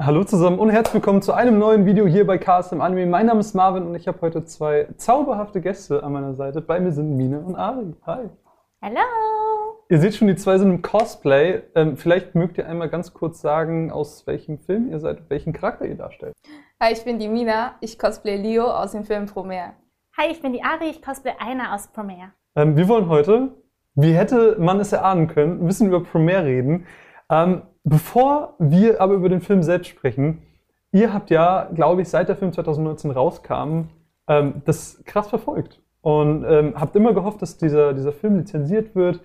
Hallo 0.00 0.22
zusammen 0.22 0.60
und 0.60 0.70
herzlich 0.70 0.94
willkommen 0.94 1.22
zu 1.22 1.32
einem 1.32 1.58
neuen 1.58 1.84
Video 1.84 2.06
hier 2.06 2.24
bei 2.24 2.38
Cast 2.38 2.72
im 2.72 2.80
Anime. 2.80 3.04
Mein 3.06 3.26
Name 3.26 3.40
ist 3.40 3.52
Marvin 3.54 3.82
und 3.82 3.96
ich 3.96 4.06
habe 4.06 4.20
heute 4.20 4.44
zwei 4.44 4.86
zauberhafte 4.96 5.60
Gäste 5.60 6.04
an 6.04 6.12
meiner 6.12 6.34
Seite. 6.34 6.60
Bei 6.60 6.78
mir 6.78 6.92
sind 6.92 7.16
Mine 7.16 7.40
und 7.40 7.56
Ari. 7.56 7.96
Hi. 8.06 8.30
Hallo. 8.80 9.00
Ihr 9.90 9.98
seht 9.98 10.14
schon, 10.14 10.28
die 10.28 10.36
zwei 10.36 10.56
sind 10.56 10.70
im 10.70 10.82
Cosplay. 10.82 11.62
Ähm, 11.74 11.96
vielleicht 11.96 12.36
mögt 12.36 12.58
ihr 12.58 12.68
einmal 12.68 12.88
ganz 12.88 13.12
kurz 13.12 13.40
sagen, 13.40 13.90
aus 13.90 14.24
welchem 14.28 14.60
Film 14.60 14.88
ihr 14.88 15.00
seid, 15.00 15.28
welchen 15.30 15.52
Charakter 15.52 15.84
ihr 15.84 15.96
darstellt. 15.96 16.32
Hi, 16.80 16.92
ich 16.92 17.02
bin 17.02 17.18
die 17.18 17.26
Mina. 17.26 17.74
Ich 17.80 17.98
cosplay 17.98 18.36
Leo 18.36 18.66
aus 18.70 18.92
dem 18.92 19.02
Film 19.02 19.26
Promare. 19.26 19.72
Hi, 20.16 20.30
ich 20.30 20.40
bin 20.40 20.52
die 20.52 20.62
Ari. 20.62 20.90
Ich 20.90 21.02
cosplay 21.02 21.32
Aina 21.40 21.74
aus 21.74 21.88
Promare. 21.88 22.30
Ähm, 22.54 22.76
wir 22.76 22.86
wollen 22.86 23.08
heute, 23.08 23.48
wie 23.96 24.12
hätte 24.12 24.58
man 24.60 24.78
es 24.78 24.92
erahnen 24.92 25.26
können, 25.26 25.60
ein 25.60 25.66
bisschen 25.66 25.88
über 25.88 26.04
Promare 26.04 26.44
reden. 26.44 26.86
Ähm, 27.30 27.62
bevor 27.88 28.54
wir 28.58 29.00
aber 29.00 29.14
über 29.14 29.28
den 29.28 29.40
Film 29.40 29.62
selbst 29.62 29.88
sprechen, 29.88 30.42
ihr 30.92 31.12
habt 31.12 31.30
ja, 31.30 31.68
glaube 31.74 32.02
ich, 32.02 32.08
seit 32.08 32.28
der 32.28 32.36
Film 32.36 32.52
2019 32.52 33.10
rauskam, 33.10 33.88
ähm, 34.26 34.62
das 34.64 35.02
krass 35.04 35.28
verfolgt. 35.28 35.80
Und 36.00 36.44
ähm, 36.44 36.74
habt 36.76 36.94
immer 36.96 37.12
gehofft, 37.12 37.42
dass 37.42 37.58
dieser, 37.58 37.92
dieser 37.92 38.12
Film 38.12 38.36
lizenziert 38.36 38.94
wird. 38.94 39.20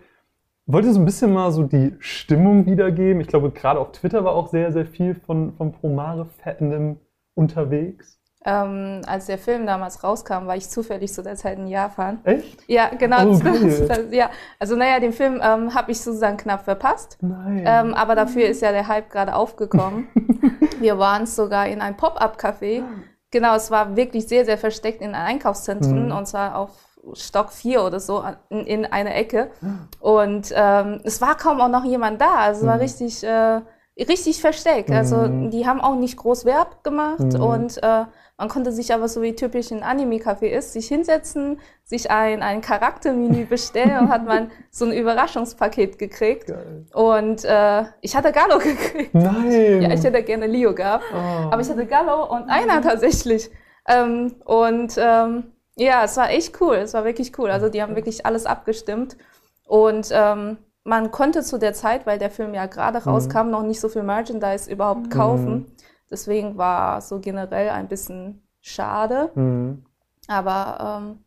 Wollt 0.65 0.85
ihr 0.85 0.93
so 0.93 0.99
ein 0.99 1.05
bisschen 1.05 1.33
mal 1.33 1.51
so 1.51 1.63
die 1.63 1.93
Stimmung 1.99 2.65
wiedergeben? 2.65 3.21
Ich 3.21 3.27
glaube, 3.27 3.51
gerade 3.51 3.79
auf 3.79 3.91
Twitter 3.91 4.23
war 4.23 4.33
auch 4.33 4.47
sehr, 4.47 4.71
sehr 4.71 4.85
viel 4.85 5.13
von, 5.13 5.53
von 5.53 5.71
Promare-Fandom 5.73 6.97
unterwegs. 7.35 8.19
Ähm, 8.45 9.01
als 9.07 9.27
der 9.27 9.37
Film 9.37 9.65
damals 9.65 10.03
rauskam, 10.03 10.47
war 10.47 10.55
ich 10.57 10.69
zufällig 10.69 11.13
zu 11.13 11.23
der 11.23 11.35
Zeit 11.35 11.57
in 11.57 11.67
Japan. 11.67 12.19
Echt? 12.25 12.61
Ja, 12.67 12.89
genau. 12.89 13.25
Oh, 13.25 13.39
das, 13.41 13.87
das, 13.87 13.99
ja. 14.11 14.29
Also 14.59 14.75
naja, 14.75 14.99
den 14.99 15.13
Film 15.13 15.39
ähm, 15.41 15.73
habe 15.73 15.91
ich 15.91 16.01
sozusagen 16.01 16.35
knapp 16.37 16.65
verpasst. 16.65 17.17
Nein. 17.21 17.63
Ähm, 17.65 17.93
aber 17.93 18.15
dafür 18.15 18.47
ist 18.47 18.61
ja 18.61 18.71
der 18.71 18.87
Hype 18.89 19.09
gerade 19.09 19.33
aufgekommen. 19.35 20.07
Wir 20.79 20.99
waren 20.99 21.25
sogar 21.25 21.67
in 21.67 21.79
einem 21.81 21.95
Pop-up-Café. 21.95 22.83
Genau, 23.31 23.55
es 23.55 23.71
war 23.71 23.95
wirklich 23.95 24.27
sehr, 24.27 24.43
sehr 24.43 24.57
versteckt 24.57 25.01
in 25.01 25.15
Einkaufszentren 25.15 26.07
Mhm. 26.07 26.11
und 26.11 26.27
zwar 26.27 26.57
auf 26.57 26.71
Stock 27.13 27.51
4 27.51 27.83
oder 27.83 27.99
so 27.99 28.23
in, 28.49 28.65
in 28.65 28.85
einer 28.85 29.15
Ecke. 29.15 29.49
Und 29.99 30.53
ähm, 30.55 30.99
es 31.03 31.21
war 31.21 31.35
kaum 31.37 31.59
auch 31.61 31.69
noch 31.69 31.83
jemand 31.85 32.19
da. 32.21 32.35
Also 32.35 32.61
es 32.61 32.67
war 32.67 32.75
Mhm. 32.75 32.81
richtig, 32.81 33.23
äh, 33.23 33.61
richtig 33.97 34.41
versteckt. 34.41 34.89
Also 34.91 35.17
Mhm. 35.17 35.51
die 35.51 35.67
haben 35.67 35.79
auch 35.81 35.95
nicht 35.95 36.17
groß 36.17 36.45
Werb 36.45 36.83
gemacht 36.83 37.19
Mhm. 37.19 37.41
und 37.41 37.83
äh, 37.83 38.05
man 38.37 38.49
konnte 38.49 38.71
sich 38.71 38.93
aber 38.93 39.07
so 39.07 39.21
wie 39.21 39.35
typisch 39.35 39.71
ein 39.71 39.83
Anime-Café 39.83 40.47
ist, 40.47 40.73
sich 40.73 40.87
hinsetzen, 40.87 41.59
sich 41.83 42.09
ein, 42.09 42.41
ein 42.41 42.61
Charaktermenü 42.61 43.45
bestellen 43.49 43.97
und 43.99 44.09
hat 44.09 44.25
man 44.25 44.49
so 44.71 44.85
ein 44.85 44.91
Überraschungspaket 44.91 45.99
gekriegt. 45.99 46.47
Geil. 46.47 46.85
Und 46.93 47.45
äh, 47.45 47.83
ich 48.01 48.15
hatte 48.15 48.31
Gallo 48.31 48.57
gekriegt. 48.63 49.13
Nein. 49.13 49.81
Ja, 49.83 49.91
ich 49.93 50.03
hätte 50.03 50.23
gerne 50.23 50.47
Leo 50.47 50.73
gehabt. 50.73 51.03
Oh. 51.13 51.17
Aber 51.51 51.61
ich 51.61 51.69
hatte 51.69 51.85
Gallo 51.85 52.25
und 52.33 52.49
einer 52.49 52.81
tatsächlich. 52.81 53.51
Ähm, 53.87 54.35
und 54.45 54.93
ähm, 54.97 55.51
ja, 55.75 56.03
es 56.03 56.17
war 56.17 56.31
echt 56.31 56.59
cool. 56.61 56.75
Es 56.77 56.93
war 56.95 57.05
wirklich 57.05 57.37
cool. 57.37 57.51
Also 57.51 57.69
die 57.69 57.81
haben 57.83 57.95
wirklich 57.95 58.25
alles 58.25 58.45
abgestimmt. 58.47 59.17
Und 59.67 60.09
ähm, 60.11 60.57
man 60.83 61.11
konnte 61.11 61.41
zu 61.43 61.57
der 61.57 61.73
Zeit, 61.73 62.05
weil 62.05 62.19
der 62.19 62.29
Film 62.29 62.53
ja 62.53 62.65
gerade 62.65 63.03
rauskam, 63.03 63.49
noch 63.49 63.63
nicht 63.63 63.79
so 63.79 63.89
viel 63.89 64.03
Merchandise 64.03 64.69
überhaupt 64.71 65.09
kaufen. 65.09 65.71
Deswegen 66.11 66.57
war 66.57 67.01
so 67.01 67.19
generell 67.19 67.69
ein 67.69 67.87
bisschen 67.87 68.43
schade. 68.61 69.31
Mhm. 69.35 69.85
Aber 70.27 71.01
ähm, 71.01 71.19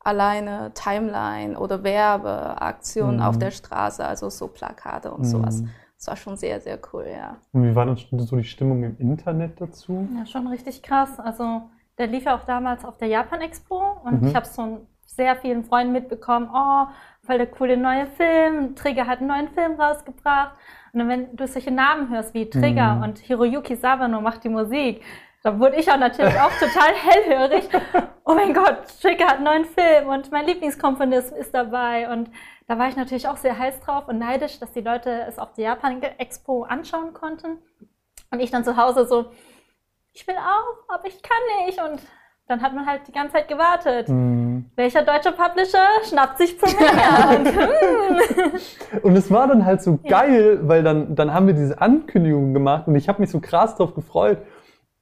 alleine 0.00 0.72
Timeline 0.74 1.58
oder 1.58 1.82
Werbeaktionen 1.82 3.16
Mhm. 3.16 3.22
auf 3.22 3.38
der 3.38 3.50
Straße, 3.50 4.04
also 4.04 4.30
so 4.30 4.48
Plakate 4.48 5.10
und 5.12 5.24
sowas. 5.24 5.62
Mhm. 5.62 5.70
Das 5.96 6.08
war 6.08 6.16
schon 6.16 6.36
sehr, 6.36 6.60
sehr 6.60 6.78
cool, 6.92 7.06
ja. 7.10 7.36
Und 7.52 7.62
wie 7.64 7.74
war 7.74 7.86
dann 7.86 7.96
so 7.96 8.36
die 8.36 8.44
Stimmung 8.44 8.82
im 8.82 8.98
Internet 8.98 9.60
dazu? 9.60 10.06
Ja, 10.16 10.26
schon 10.26 10.46
richtig 10.48 10.82
krass. 10.82 11.18
Also, 11.18 11.62
der 11.96 12.08
lief 12.08 12.24
ja 12.24 12.36
auch 12.36 12.44
damals 12.44 12.84
auf 12.84 12.98
der 12.98 13.08
Japan 13.08 13.40
Expo 13.40 13.80
und 14.04 14.20
Mhm. 14.22 14.28
ich 14.28 14.34
habe 14.34 14.44
es 14.44 14.54
von 14.54 14.86
sehr 15.06 15.36
vielen 15.36 15.64
Freunden 15.64 15.92
mitbekommen. 15.92 16.50
Oh, 16.52 16.86
voll 17.24 17.38
der 17.38 17.46
coole 17.46 17.76
neue 17.76 18.06
Film. 18.06 18.74
Trigger 18.74 19.06
hat 19.06 19.18
einen 19.18 19.28
neuen 19.28 19.48
Film 19.48 19.80
rausgebracht. 19.80 20.54
Und 20.92 21.00
dann, 21.00 21.08
wenn 21.08 21.36
du 21.36 21.46
solche 21.46 21.70
Namen 21.70 22.08
hörst 22.10 22.34
wie 22.34 22.48
Trigger 22.48 22.96
Mhm. 22.96 23.02
und 23.02 23.18
Hiroyuki 23.18 23.76
Sawano 23.76 24.20
macht 24.20 24.44
die 24.44 24.48
Musik, 24.48 25.02
da 25.42 25.58
wurde 25.58 25.76
ich 25.76 25.90
auch 25.90 25.98
natürlich 25.98 26.38
auch 26.40 26.52
total 26.58 26.94
hellhörig. 26.94 27.68
Oh 28.24 28.34
mein 28.34 28.54
Gott, 28.54 28.78
Trigger 29.02 29.26
hat 29.26 29.34
einen 29.36 29.44
neuen 29.44 29.64
Film 29.66 30.08
und 30.08 30.32
mein 30.32 30.46
Lieblingskomponist 30.46 31.32
ist 31.32 31.52
dabei. 31.54 32.10
Und 32.10 32.30
da 32.66 32.78
war 32.78 32.88
ich 32.88 32.96
natürlich 32.96 33.28
auch 33.28 33.36
sehr 33.36 33.58
heiß 33.58 33.80
drauf 33.80 34.08
und 34.08 34.18
neidisch, 34.18 34.58
dass 34.58 34.72
die 34.72 34.80
Leute 34.80 35.10
es 35.28 35.38
auf 35.38 35.52
der 35.52 35.64
Japan 35.64 36.00
Expo 36.02 36.62
anschauen 36.62 37.12
konnten. 37.12 37.58
Und 38.30 38.40
ich 38.40 38.50
dann 38.50 38.64
zu 38.64 38.76
Hause 38.76 39.06
so, 39.06 39.32
ich 40.12 40.26
will 40.26 40.36
auch, 40.36 40.94
aber 40.94 41.06
ich 41.06 41.20
kann 41.22 41.66
nicht. 41.66 41.78
Und 41.80 42.00
dann 42.46 42.60
hat 42.60 42.74
man 42.74 42.86
halt 42.86 43.08
die 43.08 43.12
ganze 43.12 43.34
Zeit 43.34 43.48
gewartet. 43.48 44.08
Mhm. 44.08 44.66
Welcher 44.76 45.02
deutsche 45.02 45.32
Publisher 45.32 45.86
schnappt 46.08 46.38
sich 46.38 46.58
Premiere? 46.58 47.38
Und, 47.38 47.48
hm. 47.48 49.00
Und 49.02 49.16
es 49.16 49.30
war 49.30 49.48
dann 49.48 49.64
halt 49.64 49.82
so 49.82 49.98
Ja. 50.02 50.20
geil, 50.20 50.60
weil 50.62 50.82
dann, 50.82 51.14
dann 51.14 51.32
haben 51.32 51.46
wir 51.46 51.54
diese 51.54 51.80
Ankündigung 51.80 52.52
gemacht 52.52 52.86
und 52.86 52.96
ich 52.96 53.08
habe 53.08 53.20
mich 53.20 53.30
so 53.30 53.40
krass 53.40 53.76
drauf 53.76 53.94
gefreut. 53.94 54.38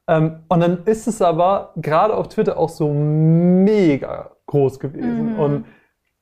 Ähm, 0.09 0.41
und 0.49 0.61
dann 0.61 0.85
ist 0.85 1.07
es 1.07 1.21
aber 1.21 1.73
gerade 1.77 2.15
auf 2.15 2.29
Twitter 2.29 2.57
auch 2.59 2.69
so 2.69 2.93
mega 2.93 4.31
groß 4.47 4.79
gewesen. 4.79 5.35
Mhm. 5.35 5.41
Und 5.41 5.65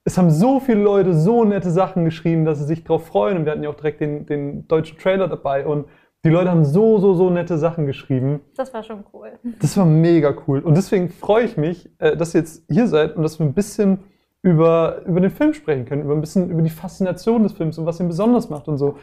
es 0.05 0.17
haben 0.17 0.31
so 0.31 0.61
viele 0.61 0.83
Leute 0.83 1.15
so 1.15 1.45
nette 1.45 1.71
Sachen 1.71 2.05
geschrieben, 2.07 2.45
dass 2.47 2.59
sie 2.59 2.65
sich 2.65 2.85
drauf 2.85 3.07
freuen. 3.07 3.37
Und 3.39 3.45
wir 3.45 3.53
hatten 3.53 3.63
ja 3.63 3.69
auch 3.71 3.75
direkt 3.77 4.01
den, 4.01 4.27
den 4.27 4.67
deutschen 4.69 4.99
Trailer 4.99 5.29
dabei. 5.29 5.67
Und 5.67 5.87
die 6.25 6.29
Leute 6.29 6.51
haben 6.51 6.65
so, 6.65 6.99
so, 6.99 7.15
so 7.15 7.31
nette 7.31 7.57
Sachen 7.57 7.87
geschrieben. 7.87 8.41
das 8.57 8.75
war 8.75 8.83
schon 8.83 9.05
cool. 9.13 9.33
Das 9.61 9.77
war 9.77 9.87
mega 9.87 10.35
cool. 10.47 10.61
Und 10.61 10.77
deswegen 10.77 11.09
freue 11.09 11.45
ich 11.45 11.57
mich, 11.57 11.91
äh, 11.99 12.17
dass 12.17 12.35
ihr 12.35 12.41
jetzt 12.41 12.65
hier 12.71 12.87
seid 12.87 13.17
und 13.17 13.23
dass 13.23 13.39
wir 13.39 13.47
ein 13.47 13.55
bisschen 13.55 14.01
über, 14.43 15.03
über 15.07 15.21
den 15.21 15.31
Film 15.31 15.55
sprechen 15.55 15.85
können, 15.87 16.03
über 16.03 16.15
ein 16.15 16.21
bisschen 16.21 16.51
über 16.51 16.63
die 16.63 16.71
Faszination 16.71 17.43
des 17.43 17.53
Films 17.53 17.79
und 17.79 17.87
was 17.87 18.01
ihn 18.01 18.09
besonders 18.09 18.51
macht 18.51 18.69
und 18.69 18.77
so. 18.77 18.97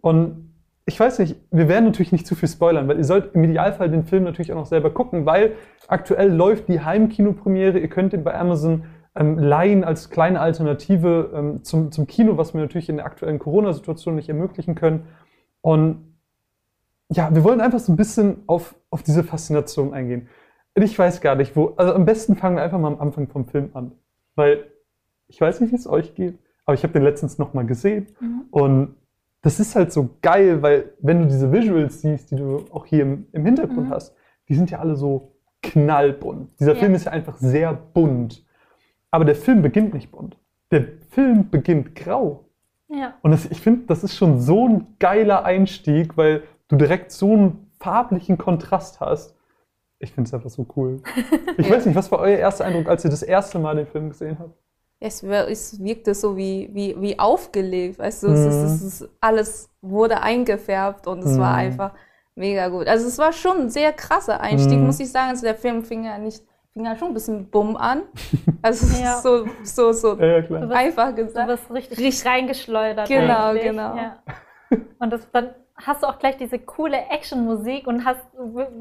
Und 0.00 0.54
ich 0.86 1.00
weiß 1.00 1.18
nicht, 1.18 1.36
wir 1.50 1.68
werden 1.68 1.86
natürlich 1.86 2.12
nicht 2.12 2.26
zu 2.26 2.34
viel 2.34 2.48
spoilern, 2.48 2.88
weil 2.88 2.98
ihr 2.98 3.04
sollt 3.04 3.34
im 3.34 3.44
Idealfall 3.44 3.90
den 3.90 4.04
Film 4.04 4.24
natürlich 4.24 4.52
auch 4.52 4.56
noch 4.56 4.66
selber 4.66 4.90
gucken, 4.90 5.24
weil 5.24 5.52
aktuell 5.88 6.30
läuft 6.30 6.68
die 6.68 6.80
Heimkinopremiere. 6.80 7.78
Ihr 7.78 7.88
könnt 7.88 8.12
ihn 8.12 8.24
bei 8.24 8.38
Amazon 8.38 8.84
ähm, 9.16 9.38
leihen 9.38 9.84
als 9.84 10.10
kleine 10.10 10.40
Alternative 10.40 11.30
ähm, 11.34 11.62
zum, 11.62 11.90
zum 11.90 12.06
Kino, 12.06 12.36
was 12.36 12.52
wir 12.52 12.60
natürlich 12.60 12.88
in 12.88 12.96
der 12.96 13.06
aktuellen 13.06 13.38
Corona-Situation 13.38 14.14
nicht 14.16 14.28
ermöglichen 14.28 14.74
können. 14.74 15.06
Und 15.62 16.13
ja, 17.10 17.34
wir 17.34 17.44
wollen 17.44 17.60
einfach 17.60 17.78
so 17.80 17.92
ein 17.92 17.96
bisschen 17.96 18.42
auf, 18.46 18.74
auf 18.90 19.02
diese 19.02 19.22
Faszination 19.24 19.92
eingehen. 19.92 20.28
Ich 20.74 20.98
weiß 20.98 21.20
gar 21.20 21.34
nicht, 21.36 21.54
wo. 21.54 21.74
Also 21.76 21.94
am 21.94 22.04
besten 22.04 22.34
fangen 22.36 22.56
wir 22.56 22.62
einfach 22.62 22.78
mal 22.78 22.88
am 22.92 23.00
Anfang 23.00 23.28
vom 23.28 23.46
Film 23.46 23.70
an. 23.74 23.92
Weil 24.34 24.64
ich 25.28 25.40
weiß 25.40 25.60
nicht, 25.60 25.70
wie 25.72 25.76
es 25.76 25.86
euch 25.86 26.14
geht, 26.14 26.38
aber 26.64 26.74
ich 26.74 26.82
habe 26.82 26.92
den 26.92 27.02
letztens 27.02 27.38
nochmal 27.38 27.64
gesehen. 27.66 28.08
Mhm. 28.20 28.42
Und 28.50 28.94
das 29.42 29.60
ist 29.60 29.76
halt 29.76 29.92
so 29.92 30.10
geil, 30.22 30.62
weil 30.62 30.92
wenn 31.00 31.20
du 31.20 31.26
diese 31.28 31.52
Visuals 31.52 32.00
siehst, 32.00 32.30
die 32.30 32.36
du 32.36 32.64
auch 32.72 32.86
hier 32.86 33.02
im, 33.02 33.26
im 33.32 33.44
Hintergrund 33.44 33.88
Mhm. 33.88 33.90
hast, 33.90 34.14
die 34.48 34.54
sind 34.54 34.70
ja 34.70 34.80
alle 34.80 34.96
so 34.96 35.32
knallbunt. 35.62 36.50
Dieser 36.58 36.72
Ja. 36.74 36.78
Film 36.78 36.94
ist 36.94 37.04
ja 37.04 37.12
einfach 37.12 37.36
sehr 37.38 37.72
bunt. 37.72 38.44
Aber 39.10 39.24
der 39.24 39.36
Film 39.36 39.62
beginnt 39.62 39.94
nicht 39.94 40.10
bunt. 40.10 40.36
Der 40.70 40.84
Film 41.10 41.50
beginnt 41.50 41.94
grau. 41.94 42.46
Ja. 42.88 43.14
Und 43.22 43.30
das, 43.30 43.46
ich 43.46 43.60
finde, 43.60 43.86
das 43.86 44.02
ist 44.02 44.16
schon 44.16 44.40
so 44.40 44.68
ein 44.68 44.86
geiler 44.98 45.44
Einstieg, 45.44 46.16
weil 46.16 46.42
du 46.74 46.84
direkt 46.84 47.10
so 47.12 47.32
einen 47.32 47.70
farblichen 47.80 48.38
Kontrast 48.38 49.00
hast. 49.00 49.34
Ich 49.98 50.12
finde 50.12 50.28
es 50.28 50.34
einfach 50.34 50.50
so 50.50 50.66
cool. 50.76 51.02
Ich 51.56 51.70
weiß 51.70 51.86
nicht, 51.86 51.94
was 51.94 52.10
war 52.10 52.18
euer 52.18 52.38
erster 52.38 52.64
Eindruck, 52.64 52.88
als 52.88 53.04
ihr 53.04 53.10
das 53.10 53.22
erste 53.22 53.58
Mal 53.58 53.76
den 53.76 53.86
Film 53.86 54.08
gesehen 54.10 54.36
habt? 54.38 54.54
Es, 55.00 55.22
es 55.22 55.82
wirkte 55.82 56.14
so 56.14 56.36
wie, 56.36 56.70
wie, 56.72 56.96
wie 57.00 57.18
aufgelegt, 57.18 57.98
weißt 57.98 58.22
du, 58.22 58.28
es, 58.28 58.40
ist, 58.46 58.54
Mhm. 58.56 58.64
es 58.64 58.82
ist, 58.82 59.08
alles 59.20 59.70
wurde 59.82 60.20
eingefärbt 60.22 61.06
und 61.06 61.18
es 61.24 61.38
war 61.38 61.52
Mhm. 61.52 61.58
einfach 61.58 61.92
mega 62.34 62.68
gut. 62.68 62.86
Also 62.88 63.06
es 63.06 63.18
war 63.18 63.32
schon 63.32 63.58
ein 63.62 63.70
sehr 63.70 63.92
krasser 63.92 64.40
Einstieg, 64.40 64.78
Mhm. 64.78 64.86
muss 64.86 65.00
ich 65.00 65.10
sagen. 65.12 65.30
Also 65.30 65.42
der 65.42 65.54
Film 65.54 65.84
fing 65.84 66.04
ja 66.04 66.16
nicht, 66.18 66.42
fing 66.72 66.84
ja 66.86 66.96
schon 66.96 67.08
ein 67.08 67.14
bisschen 67.14 67.50
bumm 67.50 67.76
an. 67.76 68.02
Also 68.62 68.86
es 68.86 68.98
Ja. 69.00 69.14
ist 69.16 69.22
so, 69.22 69.44
so, 69.62 69.92
so 69.92 70.14
Ja, 70.18 70.38
ja. 70.38 70.40
Du 70.40 70.74
einfach 70.74 71.10
Du 71.14 71.24
gesagt. 71.26 71.48
wirst 71.48 71.70
richtig, 71.70 71.98
Richtig- 71.98 72.26
reingeschleudert. 72.30 73.06
Genau, 73.08 73.48
eigentlich. 73.50 73.62
genau. 73.64 73.94
Ja. 73.96 74.16
Und 74.98 75.10
das, 75.12 75.28
dann 75.32 75.50
hast 75.76 76.02
du 76.04 76.06
auch 76.06 76.18
gleich 76.20 76.36
diese 76.36 76.58
coole 76.60 76.96
Actionmusik 77.10 77.86
und 77.88 78.04
hast, 78.04 78.20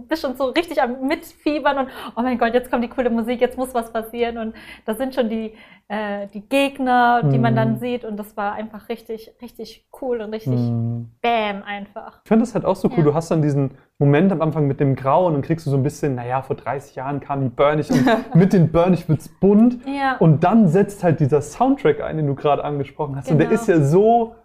bist 0.08 0.22
schon 0.22 0.36
so 0.36 0.46
richtig 0.46 0.80
am 0.82 1.08
Mitfiebern 1.08 1.80
und 1.80 1.88
oh 2.16 2.22
mein 2.22 2.38
Gott, 2.38 2.54
jetzt 2.54 2.70
kommt 2.70 2.84
die 2.84 2.88
coole 2.90 3.10
Musik, 3.10 3.42
jetzt 3.42 3.58
muss 3.58 3.74
was 3.74 3.92
passieren. 3.92 4.38
Und 4.38 4.54
da 4.86 4.94
sind 4.94 5.16
schon 5.16 5.28
die, 5.28 5.54
äh, 5.88 6.28
die 6.36 6.42
Gegner, 6.48 7.24
die 7.24 7.40
man 7.40 7.54
Mhm. 7.54 7.58
dann 7.58 7.80
sieht. 7.80 8.06
Und 8.06 8.18
das 8.18 8.38
war 8.38 8.54
einfach 8.54 8.90
richtig, 8.90 9.32
richtig 9.42 9.88
cool 10.02 10.22
und 10.22 10.32
richtig 10.34 10.60
Hm. 10.60 11.10
Bam 11.22 11.64
einfach. 11.64 12.22
Ich 12.26 12.28
finde 12.28 12.44
das 12.46 12.54
halt 12.54 12.64
auch 12.64 12.76
so 12.76 12.88
cool. 12.90 13.00
Ja. 13.00 13.04
Du 13.06 13.14
hast 13.16 13.32
dann 13.32 13.42
diesen 13.42 13.72
Moment 13.98 14.32
am 14.32 14.42
Anfang 14.44 14.68
mit 14.68 14.80
dem 14.80 14.96
Grauen 14.96 15.34
und 15.34 15.42
kriegst 15.44 15.66
du 15.66 15.72
so 15.72 15.78
ein 15.78 15.84
bisschen, 15.84 16.14
naja, 16.14 16.44
vor 16.44 16.56
30 16.56 16.96
Jahren 16.96 17.20
kam 17.22 17.42
die 17.42 17.50
Burnish 17.50 17.90
und 17.90 18.06
mit 18.36 18.54
den 18.54 18.72
Burnish 18.72 19.10
wird's 19.10 19.30
bunt. 19.30 19.80
Ja. 19.88 20.18
Und 20.18 20.44
dann 20.44 20.68
setzt 20.68 21.04
halt 21.04 21.20
dieser 21.20 21.42
Soundtrack 21.42 22.02
ein, 22.02 22.18
den 22.18 22.28
du 22.28 22.36
gerade 22.36 22.64
angesprochen 22.64 23.16
hast. 23.16 23.32
Und 23.32 23.40
der 23.40 23.48
Genau. 23.48 23.60
ist 23.60 23.68
ja 23.68 23.82
so, 23.82 24.36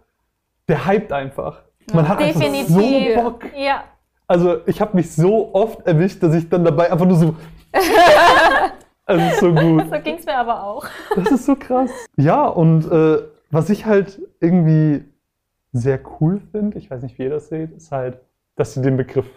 der 0.67 0.87
hypt 0.87 1.13
einfach. 1.13 1.61
Man 1.93 2.07
hat 2.07 2.19
einfach 2.19 2.41
so 2.41 2.47
Definitiv. 2.79 3.15
Bock. 3.15 3.45
Ja, 3.57 3.83
Also 4.27 4.57
ich 4.67 4.79
habe 4.81 4.95
mich 4.97 5.11
so 5.11 5.53
oft 5.53 5.85
erwischt, 5.87 6.21
dass 6.23 6.33
ich 6.35 6.49
dann 6.49 6.63
dabei 6.63 6.91
einfach 6.91 7.05
nur 7.05 7.17
so. 7.17 7.35
also 9.05 9.39
so 9.39 9.53
gut. 9.53 9.85
So 9.89 9.99
ging 10.01 10.15
es 10.15 10.25
mir 10.25 10.37
aber 10.37 10.63
auch. 10.63 10.85
Das 11.15 11.31
ist 11.31 11.45
so 11.45 11.55
krass. 11.55 11.89
Ja, 12.17 12.45
und 12.47 12.91
äh, 12.91 13.19
was 13.51 13.69
ich 13.69 13.85
halt 13.85 14.21
irgendwie 14.39 15.03
sehr 15.71 15.99
cool 16.19 16.41
finde, 16.51 16.77
ich 16.77 16.89
weiß 16.89 17.01
nicht, 17.03 17.17
wie 17.19 17.23
ihr 17.23 17.29
das 17.29 17.49
seht, 17.49 17.71
ist 17.75 17.91
halt, 17.91 18.19
dass 18.55 18.73
sie 18.73 18.81
den 18.81 18.97
Begriff 18.97 19.27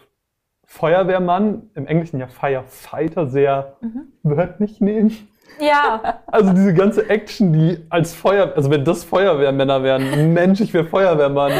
Feuerwehrmann, 0.64 1.70
im 1.74 1.86
Englischen 1.86 2.18
ja 2.18 2.26
Firefighter, 2.28 3.26
sehr 3.28 3.76
Mhm. 3.80 4.04
wörtlich 4.22 4.80
nehmen. 4.80 5.12
Ja, 5.60 6.22
Also 6.26 6.52
diese 6.52 6.74
ganze 6.74 7.08
Action, 7.08 7.52
die 7.52 7.78
als 7.90 8.14
Feuer, 8.14 8.52
also 8.56 8.70
wenn 8.70 8.84
das 8.84 9.04
Feuerwehrmänner 9.04 9.82
wären, 9.82 10.32
Mensch, 10.32 10.60
ich 10.60 10.72
wäre 10.74 10.84
Feuerwehrmann. 10.84 11.52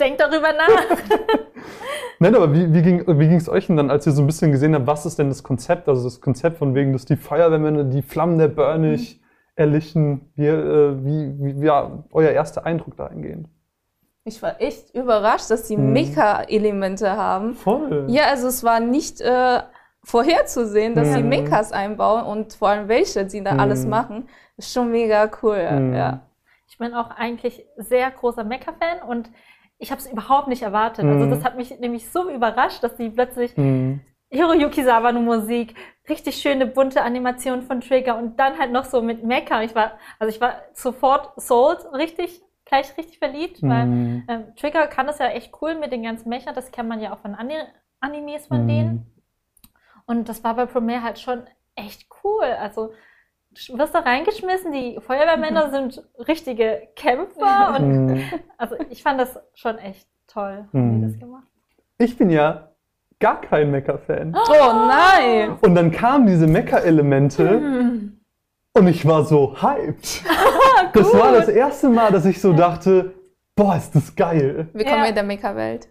denk 0.00 0.18
darüber 0.18 0.48
nach. 0.52 0.96
Nein, 2.18 2.34
aber 2.34 2.52
wie, 2.52 2.72
wie 2.72 2.82
ging 2.82 3.04
wie 3.06 3.28
ging's 3.28 3.48
euch 3.48 3.68
denn 3.68 3.76
dann, 3.76 3.90
als 3.90 4.06
ihr 4.06 4.12
so 4.12 4.22
ein 4.22 4.26
bisschen 4.26 4.50
gesehen 4.50 4.74
habt, 4.74 4.86
was 4.86 5.06
ist 5.06 5.18
denn 5.18 5.28
das 5.28 5.42
Konzept? 5.42 5.88
Also 5.88 6.04
das 6.04 6.20
Konzept 6.20 6.58
von 6.58 6.74
wegen, 6.74 6.92
dass 6.92 7.04
die 7.04 7.16
Feuerwehrmänner 7.16 7.84
die 7.84 8.02
Flammen 8.02 8.38
der 8.38 8.48
Börnig 8.48 9.20
erlichen. 9.54 10.32
Wie, 10.34 10.46
äh, 10.46 10.96
wie, 11.04 11.34
wie 11.60 11.66
ja, 11.66 12.04
euer 12.10 12.30
erster 12.30 12.66
Eindruck 12.66 12.96
dahingehend? 12.96 13.48
Ich 14.24 14.42
war 14.42 14.60
echt 14.60 14.94
überrascht, 14.94 15.50
dass 15.50 15.68
die 15.68 15.76
Mhm. 15.76 15.92
Mecha-Elemente 15.92 17.10
haben. 17.16 17.54
Voll. 17.54 18.06
Ja, 18.08 18.24
also 18.30 18.48
es 18.48 18.64
war 18.64 18.80
nicht 18.80 19.20
äh, 19.20 19.60
vorherzusehen, 20.08 20.94
dass 20.94 21.12
sie 21.12 21.22
Mhm. 21.22 21.28
Mechas 21.28 21.72
einbauen 21.72 22.24
und 22.24 22.54
vor 22.54 22.68
allem 22.70 22.88
welche, 22.88 23.24
die 23.26 23.42
da 23.42 23.54
Mhm. 23.54 23.60
alles 23.60 23.86
machen. 23.86 24.28
Ist 24.56 24.72
schon 24.72 24.90
mega 24.90 25.30
cool, 25.42 25.58
Mhm. 25.70 25.94
ja. 25.94 26.20
Ich 26.68 26.78
bin 26.78 26.94
auch 26.94 27.10
eigentlich 27.10 27.64
sehr 27.76 28.10
großer 28.10 28.44
Mecha-Fan 28.44 29.02
und 29.08 29.30
ich 29.78 29.90
habe 29.90 30.00
es 30.00 30.10
überhaupt 30.10 30.48
nicht 30.48 30.62
erwartet. 30.62 31.04
Also 31.04 31.26
Mhm. 31.26 31.30
das 31.30 31.44
hat 31.44 31.56
mich 31.56 31.78
nämlich 31.78 32.10
so 32.10 32.30
überrascht, 32.30 32.82
dass 32.82 32.96
die 32.96 33.10
plötzlich 33.10 33.56
Mhm. 33.56 34.00
Hiroyuki 34.30 34.82
Sawano 34.84 35.20
Musik, 35.20 35.74
richtig 36.08 36.36
schöne 36.36 36.66
bunte 36.66 37.02
Animation 37.02 37.62
von 37.62 37.80
Trigger 37.80 38.18
und 38.18 38.38
dann 38.38 38.58
halt 38.58 38.72
noch 38.72 38.84
so 38.84 39.00
mit 39.00 39.24
Mecha. 39.24 39.62
Ich 39.62 39.74
war, 39.74 39.92
also 40.18 40.34
ich 40.34 40.40
war 40.40 40.62
sofort 40.74 41.32
sold, 41.40 41.78
richtig, 41.94 42.42
gleich 42.66 42.94
richtig 42.98 43.18
verliebt, 43.18 43.62
weil 43.62 43.86
Mhm. 43.86 44.24
ähm, 44.28 44.44
Trigger 44.56 44.86
kann 44.86 45.06
das 45.06 45.18
ja 45.18 45.28
echt 45.28 45.52
cool 45.62 45.74
mit 45.76 45.92
den 45.92 46.02
ganzen 46.02 46.28
Mecha, 46.28 46.52
das 46.52 46.70
kennt 46.72 46.88
man 46.88 47.00
ja 47.00 47.12
auch 47.14 47.18
von 47.20 47.34
Ani 47.34 47.54
Animes 48.00 48.46
von 48.46 48.64
Mhm. 48.64 48.68
denen. 48.68 49.12
Und 50.08 50.28
das 50.28 50.42
war 50.42 50.54
bei 50.56 50.64
Promare 50.66 51.02
halt 51.02 51.18
schon 51.18 51.42
echt 51.76 52.08
cool. 52.24 52.44
Also 52.60 52.92
du 53.50 53.78
wirst 53.78 53.94
da 53.94 54.00
reingeschmissen, 54.00 54.72
die 54.72 54.98
Feuerwehrmänner 55.00 55.70
sind 55.70 56.02
richtige 56.26 56.88
Kämpfer 56.96 57.76
und 57.78 58.06
Mhm. 58.06 58.22
also 58.56 58.76
ich 58.88 59.02
fand 59.02 59.20
das 59.20 59.38
schon 59.54 59.76
echt 59.78 60.08
toll, 60.26 60.66
wie 60.72 60.78
Mhm. 60.78 61.02
das 61.12 61.20
gemacht 61.20 61.46
Ich 61.98 62.16
bin 62.16 62.30
ja 62.30 62.70
gar 63.20 63.40
kein 63.40 63.70
Mecha-Fan. 63.70 64.34
Oh 64.34 64.72
nein! 64.88 65.56
Und 65.60 65.74
dann 65.74 65.90
kamen 65.90 66.26
diese 66.26 66.46
Mecha-Elemente 66.46 67.60
Mhm. 67.60 68.20
und 68.74 68.86
ich 68.88 69.04
war 69.06 69.24
so 69.24 69.60
hyped. 69.60 70.22
das 70.94 71.12
war 71.12 71.32
das 71.32 71.48
erste 71.48 71.90
Mal, 71.90 72.12
dass 72.12 72.24
ich 72.24 72.40
so 72.40 72.54
dachte, 72.54 73.12
boah, 73.56 73.76
ist 73.76 73.94
das 73.94 74.14
geil. 74.16 74.68
Willkommen 74.72 75.02
Ja. 75.02 75.08
in 75.10 75.14
der 75.14 75.24
Mecha-Welt. 75.24 75.88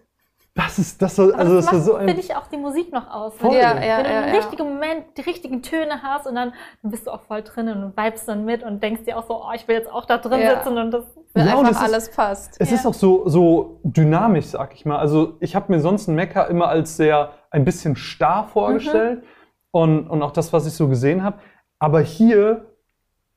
Das 0.60 0.76
ist, 0.76 1.00
das 1.00 1.16
war, 1.18 1.26
Aber 1.28 1.38
also 1.38 1.54
das, 1.54 1.66
das 1.66 1.72
war 1.72 1.78
macht, 1.78 1.86
so 1.86 1.94
ein... 1.94 2.06
finde 2.08 2.20
ich, 2.20 2.34
auch 2.34 2.48
die 2.48 2.56
Musik 2.56 2.92
noch 2.92 3.08
aus. 3.08 3.32
Voll. 3.36 3.50
Wenn, 3.52 3.58
Ja, 3.60 3.74
du- 3.74 3.86
ja, 3.86 3.96
wenn 3.98 4.04
du 4.04 4.10
ja, 4.10 4.20
im 4.22 4.28
ja. 4.28 4.34
richtigen 4.40 4.64
Moment 4.64 5.04
die 5.16 5.20
richtigen 5.20 5.62
Töne 5.62 6.02
hast 6.02 6.26
und 6.26 6.34
dann, 6.34 6.52
bist 6.82 7.06
du 7.06 7.12
auch 7.12 7.20
voll 7.22 7.42
drinnen 7.42 7.84
und 7.84 7.96
vibest 7.96 8.26
dann 8.26 8.44
mit 8.44 8.64
und 8.64 8.82
denkst 8.82 9.04
dir 9.04 9.16
auch 9.18 9.26
so, 9.28 9.36
oh, 9.36 9.52
ich 9.54 9.68
will 9.68 9.76
jetzt 9.76 9.88
auch 9.90 10.04
da 10.04 10.18
drin 10.18 10.40
Ja. 10.40 10.56
sitzen 10.56 10.76
und 10.76 10.90
das. 10.90 11.04
Wenn 11.32 11.46
Ja, 11.46 11.54
und 11.54 11.66
einfach 11.66 11.70
es 11.70 11.76
ist- 11.88 11.94
alles 11.94 12.10
passt. 12.10 12.56
Es 12.58 12.70
Ja. 12.70 12.76
ist 12.76 12.86
auch 12.86 12.94
so, 12.94 13.28
so 13.28 13.78
dynamisch, 13.84 14.46
sag 14.46 14.74
ich 14.74 14.84
mal. 14.84 14.98
Also 14.98 15.36
ich 15.38 15.54
habe 15.54 15.70
mir 15.72 15.78
sonst 15.80 16.08
einen 16.08 16.16
Mecha 16.16 16.42
immer 16.44 16.68
als 16.68 16.96
sehr 16.96 17.30
ein 17.50 17.64
bisschen 17.64 17.94
starr 17.94 18.48
vorgestellt 18.48 19.22
und, 19.70 20.10
und 20.10 20.22
auch 20.22 20.32
das, 20.32 20.52
was 20.52 20.66
ich 20.66 20.72
so 20.72 20.88
gesehen 20.88 21.22
habe. 21.22 21.38
Aber 21.78 22.00
hier 22.00 22.66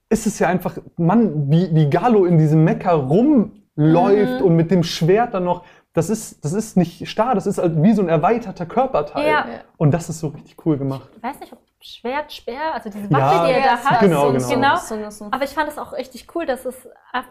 ist 0.10 0.26
es 0.26 0.40
ja 0.40 0.48
einfach, 0.48 0.76
Mann, 0.98 1.52
wie, 1.52 1.70
wie 1.76 1.88
Galo 1.90 2.26
in 2.26 2.40
diesem 2.40 2.64
Mecha 2.64 2.94
rumläuft 2.94 4.40
Mhm. 4.40 4.46
und 4.46 4.56
mit 4.56 4.72
dem 4.72 4.82
Schwert 4.84 5.36
dann 5.36 5.44
noch. 5.44 5.64
Das 5.94 6.10
ist, 6.10 6.44
das 6.46 6.54
ist 6.54 6.78
nicht 6.78 7.10
starr, 7.10 7.36
das 7.36 7.46
ist 7.46 7.58
halt 7.58 7.82
wie 7.82 7.94
so 7.94 8.02
ein 8.02 8.08
erweiterter 8.08 8.66
Körperteil. 8.66 9.28
Ja. 9.28 9.46
Und 9.78 9.92
das 9.92 10.10
ist 10.10 10.20
so 10.20 10.30
richtig 10.30 10.66
cool 10.66 10.78
gemacht. 10.78 11.10
Ich 11.18 11.24
weiß 11.24 11.40
nicht, 11.42 11.52
ob 11.52 11.60
Schwert, 11.84 12.32
Speer, 12.32 12.74
also 12.76 12.90
diese 12.90 13.12
Ja. 13.12 13.20
Waffe, 13.20 13.48
die 13.48 13.54
er 13.54 13.64
da 13.64 13.78
hat. 13.84 14.00
Genau, 14.02 14.28
so, 14.28 14.34
genau. 14.34 14.50
Genau. 14.50 14.76
So, 14.78 14.96
so, 15.04 15.10
so. 15.10 15.26
Aber 15.32 15.44
ich 15.44 15.50
fand 15.50 15.68
es 15.70 15.78
auch 15.80 15.94
richtig 15.94 16.28
cool, 16.36 16.46
dass 16.46 16.66
es 16.66 16.76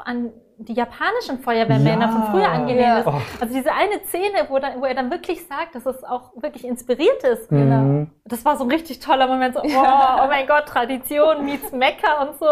an 0.05 0.31
die 0.59 0.75
japanischen 0.75 1.39
Feuerwehrmänner 1.39 2.07
Ja. 2.07 2.13
von 2.13 2.23
früher 2.33 2.49
angelehnt 2.51 2.83
Ja. 2.87 2.99
ist. 2.99 3.07
Oh. 3.07 3.15
Also 3.41 3.55
diese 3.55 3.73
eine 3.73 4.05
Szene, 4.07 4.47
wo, 4.49 4.59
dann, 4.59 4.79
wo 4.81 4.85
er 4.85 4.95
dann 4.95 5.11
wirklich 5.11 5.47
sagt, 5.47 5.75
dass 5.75 5.87
es 5.87 6.05
auch 6.05 6.33
wirklich 6.43 6.67
inspiriert 6.67 7.23
ist. 7.25 7.51
Mhm. 7.51 8.11
Das 8.27 8.45
war 8.45 8.59
so 8.59 8.65
ein 8.65 8.71
richtig 8.71 8.99
toller 8.99 9.27
Moment. 9.27 9.55
So, 9.55 9.61
oh, 9.63 9.67
oh 9.67 10.27
mein 10.29 10.47
Gott, 10.47 10.67
Tradition 10.67 11.47
meets 11.47 11.73
Mecca 11.73 12.23
und 12.25 12.39
so. 12.39 12.47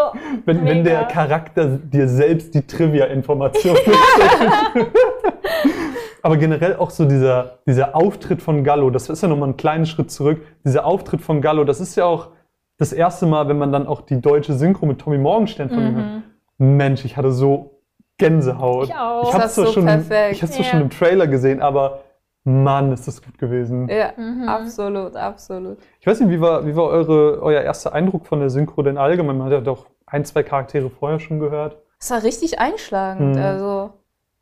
Wenn, 0.45 0.65
wenn 0.65 0.83
der 0.83 1.05
Charakter 1.05 1.65
dir 1.65 2.07
selbst 2.07 2.55
die 2.55 2.65
Trivia-Information 2.65 3.75
gibt. 3.85 3.97
Aber 6.21 6.37
generell 6.37 6.75
auch 6.77 6.89
so 6.89 7.05
dieser, 7.05 7.59
dieser 7.65 7.95
Auftritt 7.95 8.41
von 8.41 8.63
Gallo, 8.63 8.89
das 8.89 9.09
ist 9.09 9.21
ja 9.21 9.27
nochmal 9.27 9.49
ein 9.49 9.57
kleinen 9.57 9.85
Schritt 9.85 10.11
zurück. 10.11 10.41
Dieser 10.65 10.85
Auftritt 10.85 11.21
von 11.21 11.41
Gallo, 11.41 11.63
das 11.63 11.79
ist 11.79 11.95
ja 11.95 12.05
auch 12.05 12.29
das 12.77 12.93
erste 12.93 13.25
Mal, 13.25 13.47
wenn 13.47 13.57
man 13.57 13.71
dann 13.71 13.87
auch 13.87 14.01
die 14.01 14.19
deutsche 14.21 14.53
Synchro 14.53 14.85
mit 14.85 14.99
Tommy 14.99 15.17
Morgenstern 15.17 15.69
von 15.69 15.79
ihm 15.79 15.95
hört. 15.95 16.05
Mhm. 16.59 16.77
Mensch, 16.77 17.05
ich 17.05 17.15
hatte 17.17 17.31
so 17.31 17.81
Gänsehaut. 18.17 18.85
Ich 18.89 18.95
auch. 18.95 19.23
Ich 19.23 19.31
Das 19.31 19.41
hab's 19.41 19.55
zwar 19.55 19.65
so 19.67 19.71
schon, 19.73 19.85
perfekt. 19.85 20.33
ich 20.35 20.41
hab's 20.41 20.51
zwar 20.53 20.65
Ja. 20.65 20.71
schon 20.71 20.81
im 20.81 20.89
Trailer 20.89 21.27
gesehen, 21.27 21.61
aber 21.61 21.99
Mann, 22.45 22.91
ist 22.93 23.07
das 23.07 23.21
gut 23.21 23.37
gewesen. 23.37 23.87
Ja, 23.89 24.11
Mhm. 24.17 24.47
absolut, 24.47 25.15
absolut. 25.15 25.77
Ich 25.99 26.07
weiß 26.07 26.19
nicht, 26.21 26.29
wie 26.29 26.39
war, 26.41 26.65
wie 26.65 26.75
war 26.75 26.85
eure, 26.85 27.41
euer 27.41 27.61
erster 27.61 27.93
Eindruck 27.93 28.25
von 28.25 28.39
der 28.39 28.49
Synchro 28.49 28.81
denn 28.81 28.97
allgemein? 28.97 29.37
Man 29.37 29.45
hat 29.47 29.53
ja 29.53 29.61
doch 29.61 29.85
ein, 30.05 30.25
zwei 30.25 30.43
Charaktere 30.43 30.89
vorher 30.89 31.19
schon 31.19 31.39
gehört. 31.39 31.77
Es 31.99 32.09
war 32.11 32.23
richtig 32.23 32.59
einschlagend. 32.59 33.35
Mhm. 33.35 33.41
Also 33.41 33.89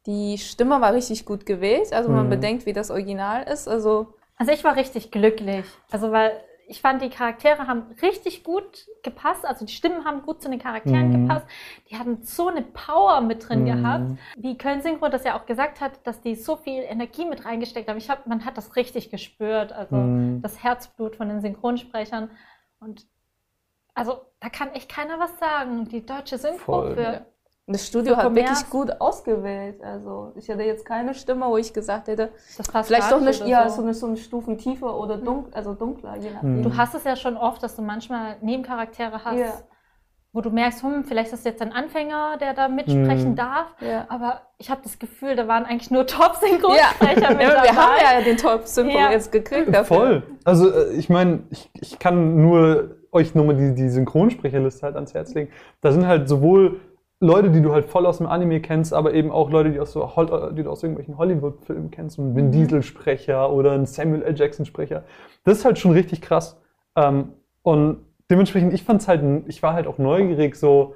die 0.07 0.37
Stimme 0.39 0.81
war 0.81 0.93
richtig 0.93 1.25
gut 1.25 1.45
gewählt. 1.45 1.93
Also 1.93 2.09
man 2.09 2.25
Mhm. 2.25 2.29
bedenkt, 2.31 2.65
wie 2.65 2.73
das 2.73 2.89
Original 2.89 3.43
ist. 3.43 3.67
Also 3.67 4.15
Also 4.37 4.51
ich 4.51 4.63
war 4.63 4.75
richtig 4.75 5.11
glücklich. 5.11 5.65
Also 5.91 6.11
weil 6.11 6.31
ich 6.69 6.81
fand, 6.81 7.01
die 7.01 7.09
Charaktere 7.09 7.65
haben 7.67 7.95
richtig 8.01 8.43
gut 8.43 8.87
gepasst. 9.01 9.45
Also 9.45 9.65
die 9.65 9.71
Stimmen 9.71 10.03
haben 10.03 10.21
gut 10.23 10.41
zu 10.41 10.49
den 10.49 10.59
Charakteren 10.59 11.09
Mhm. 11.11 11.27
gepasst. 11.27 11.45
Die 11.89 11.97
hatten 11.97 12.23
so 12.23 12.47
eine 12.49 12.61
Power 12.61 13.21
mit 13.21 13.47
drin 13.47 13.61
Mhm. 13.61 13.65
gehabt. 13.65 14.11
Wie 14.35 14.57
Köln 14.57 14.81
Synchro 14.81 15.07
das 15.07 15.23
ja 15.23 15.39
auch 15.39 15.45
gesagt 15.45 15.79
hat, 15.79 16.05
dass 16.05 16.19
die 16.21 16.35
so 16.35 16.57
viel 16.57 16.83
Energie 16.83 17.23
mit 17.25 17.45
reingesteckt 17.45 17.87
haben. 17.89 17.97
Ich 17.97 18.09
hab, 18.09 18.27
man 18.27 18.43
hat 18.43 18.57
das 18.57 18.75
richtig 18.75 19.09
gespürt. 19.11 19.71
Also 19.71 19.95
Mhm. 19.95 20.41
das 20.41 20.61
Herzblut 20.61 21.15
von 21.15 21.29
den 21.29 21.39
Synchronsprechern. 21.41 22.29
Und 22.81 23.05
also 23.93 24.19
da 24.41 24.49
kann 24.49 24.71
echt 24.73 24.89
keiner 24.89 25.19
was 25.19 25.39
sagen. 25.39 25.85
Die 25.87 26.05
deutsche 26.05 26.37
Synchro 26.37 26.81
Voll, 26.81 26.95
für. 26.95 27.01
ja. 27.01 27.25
Das 27.69 27.85
Studio 27.85 28.15
hat 28.15 28.33
wirklich 28.33 28.69
gut 28.69 29.01
ausgewählt. 29.01 29.83
Also 29.83 30.31
ich 30.35 30.47
hätte 30.47 30.63
jetzt 30.63 30.85
keine 30.85 31.13
Stimme, 31.13 31.47
wo 31.47 31.57
ich 31.57 31.73
gesagt 31.73 32.07
hätte, 32.07 32.29
Das 32.57 32.67
passt 32.69 32.87
vielleicht 32.87 33.11
doch 33.11 33.19
nicht 33.19 33.45
ja, 33.45 33.69
so 33.69 33.81
eine, 33.81 33.93
so 33.93 34.07
eine 34.07 34.15
Stufen 34.17 34.57
tiefer 34.57 34.97
oder 34.97 35.17
dunkel, 35.17 35.53
also 35.53 35.73
dunkler, 35.73 36.15
je 36.17 36.31
nachdem. 36.31 36.59
Mhm. 36.59 36.63
Du 36.63 36.77
hast 36.77 36.95
es 36.95 37.03
ja 37.03 37.17
schon 37.17 37.35
oft, 37.35 37.61
dass 37.61 37.75
du 37.75 37.81
manchmal 37.81 38.37
Nebencharaktere 38.41 39.25
hast, 39.25 39.37
Ja. 39.37 39.51
wo 40.31 40.39
du 40.39 40.49
merkst, 40.49 40.81
hm, 40.81 41.03
vielleicht 41.03 41.33
ist 41.33 41.43
jetzt 41.43 41.61
ein 41.61 41.73
Anfänger, 41.73 42.37
der 42.39 42.53
da 42.53 42.69
mitsprechen 42.69 43.31
Mhm. 43.31 43.35
darf. 43.35 43.67
Ja. 43.81 44.05
Aber 44.07 44.43
ich 44.59 44.69
habe 44.69 44.79
das 44.83 44.97
Gefühl, 44.97 45.35
da 45.35 45.49
waren 45.49 45.65
eigentlich 45.65 45.91
nur 45.91 46.07
Top-Synchronsprecher 46.07 47.21
Ja, 47.21 47.29
mit 47.31 47.39
wir 47.39 47.49
dabei. 47.49 47.67
haben 47.69 47.93
ja 48.01 48.21
den 48.23 48.37
Top-Synchro 48.37 48.97
Ja. 48.97 49.11
jetzt 49.11 49.29
gekriegt 49.33 49.67
dafür. 49.75 49.83
Voll. 49.97 50.23
Also 50.45 50.71
äh, 50.71 50.93
ich 50.93 51.09
meine, 51.09 51.43
ich, 51.49 51.69
ich 51.73 51.99
kann 51.99 52.41
nur 52.41 52.95
euch 53.11 53.35
nochmal 53.35 53.55
die, 53.57 53.75
die 53.75 53.89
Synchronsprecherliste 53.89 54.83
halt 54.85 54.95
ans 54.95 55.13
Herz 55.13 55.33
legen. 55.33 55.51
Da 55.81 55.91
sind 55.91 56.07
halt 56.07 56.29
sowohl 56.29 56.79
Leute, 57.19 57.49
die 57.49 57.61
du 57.61 57.73
halt 57.73 57.85
voll 57.85 58.05
aus 58.05 58.19
dem 58.19 58.27
Anime 58.27 58.61
kennst, 58.61 58.93
aber 58.93 59.13
eben 59.13 59.31
auch 59.31 59.49
Leute, 59.49 59.71
die, 59.71 59.79
aus 59.79 59.91
so, 59.91 60.11
die 60.51 60.63
du 60.63 60.69
aus 60.69 60.83
irgendwelchen 60.83 61.17
Hollywood-Filmen 61.17 61.89
kennst. 61.89 62.19
Ein 62.19 62.35
Vin 62.35 62.47
Mhm. 62.47 62.51
Diesel-Sprecher 62.51 63.51
oder 63.51 63.71
ein 63.71 63.85
Samuel 63.87 64.21
L. 64.21 64.35
Jackson-Sprecher. 64.37 65.03
Das 65.43 65.59
ist 65.59 65.65
halt 65.65 65.79
schon 65.79 65.91
richtig 65.91 66.21
krass. 66.21 66.61
Ähm, 66.95 67.33
und 67.63 68.05
dementsprechend, 68.29 68.73
ich 68.73 68.83
fand's 68.83 69.07
halt, 69.07 69.23
ich 69.47 69.63
war 69.63 69.73
halt 69.73 69.87
auch 69.87 69.97
neugierig, 69.97 70.55
so 70.55 70.95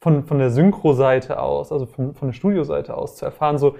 von, 0.00 0.24
von 0.24 0.38
der 0.38 0.50
Synchro-Seite 0.50 1.38
aus, 1.40 1.70
also 1.70 1.86
von, 1.86 2.14
von 2.14 2.28
der 2.28 2.32
Studioseite 2.32 2.96
aus 2.96 3.16
zu 3.16 3.26
erfahren, 3.26 3.58
so, 3.58 3.76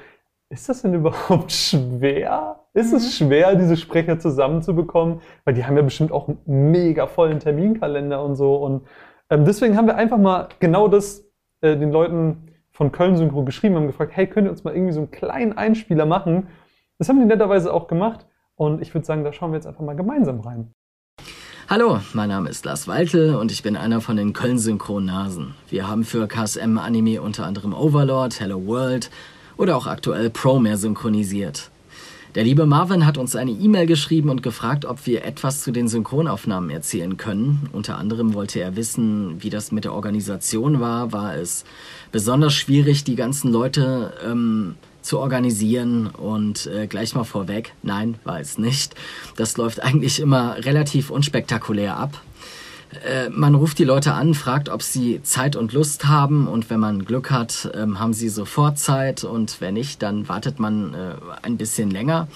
ist 0.51 0.69
das 0.69 0.83
denn 0.83 0.93
überhaupt 0.95 1.53
schwer? 1.53 2.61
Ist 2.75 2.93
es 2.93 3.17
schwer, 3.17 3.55
diese 3.55 3.79
Sprecher 3.79 4.19
zusammenzubekommen? 4.19 5.21
Weil 5.45 5.55
die 5.55 5.65
haben 5.65 5.77
ja 5.77 5.83
bestimmt 5.83 6.13
auch 6.13 6.29
einen 6.29 6.71
mega 6.71 7.07
vollen 7.07 7.41
Terminkalender 7.41 8.23
und 8.23 8.37
so. 8.37 8.57
Und 8.57 8.87
ähm, 9.31 9.47
deswegen 9.47 9.77
haben 9.77 9.87
wir 9.87 9.97
einfach 9.97 10.19
mal 10.19 10.49
genau 10.61 10.89
das 10.89 11.25
äh, 11.63 11.77
den 11.77 11.91
Leuten 11.91 12.49
von 12.73 12.93
Köln 12.93 13.17
Synchro 13.17 13.45
geschrieben, 13.45 13.77
haben 13.77 13.87
gefragt, 13.87 14.13
hey, 14.15 14.27
könnt 14.27 14.47
ihr 14.47 14.51
uns 14.51 14.65
mal 14.65 14.75
irgendwie 14.75 14.93
so 14.93 15.01
einen 15.01 15.11
kleinen 15.11 15.53
Einspieler 15.55 16.07
machen? 16.07 16.49
Das 16.99 17.09
haben 17.09 17.19
die 17.19 17.25
netterweise 17.25 17.73
auch 17.73 17.87
gemacht. 17.87 18.27
Und 18.57 18.83
ich 18.83 18.93
würde 18.93 19.07
sagen, 19.07 19.25
da 19.25 19.33
schauen 19.33 19.53
wir 19.53 19.57
jetzt 19.57 19.67
einfach 19.67 19.83
mal 19.83 19.97
gemeinsam 19.97 20.41
rein. 20.41 20.73
Hallo, 21.69 22.01
mein 22.13 22.29
Name 22.29 22.51
ist 22.51 22.65
Lars 22.65 22.87
Waltel 22.87 23.35
und 23.35 23.51
ich 23.51 23.63
bin 23.63 23.77
einer 23.77 24.01
von 24.01 24.17
den 24.17 24.33
Köln-Synchron-Nasen. 24.35 25.55
Wir 25.71 25.89
haben 25.89 26.05
für 26.05 26.27
KSM 26.27 26.77
Anime 26.77 27.23
unter 27.23 27.47
anderem 27.47 27.73
Overlord, 27.73 28.41
Hello 28.41 28.67
World 28.67 29.11
oder 29.57 29.77
auch 29.77 29.87
aktuell 29.87 30.29
Promare 30.29 30.77
synchronisiert. 30.77 31.71
Der 32.35 32.45
liebe 32.45 32.65
Marvin 32.65 33.05
hat 33.05 33.19
uns 33.19 33.37
eine 33.37 33.51
E-Mail 33.51 33.85
geschrieben 33.85 34.31
und 34.31 34.43
gefragt, 34.43 34.87
ob 34.87 35.07
wir 35.07 35.23
etwas 35.23 35.61
zu 35.61 35.71
den 35.71 35.87
Synchronaufnahmen 35.87 36.71
erzählen 36.71 37.19
können. 37.19 37.69
Unter 37.73 37.99
anderem 37.99 38.33
wollte 38.33 38.59
er 38.59 38.75
wissen, 38.75 39.43
wie 39.43 39.51
das 39.51 39.71
mit 39.71 39.85
der 39.85 39.93
Organisation 39.93 40.81
war. 40.81 41.13
War 41.13 41.37
es 41.37 41.67
besonders 42.11 42.55
schwierig, 42.55 43.05
die 43.05 43.17
ganzen 43.17 43.53
Leute 43.53 44.15
ähm, 44.25 44.77
zu 45.03 45.19
organisieren? 45.19 46.07
Und 46.07 46.69
äh, 46.69 46.87
gleich 46.87 47.15
mal 47.15 47.25
vorweg, 47.25 47.75
nein, 47.83 48.15
war 48.25 48.41
es 48.41 48.57
nicht. 48.57 48.95
Das 49.37 49.59
läuft 49.59 49.83
eigentlich 49.83 50.19
immer 50.19 50.57
relativ 50.65 51.11
unspektakulär 51.11 51.99
ab. 51.99 52.19
Äh, 53.05 53.31
man 53.31 53.55
ruft 53.55 53.79
die 53.79 53.85
Leute 53.85 54.13
an, 54.13 54.35
fragt, 54.35 54.69
ob 54.69 54.83
sie 54.83 55.23
Zeit 55.23 55.57
und 55.57 55.73
Lust 55.73 56.07
haben 56.07 56.47
und 56.47 56.71
wenn 56.71 56.81
man 56.81 57.05
Glück 57.05 57.31
hat, 57.31 57.71
ähm, 57.75 57.99
haben 57.99 58.13
sie 58.13 58.29
sofort 58.29 58.79
Zeit 58.79 59.25
und 59.25 59.61
wenn 59.61 59.75
nicht, 59.75 60.03
dann 60.03 60.29
wartet 60.29 60.59
man 60.59 60.95
äh, 60.95 61.15
ein 61.43 61.57
bisschen 61.57 61.91
länger. 61.91 62.29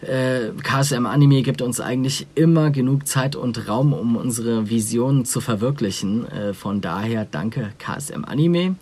Äh, 0.00 0.52
KSM 0.62 1.06
Anime 1.06 1.42
gibt 1.42 1.60
uns 1.60 1.80
eigentlich 1.80 2.28
immer 2.36 2.70
genug 2.70 3.08
Zeit 3.08 3.34
und 3.34 3.68
Raum, 3.68 3.92
um 3.92 4.16
unsere 4.16 4.70
Visionen 4.70 5.24
zu 5.24 5.40
verwirklichen. 5.40 6.28
Äh, 6.28 6.54
von 6.54 6.80
daher 6.80 7.26
danke 7.28 7.72
KSM 7.78 8.24
Anime. 8.24 8.76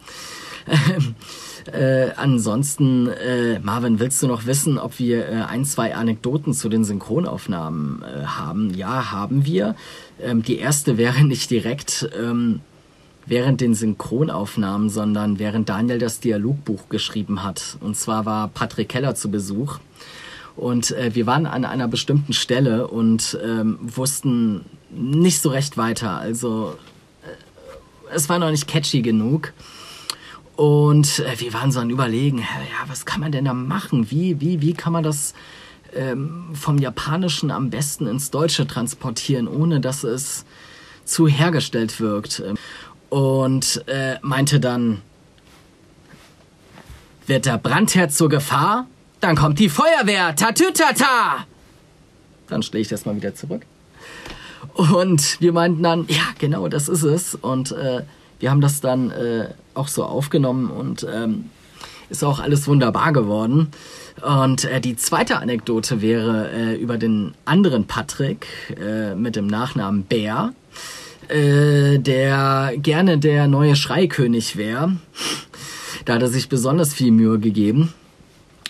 Äh, 1.72 2.10
ansonsten, 2.16 3.08
äh, 3.08 3.58
Marvin, 3.58 3.98
willst 3.98 4.22
du 4.22 4.26
noch 4.26 4.46
wissen, 4.46 4.78
ob 4.78 4.98
wir 4.98 5.28
äh, 5.28 5.32
ein, 5.42 5.64
zwei 5.64 5.94
Anekdoten 5.94 6.52
zu 6.52 6.68
den 6.68 6.84
Synchronaufnahmen 6.84 8.02
äh, 8.02 8.24
haben? 8.24 8.72
Ja, 8.74 9.10
haben 9.10 9.44
wir. 9.44 9.74
Ähm, 10.20 10.42
die 10.42 10.58
erste 10.58 10.96
wäre 10.96 11.24
nicht 11.24 11.50
direkt 11.50 12.08
ähm, 12.18 12.60
während 13.26 13.60
den 13.60 13.74
Synchronaufnahmen, 13.74 14.88
sondern 14.88 15.38
während 15.38 15.68
Daniel 15.68 15.98
das 15.98 16.20
Dialogbuch 16.20 16.88
geschrieben 16.88 17.42
hat. 17.42 17.76
Und 17.80 17.96
zwar 17.96 18.24
war 18.24 18.48
Patrick 18.48 18.88
Keller 18.88 19.14
zu 19.14 19.30
Besuch. 19.30 19.78
Und 20.54 20.92
äh, 20.92 21.14
wir 21.14 21.26
waren 21.26 21.46
an 21.46 21.64
einer 21.64 21.88
bestimmten 21.88 22.32
Stelle 22.32 22.86
und 22.88 23.38
ähm, 23.44 23.78
wussten 23.82 24.64
nicht 24.90 25.42
so 25.42 25.50
recht 25.50 25.76
weiter. 25.76 26.18
Also 26.18 26.76
äh, 27.22 28.14
es 28.14 28.28
war 28.28 28.38
noch 28.38 28.50
nicht 28.50 28.66
catchy 28.66 29.02
genug. 29.02 29.52
Und 30.56 31.18
äh, 31.18 31.38
wir 31.38 31.52
waren 31.52 31.70
so 31.70 31.80
an 31.80 31.90
Überlegen, 31.90 32.38
ja, 32.38 32.88
was 32.88 33.04
kann 33.04 33.20
man 33.20 33.30
denn 33.30 33.44
da 33.44 33.52
machen? 33.54 34.10
Wie, 34.10 34.40
wie, 34.40 34.62
wie 34.62 34.72
kann 34.72 34.92
man 34.92 35.04
das 35.04 35.34
ähm, 35.94 36.50
vom 36.54 36.78
Japanischen 36.78 37.50
am 37.50 37.68
besten 37.68 38.06
ins 38.06 38.30
Deutsche 38.30 38.66
transportieren, 38.66 39.48
ohne 39.48 39.80
dass 39.80 40.02
es 40.02 40.46
zu 41.04 41.28
hergestellt 41.28 42.00
wirkt? 42.00 42.42
Und 43.10 43.84
äh, 43.86 44.16
meinte 44.22 44.58
dann, 44.58 45.02
wird 47.26 47.44
der 47.44 47.58
Brandherd 47.58 48.12
zur 48.12 48.30
Gefahr? 48.30 48.86
Dann 49.20 49.36
kommt 49.36 49.58
die 49.58 49.68
Feuerwehr, 49.68 50.34
tatütata! 50.36 51.46
Dann 52.48 52.62
stehe 52.62 52.80
ich 52.80 52.88
das 52.88 53.04
mal 53.04 53.16
wieder 53.16 53.34
zurück. 53.34 53.62
Und 54.74 55.40
wir 55.40 55.52
meinten 55.52 55.82
dann, 55.82 56.06
ja, 56.08 56.22
genau, 56.38 56.68
das 56.68 56.88
ist 56.88 57.02
es. 57.02 57.34
Und 57.34 57.72
äh, 57.72 58.02
wir 58.40 58.50
haben 58.50 58.60
das 58.60 58.80
dann 58.80 59.10
äh, 59.10 59.48
auch 59.74 59.88
so 59.88 60.04
aufgenommen 60.04 60.70
und 60.70 61.06
ähm, 61.12 61.50
ist 62.08 62.24
auch 62.24 62.40
alles 62.40 62.68
wunderbar 62.68 63.12
geworden. 63.12 63.68
Und 64.22 64.64
äh, 64.64 64.80
die 64.80 64.96
zweite 64.96 65.38
Anekdote 65.38 66.00
wäre 66.00 66.50
äh, 66.50 66.74
über 66.76 66.98
den 66.98 67.34
anderen 67.44 67.86
Patrick 67.86 68.46
äh, 68.80 69.14
mit 69.14 69.36
dem 69.36 69.46
Nachnamen 69.46 70.04
Bär, 70.04 70.52
äh, 71.28 71.98
der 71.98 72.74
gerne 72.76 73.18
der 73.18 73.46
neue 73.48 73.76
Schreikönig 73.76 74.56
wäre. 74.56 74.96
Da 76.04 76.14
hat 76.14 76.22
er 76.22 76.28
sich 76.28 76.48
besonders 76.48 76.94
viel 76.94 77.10
Mühe 77.10 77.38
gegeben. 77.38 77.92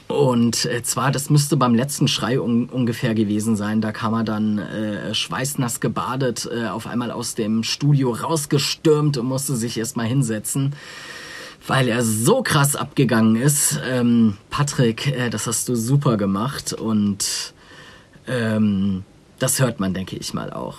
Und 0.08 0.66
äh, 0.66 0.82
zwar, 0.82 1.10
das 1.10 1.30
müsste 1.30 1.56
beim 1.56 1.74
letzten 1.74 2.06
Schrei 2.06 2.40
un 2.40 2.68
ungefähr 2.68 3.14
gewesen 3.14 3.56
sein. 3.56 3.80
Da 3.80 3.90
kam 3.90 4.14
er 4.14 4.24
dann 4.24 4.58
äh, 4.58 5.14
schweißnass 5.14 5.80
gebadet, 5.80 6.48
äh, 6.52 6.68
auf 6.68 6.86
einmal 6.86 7.10
aus 7.10 7.34
dem 7.34 7.64
Studio 7.64 8.12
rausgestürmt 8.12 9.18
und 9.18 9.26
musste 9.26 9.56
sich 9.56 9.76
erstmal 9.76 10.06
hinsetzen, 10.06 10.76
weil 11.66 11.88
er 11.88 12.04
so 12.04 12.42
krass 12.42 12.76
abgegangen 12.76 13.34
ist. 13.34 13.80
Ähm, 13.84 14.36
Patrick, 14.48 15.08
äh, 15.08 15.28
das 15.28 15.48
hast 15.48 15.68
du 15.68 15.74
super 15.74 16.16
gemacht 16.16 16.72
und 16.72 17.52
ähm, 18.28 19.02
das 19.40 19.60
hört 19.60 19.80
man, 19.80 19.92
denke 19.92 20.16
ich 20.16 20.32
mal 20.32 20.52
auch. 20.52 20.78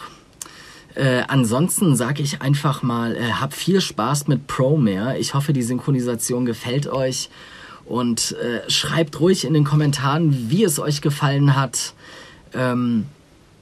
Äh, 0.96 1.24
ansonsten 1.28 1.98
sage 1.98 2.24
ich 2.24 2.42
einfach 2.42 2.82
mal, 2.82 3.16
äh, 3.18 3.34
hab 3.34 3.54
viel 3.54 3.82
Spaß 3.82 4.30
mit 4.30 4.48
ProMare. 4.48 5.18
Ich 5.18 5.34
hoffe, 5.34 5.52
die 5.52 5.62
Synchronisation 5.64 6.46
gefällt 6.46 6.88
euch. 6.88 7.30
Und 7.88 8.36
äh, 8.42 8.70
schreibt 8.70 9.20
ruhig 9.20 9.46
in 9.46 9.54
den 9.54 9.64
Kommentaren, 9.64 10.50
wie 10.50 10.64
es 10.64 10.80
euch 10.80 11.02
gefallen 11.02 11.56
hat. 11.56 11.94
Ähm, 12.54 13.06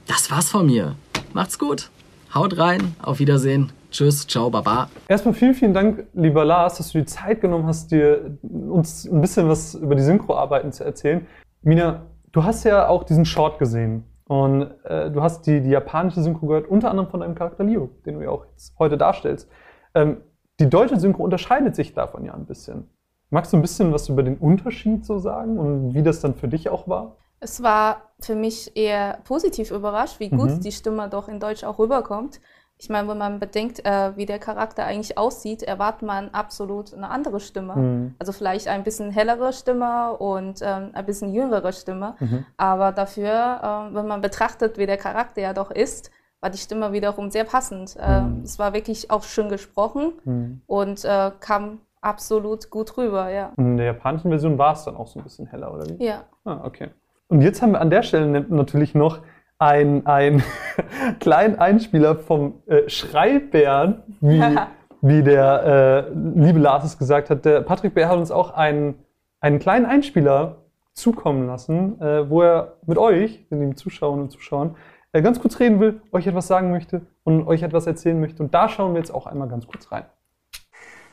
das 0.06 0.30
war's 0.30 0.48
von 0.48 0.66
mir. 0.66 0.96
Macht's 1.32 1.58
gut. 1.58 1.90
Haut 2.34 2.58
rein. 2.58 2.94
Auf 3.02 3.18
Wiedersehen. 3.18 3.72
Tschüss. 3.90 4.26
Ciao. 4.26 4.50
Baba. 4.50 4.88
Erstmal 5.08 5.34
vielen, 5.34 5.54
vielen 5.54 5.74
Dank, 5.74 6.06
lieber 6.12 6.44
Lars, 6.44 6.78
dass 6.78 6.92
du 6.92 6.98
die 6.98 7.06
Zeit 7.06 7.40
genommen 7.40 7.66
hast, 7.66 7.90
dir 7.92 8.36
uns 8.42 9.04
ein 9.04 9.20
bisschen 9.20 9.48
was 9.48 9.74
über 9.74 9.94
die 9.94 10.02
Synchroarbeiten 10.02 10.72
zu 10.72 10.84
erzählen. 10.84 11.26
Mina, 11.62 12.06
du 12.32 12.44
hast 12.44 12.64
ja 12.64 12.88
auch 12.88 13.04
diesen 13.04 13.24
Short 13.24 13.58
gesehen. 13.58 14.04
Und 14.28 14.70
äh, 14.84 15.10
du 15.10 15.22
hast 15.22 15.46
die, 15.46 15.60
die 15.60 15.70
japanische 15.70 16.20
Synchro 16.20 16.46
gehört, 16.46 16.68
unter 16.68 16.90
anderem 16.90 17.08
von 17.08 17.20
deinem 17.20 17.36
Charakter 17.36 17.62
Leo, 17.62 17.90
den 18.04 18.16
du 18.16 18.22
ja 18.22 18.30
auch 18.30 18.44
jetzt 18.52 18.74
heute 18.78 18.98
darstellst. 18.98 19.48
Ähm, 19.94 20.18
die 20.58 20.68
deutsche 20.68 20.98
Synchro 20.98 21.22
unterscheidet 21.22 21.76
sich 21.76 21.94
davon 21.94 22.24
ja 22.24 22.34
ein 22.34 22.44
bisschen. 22.44 22.88
Magst 23.30 23.52
du 23.52 23.56
ein 23.56 23.62
bisschen 23.62 23.92
was 23.92 24.08
über 24.08 24.22
den 24.22 24.36
Unterschied 24.36 25.04
so 25.04 25.18
sagen 25.18 25.58
und 25.58 25.94
wie 25.94 26.02
das 26.02 26.20
dann 26.20 26.34
für 26.34 26.48
dich 26.48 26.68
auch 26.68 26.86
war? 26.86 27.16
Es 27.40 27.62
war 27.62 28.02
für 28.20 28.34
mich 28.34 28.76
eher 28.76 29.18
positiv 29.24 29.70
überrascht, 29.70 30.20
wie 30.20 30.30
gut 30.30 30.50
mhm. 30.50 30.60
die 30.60 30.72
Stimme 30.72 31.08
doch 31.08 31.28
in 31.28 31.40
Deutsch 31.40 31.64
auch 31.64 31.78
rüberkommt. 31.78 32.40
Ich 32.78 32.90
meine, 32.90 33.08
wenn 33.08 33.18
man 33.18 33.40
bedenkt, 33.40 33.84
äh, 33.86 34.16
wie 34.16 34.26
der 34.26 34.38
Charakter 34.38 34.84
eigentlich 34.84 35.16
aussieht, 35.16 35.62
erwartet 35.62 36.02
man 36.02 36.28
absolut 36.30 36.92
eine 36.92 37.08
andere 37.08 37.40
Stimme. 37.40 37.74
Mhm. 37.74 38.14
Also 38.18 38.32
vielleicht 38.32 38.68
ein 38.68 38.84
bisschen 38.84 39.10
hellere 39.10 39.52
Stimme 39.52 40.14
und 40.16 40.60
ähm, 40.62 40.90
ein 40.92 41.06
bisschen 41.06 41.32
jüngere 41.32 41.72
Stimme. 41.72 42.16
Mhm. 42.20 42.44
Aber 42.58 42.92
dafür, 42.92 43.88
äh, 43.90 43.94
wenn 43.94 44.06
man 44.06 44.20
betrachtet, 44.20 44.76
wie 44.76 44.86
der 44.86 44.98
Charakter 44.98 45.40
ja 45.40 45.54
doch 45.54 45.70
ist, 45.70 46.10
war 46.40 46.50
die 46.50 46.58
Stimme 46.58 46.92
wiederum 46.92 47.30
sehr 47.30 47.44
passend. 47.44 47.96
Äh, 47.96 48.22
es 48.44 48.58
war 48.58 48.74
wirklich 48.74 49.10
auch 49.10 49.24
schön 49.24 49.48
gesprochen 49.48 50.12
mhm. 50.24 50.60
und 50.66 51.04
äh, 51.04 51.32
kam 51.40 51.80
absolut 52.00 52.70
gut 52.70 52.96
rüber, 52.96 53.30
ja. 53.30 53.52
Und 53.56 53.66
in 53.66 53.76
der 53.76 53.86
japanischen 53.86 54.30
Version 54.30 54.58
war 54.58 54.72
es 54.74 54.84
dann 54.84 54.96
auch 54.96 55.06
so 55.06 55.20
ein 55.20 55.24
bisschen 55.24 55.46
heller, 55.46 55.72
oder 55.72 55.86
wie? 55.88 56.04
Ja. 56.04 56.24
Ah, 56.44 56.60
okay. 56.64 56.90
Und 57.28 57.42
jetzt 57.42 57.60
haben 57.62 57.72
wir 57.72 57.80
an 57.80 57.90
der 57.90 58.02
Stelle 58.02 58.46
natürlich 58.48 58.94
noch 58.94 59.20
einen, 59.58 60.06
einen 60.06 60.42
kleinen 61.20 61.58
Einspieler 61.58 62.16
vom 62.16 62.62
äh, 62.66 62.88
Schreibären, 62.88 64.02
wie, 64.20 64.42
wie 65.00 65.22
der 65.22 66.06
äh, 66.06 66.10
liebe 66.14 66.58
Lars 66.58 66.84
es 66.84 66.98
gesagt 66.98 67.30
hat. 67.30 67.44
Der 67.44 67.62
Patrick 67.62 67.94
Bär 67.94 68.08
hat 68.08 68.18
uns 68.18 68.30
auch 68.30 68.50
einen, 68.50 68.94
einen 69.40 69.58
kleinen 69.58 69.86
Einspieler 69.86 70.58
zukommen 70.92 71.46
lassen, 71.46 72.00
äh, 72.00 72.28
wo 72.28 72.42
er 72.42 72.74
mit 72.86 72.98
euch, 72.98 73.46
den 73.50 73.76
Zuschauern 73.76 74.20
und 74.20 74.30
Zuschauern, 74.30 74.76
äh, 75.12 75.22
ganz 75.22 75.40
kurz 75.40 75.58
reden 75.60 75.80
will, 75.80 76.00
euch 76.12 76.26
etwas 76.26 76.46
sagen 76.46 76.70
möchte 76.70 77.02
und 77.24 77.46
euch 77.46 77.62
etwas 77.62 77.86
erzählen 77.86 78.20
möchte. 78.20 78.42
Und 78.42 78.54
da 78.54 78.68
schauen 78.68 78.94
wir 78.94 79.00
jetzt 79.00 79.12
auch 79.12 79.26
einmal 79.26 79.48
ganz 79.48 79.66
kurz 79.66 79.90
rein. 79.92 80.04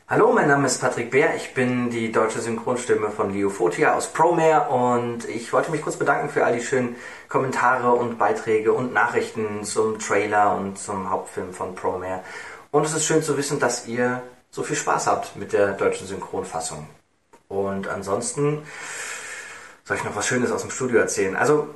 Hallo, 0.06 0.34
mein 0.34 0.48
Name 0.48 0.66
ist 0.66 0.82
Patrick 0.82 1.10
Bär. 1.10 1.34
Ich 1.34 1.54
bin 1.54 1.88
die 1.88 2.12
deutsche 2.12 2.38
Synchronstimme 2.38 3.08
von 3.08 3.32
Leo 3.32 3.48
Fotia 3.48 3.94
aus 3.94 4.12
ProMare 4.12 4.68
und 4.68 5.26
ich 5.26 5.50
wollte 5.54 5.70
mich 5.70 5.80
kurz 5.80 5.96
bedanken 5.96 6.28
für 6.28 6.44
all 6.44 6.52
die 6.54 6.62
schönen 6.62 6.96
Kommentare 7.30 7.90
und 7.90 8.18
Beiträge 8.18 8.74
und 8.74 8.92
Nachrichten 8.92 9.64
zum 9.64 9.98
Trailer 9.98 10.56
und 10.56 10.78
zum 10.78 11.08
Hauptfilm 11.08 11.54
von 11.54 11.74
ProMare. 11.74 12.22
Und 12.70 12.84
es 12.84 12.92
ist 12.92 13.06
schön 13.06 13.22
zu 13.22 13.38
wissen, 13.38 13.58
dass 13.60 13.86
ihr 13.86 14.22
so 14.50 14.62
viel 14.62 14.76
Spaß 14.76 15.06
habt 15.06 15.36
mit 15.36 15.54
der 15.54 15.72
deutschen 15.72 16.06
Synchronfassung. 16.06 16.86
Und 17.48 17.88
ansonsten 17.88 18.62
soll 19.84 19.96
ich 19.96 20.04
noch 20.04 20.16
was 20.16 20.26
Schönes 20.26 20.52
aus 20.52 20.60
dem 20.60 20.70
Studio 20.70 20.98
erzählen. 20.98 21.34
Also 21.34 21.74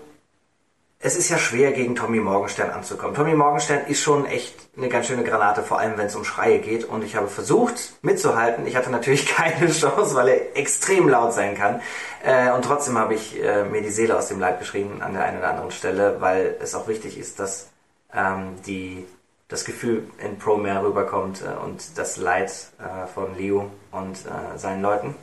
es 1.01 1.17
ist 1.17 1.29
ja 1.29 1.39
schwer, 1.39 1.71
gegen 1.73 1.95
Tommy 1.95 2.19
Morgenstern 2.19 2.71
anzukommen. 2.71 3.15
Tommy 3.15 3.35
Morgenstern 3.35 3.87
ist 3.87 4.03
schon 4.03 4.27
echt 4.27 4.55
eine 4.77 4.89
ganz 4.89 5.07
schöne 5.07 5.23
Granate, 5.23 5.63
vor 5.63 5.79
allem 5.79 5.97
wenn 5.97 6.07
es 6.07 6.17
um 6.17 6.25
Schreie 6.25 6.59
geht. 6.59 6.85
Und 6.85 7.05
ich 7.05 7.15
habe 7.15 7.29
versucht 7.29 7.93
mitzuhalten. 8.03 8.67
Ich 8.67 8.75
hatte 8.75 8.91
natürlich 8.91 9.27
keine 9.37 9.71
Chance, 9.71 10.17
weil 10.17 10.29
er 10.29 10.57
extrem 10.57 11.09
laut 11.09 11.33
sein 11.35 11.55
kann. 11.55 11.81
Äh, 12.25 12.51
und 12.51 12.65
trotzdem 12.65 12.99
habe 12.99 13.15
ich 13.15 13.41
äh, 13.41 13.65
mir 13.65 13.81
die 13.81 13.91
Seele 13.91 14.19
aus 14.19 14.27
dem 14.27 14.41
Leib 14.41 14.59
geschrieben 14.59 15.01
an 15.01 15.13
der 15.13 15.25
einen 15.25 15.39
oder 15.39 15.51
anderen 15.51 15.71
Stelle, 15.71 16.17
weil 16.21 16.57
es 16.61 16.75
auch 16.75 16.89
wichtig 16.89 17.17
ist, 17.17 17.39
dass 17.39 17.69
ähm, 18.13 18.57
die, 18.67 19.07
das 19.47 19.65
Gefühl 19.65 20.11
in 20.19 20.37
Promare 20.39 20.85
rüberkommt 20.85 21.43
äh, 21.43 21.65
und 21.65 21.97
das 21.97 22.17
Leid 22.17 22.51
äh, 22.81 23.07
von 23.07 23.37
Leo 23.37 23.71
und 23.93 24.17
äh, 24.17 24.59
seinen 24.59 24.83
Leuten. 24.83 25.15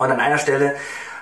Und 0.00 0.10
an 0.10 0.18
einer 0.18 0.38
Stelle 0.38 0.76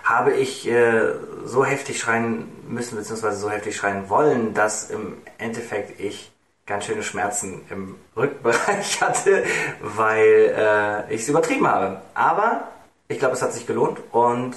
habe 0.04 0.32
ich 0.34 0.70
äh, 0.70 1.00
so 1.44 1.64
heftig 1.64 1.98
schreien 1.98 2.46
müssen, 2.68 2.96
beziehungsweise 2.96 3.36
so 3.36 3.50
heftig 3.50 3.74
schreien 3.74 4.08
wollen, 4.08 4.54
dass 4.54 4.88
im 4.88 5.14
Endeffekt 5.36 5.98
ich 6.00 6.30
ganz 6.64 6.84
schöne 6.84 7.02
Schmerzen 7.02 7.62
im 7.70 7.96
Rückbereich 8.16 9.00
hatte, 9.02 9.42
weil 9.82 10.54
äh, 10.56 11.12
ich 11.12 11.22
es 11.22 11.28
übertrieben 11.28 11.66
habe. 11.66 12.02
Aber 12.14 12.68
ich 13.08 13.18
glaube, 13.18 13.34
es 13.34 13.42
hat 13.42 13.52
sich 13.52 13.66
gelohnt 13.66 13.98
und 14.12 14.54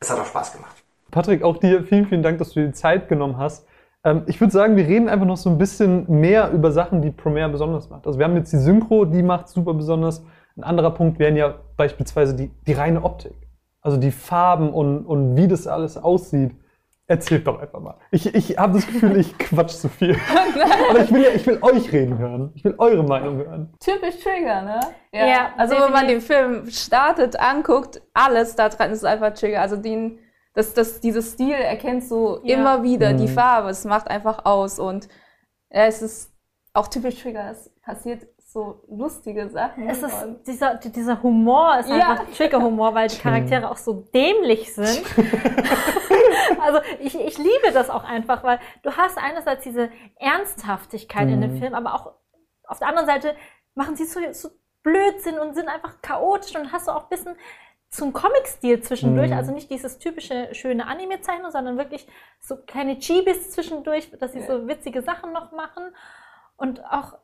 es 0.00 0.10
hat 0.10 0.18
auch 0.18 0.26
Spaß 0.26 0.52
gemacht. 0.52 0.74
Patrick, 1.12 1.44
auch 1.44 1.58
dir 1.58 1.84
vielen, 1.84 2.06
vielen 2.06 2.24
Dank, 2.24 2.38
dass 2.38 2.48
du 2.48 2.60
dir 2.60 2.66
die 2.66 2.72
Zeit 2.72 3.08
genommen 3.08 3.38
hast. 3.38 3.68
Ähm, 4.02 4.24
ich 4.26 4.40
würde 4.40 4.52
sagen, 4.52 4.74
wir 4.74 4.88
reden 4.88 5.08
einfach 5.08 5.26
noch 5.26 5.36
so 5.36 5.48
ein 5.48 5.58
bisschen 5.58 6.10
mehr 6.10 6.50
über 6.50 6.72
Sachen, 6.72 7.02
die 7.02 7.12
Promare 7.12 7.50
besonders 7.50 7.88
macht. 7.88 8.04
Also 8.08 8.18
wir 8.18 8.26
haben 8.26 8.34
jetzt 8.34 8.52
die 8.52 8.58
Synchro, 8.58 9.04
die 9.04 9.22
macht 9.22 9.48
super 9.48 9.74
besonders. 9.74 10.24
Ein 10.56 10.64
anderer 10.64 10.90
Punkt 10.90 11.20
wären 11.20 11.36
ja 11.36 11.54
beispielsweise 11.76 12.34
die, 12.34 12.50
die 12.66 12.72
reine 12.72 13.04
Optik. 13.04 13.49
Also 13.82 13.96
die 13.96 14.10
Farben 14.10 14.72
und, 14.72 15.06
und 15.06 15.36
wie 15.36 15.48
das 15.48 15.66
alles 15.66 15.96
aussieht. 15.96 16.54
Erzählt 17.06 17.44
doch 17.48 17.58
einfach 17.58 17.80
mal. 17.80 17.96
Ich, 18.12 18.32
ich 18.36 18.56
habe 18.56 18.74
das 18.74 18.86
Gefühl, 18.86 19.16
ich 19.18 19.36
quatsch 19.38 19.70
zu 19.72 19.88
viel. 19.88 20.16
Aber 20.90 21.00
ich 21.00 21.10
will, 21.12 21.22
ja, 21.24 21.30
ich 21.34 21.44
will 21.44 21.58
euch 21.60 21.90
reden 21.90 22.18
hören. 22.18 22.52
Ich 22.54 22.62
will 22.64 22.76
eure 22.78 23.02
Meinung 23.02 23.36
hören. 23.38 23.74
Typisch 23.80 24.20
Trigger, 24.22 24.62
ne? 24.62 24.80
Ja, 25.12 25.50
also 25.56 25.74
wenn 25.74 25.92
man 25.92 26.06
den. 26.06 26.20
Film 26.20 26.70
startet, 26.70 27.40
anguckt, 27.40 28.00
alles 28.14 28.54
da 28.54 28.68
dran 28.68 28.92
ist 28.92 29.04
einfach 29.04 29.34
Trigger. 29.34 29.60
Also 29.60 29.74
den, 29.76 30.20
das, 30.54 30.72
das, 30.74 31.00
dieses 31.00 31.32
Stil 31.32 31.54
erkennst 31.54 32.12
du 32.12 32.38
Ja. 32.44 32.56
immer 32.58 32.82
wieder, 32.84 33.12
die 33.12 33.24
Mhm. 33.24 33.28
Farbe, 33.34 33.70
es 33.70 33.84
macht 33.84 34.08
einfach 34.08 34.44
aus. 34.44 34.78
Und 34.78 35.08
ja, 35.72 35.86
es 35.86 36.02
ist 36.02 36.32
auch 36.74 36.86
typisch 36.86 37.20
Trigger, 37.20 37.50
es 37.50 37.72
passiert 37.90 38.26
so 38.46 38.82
lustige 38.88 39.48
Sachen. 39.48 39.88
Es 39.88 40.02
ist 40.02 40.26
dieser, 40.46 40.74
dieser 40.76 41.22
Humor 41.22 41.78
ist 41.78 41.88
Ja. 41.88 42.10
einfach 42.12 42.24
Trigger-Humor, 42.36 42.94
weil 42.94 43.08
die 43.08 43.18
Charaktere 43.18 43.70
auch 43.70 43.76
so 43.76 43.92
dämlich 44.14 44.74
sind. 44.74 45.02
also 46.60 46.80
ich, 47.00 47.14
ich 47.18 47.38
liebe 47.38 47.72
das 47.72 47.90
auch 47.90 48.04
einfach, 48.04 48.42
weil 48.42 48.58
du 48.82 48.90
hast 48.96 49.18
einerseits 49.18 49.62
diese 49.64 49.90
Ernsthaftigkeit 50.18 51.28
in 51.28 51.40
dem 51.40 51.54
Mhm. 51.54 51.58
Film, 51.58 51.74
aber 51.74 51.94
auch 51.94 52.12
auf 52.66 52.78
der 52.78 52.88
anderen 52.88 53.06
Seite 53.06 53.34
machen 53.74 53.96
sie 53.96 54.04
so, 54.04 54.20
so 54.32 54.48
Blödsinn 54.82 55.38
und 55.38 55.54
sind 55.54 55.68
einfach 55.68 56.00
chaotisch 56.02 56.56
und 56.56 56.72
hast 56.72 56.88
du 56.88 56.92
auch 56.92 57.04
ein 57.04 57.08
bisschen 57.10 57.36
zum 57.88 58.12
Comic-Stil 58.12 58.80
zwischendurch, 58.82 59.30
Mhm. 59.30 59.36
also 59.36 59.52
nicht 59.52 59.70
dieses 59.70 59.98
typische 59.98 60.54
schöne 60.54 60.86
Anime-Zeichnung, 60.86 61.50
sondern 61.50 61.76
wirklich 61.78 62.06
so 62.40 62.56
kleine 62.56 62.98
Chibis 62.98 63.50
zwischendurch, 63.50 64.10
dass 64.18 64.32
sie 64.32 64.40
Ja. 64.40 64.46
so 64.46 64.66
witzige 64.68 65.02
Sachen 65.02 65.32
noch 65.32 65.52
machen 65.52 65.84
und 66.56 66.84
auch 66.84 67.14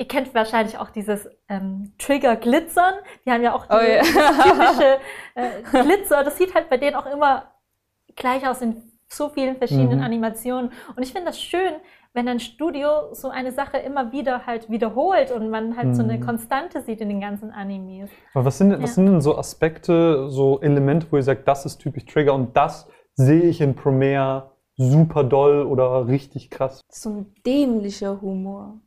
Ihr 0.00 0.08
kennt 0.08 0.34
wahrscheinlich 0.34 0.78
auch 0.78 0.88
dieses 0.88 1.28
ähm, 1.50 1.92
Trigger-Glitzern. 1.98 2.94
Die 3.26 3.30
haben 3.30 3.42
ja 3.42 3.52
auch 3.54 3.66
Oh 3.68 3.76
diese, 3.78 3.92
ja. 3.92 4.00
dieses 4.02 4.38
typische 4.44 4.98
äh, 5.34 5.82
Glitzer. 5.84 6.24
Das 6.24 6.38
sieht 6.38 6.54
halt 6.54 6.70
bei 6.70 6.78
denen 6.78 6.96
auch 6.96 7.04
immer 7.04 7.50
gleich 8.16 8.48
aus 8.48 8.62
in 8.62 8.82
so 9.08 9.28
vielen 9.28 9.56
verschiedenen 9.58 9.98
Mhm. 9.98 10.04
Animationen. 10.04 10.72
Und 10.96 11.02
ich 11.02 11.12
finde 11.12 11.26
das 11.26 11.38
schön, 11.38 11.72
wenn 12.14 12.26
ein 12.28 12.40
Studio 12.40 13.12
so 13.12 13.28
eine 13.28 13.52
Sache 13.52 13.76
immer 13.76 14.10
wieder 14.10 14.46
halt 14.46 14.70
wiederholt 14.70 15.32
und 15.32 15.50
man 15.50 15.76
halt 15.76 15.94
so 15.94 16.02
eine 16.02 16.16
Mhm. 16.16 16.24
Konstante 16.24 16.80
sieht 16.80 17.02
in 17.02 17.10
den 17.10 17.20
ganzen 17.20 17.50
Animes. 17.50 18.08
Aber 18.32 18.46
was 18.46 18.56
sind, 18.56 18.70
denn- 18.70 18.82
was 18.82 18.90
Ja. 18.90 18.94
sind 18.94 19.06
denn 19.06 19.20
so 19.20 19.36
Aspekte, 19.36 20.30
so 20.30 20.60
Elemente, 20.62 21.08
wo 21.10 21.16
ihr 21.16 21.22
sagt, 21.22 21.46
das 21.46 21.66
ist 21.66 21.76
typisch 21.78 22.06
Trigger 22.06 22.32
und 22.32 22.56
das 22.56 22.88
sehe 23.16 23.42
ich 23.42 23.60
in 23.60 23.74
Promare 23.74 24.52
super 24.76 25.24
doll 25.24 25.64
oder 25.66 26.06
richtig 26.06 26.48
krass? 26.48 26.80
so 26.88 27.10
ein 27.10 27.34
dämlicher 27.44 28.18
Humor. 28.22 28.80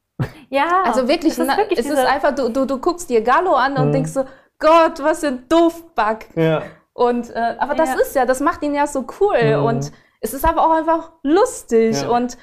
Ja, 0.50 0.84
Also 0.86 1.08
wirklich, 1.08 1.34
es 1.34 1.40
ist, 1.40 1.58
wirklich 1.58 1.80
es 1.80 1.86
ist 1.88 1.98
einfach, 1.98 2.34
du, 2.36 2.50
du, 2.50 2.66
du 2.66 2.78
guckst 2.80 3.10
dir 3.10 3.22
Gallo 3.22 3.54
an 3.56 3.76
und 3.78 3.88
Mhm. 3.88 3.92
denkst 3.94 4.12
so, 4.12 4.26
Gott, 4.60 5.02
was 5.04 5.22
für 5.22 5.28
ein 5.28 5.48
Doofback. 5.50 6.30
Ja. 6.36 6.62
Und, 6.94 7.30
äh, 7.32 7.56
aber 7.58 7.76
das 7.76 7.90
Ja. 7.90 7.96
ist 8.00 8.16
ja, 8.16 8.26
das 8.26 8.40
macht 8.40 8.62
ihn 8.64 8.76
ja 8.76 8.86
so 8.88 9.06
cool. 9.20 9.58
Mhm. 9.58 9.66
Und 9.66 9.92
es 10.22 10.34
ist 10.34 10.46
aber 10.46 10.66
auch 10.66 10.72
einfach 10.72 11.12
lustig. 11.24 12.02
Ja. 12.02 12.10
Und 12.10 12.38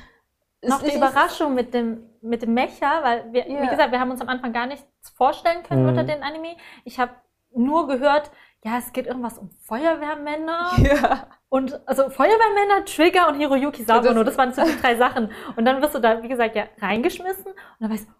es 0.60 0.68
noch 0.70 0.82
die 0.82 0.88
ist- 0.88 0.96
Überraschung 0.96 1.54
mit 1.54 1.72
dem, 1.72 2.02
mit 2.20 2.42
dem 2.42 2.52
Mecha, 2.52 3.02
weil 3.02 3.32
wir, 3.32 3.48
Ja. 3.48 3.62
wie 3.62 3.68
gesagt, 3.68 3.92
wir 3.92 4.00
haben 4.00 4.10
uns 4.10 4.20
am 4.20 4.28
Anfang 4.28 4.52
gar 4.52 4.66
nichts 4.66 4.84
vorstellen 5.16 5.62
können 5.62 5.84
Mhm. 5.84 5.88
unter 5.90 6.04
den 6.04 6.22
Anime. 6.22 6.56
Ich 6.84 6.98
habe 6.98 7.12
nur 7.54 7.86
gehört, 7.86 8.30
ja, 8.64 8.78
es 8.78 8.92
geht 8.92 9.06
irgendwas 9.06 9.38
um 9.38 9.50
Feuerwehrmänner 9.66 10.70
Ja. 10.82 11.26
und 11.48 11.80
also 11.86 12.10
Feuerwehrmänner, 12.10 12.84
Trigger 12.84 13.28
und 13.28 13.36
Hiroyuki 13.36 13.84
Sabono, 13.84 14.22
Das- 14.24 14.36
das 14.36 14.38
waren 14.38 14.52
so 14.52 14.62
die 14.64 14.80
drei 14.80 14.96
Sachen. 14.96 15.30
Und 15.56 15.64
dann 15.64 15.80
wirst 15.82 15.94
du 15.94 15.98
da, 15.98 16.22
wie 16.22 16.28
gesagt, 16.28 16.56
ja 16.56 16.64
reingeschmissen 16.80 17.46
und 17.46 17.54
dann 17.80 17.90
weißt 17.90 18.06
du, 18.06 18.12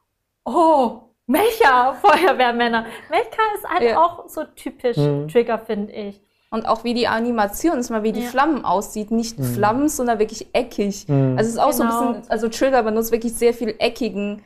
oh, 0.51 1.03
Mecha, 1.27 1.93
Feuerwehrmänner. 1.95 2.87
Mecha 3.11 3.43
ist 3.55 3.69
halt 3.69 3.83
Ja. 3.83 4.03
auch 4.03 4.29
so 4.29 4.45
typisch 4.57 4.97
Mhm. 4.97 5.29
Trigger, 5.29 5.59
finde 5.59 5.93
ich. 5.93 6.21
Und 6.51 6.67
auch 6.67 6.83
wie 6.83 6.95
die 6.95 7.07
Animation 7.07 7.79
ist, 7.79 7.91
mal 7.91 8.03
wie 8.03 8.11
die 8.11 8.23
Ja. 8.25 8.29
Flammen 8.31 8.65
aussieht. 8.65 9.13
Nicht 9.13 9.39
Mhm. 9.39 9.45
Flammen, 9.45 9.89
sondern 9.89 10.19
wirklich 10.19 10.49
eckig. 10.53 11.07
Mhm. 11.09 11.37
Also 11.39 11.49
es 11.49 11.55
ist 11.55 11.59
auch 11.61 11.71
so 11.73 11.85
Genau. 11.85 12.01
ein 12.01 12.13
bisschen, 12.15 12.31
also 12.33 12.49
Trigger 12.49 12.83
benutzt 12.83 13.13
wirklich 13.13 13.35
sehr 13.35 13.55
viel 13.55 13.77
eckigen 13.79 14.43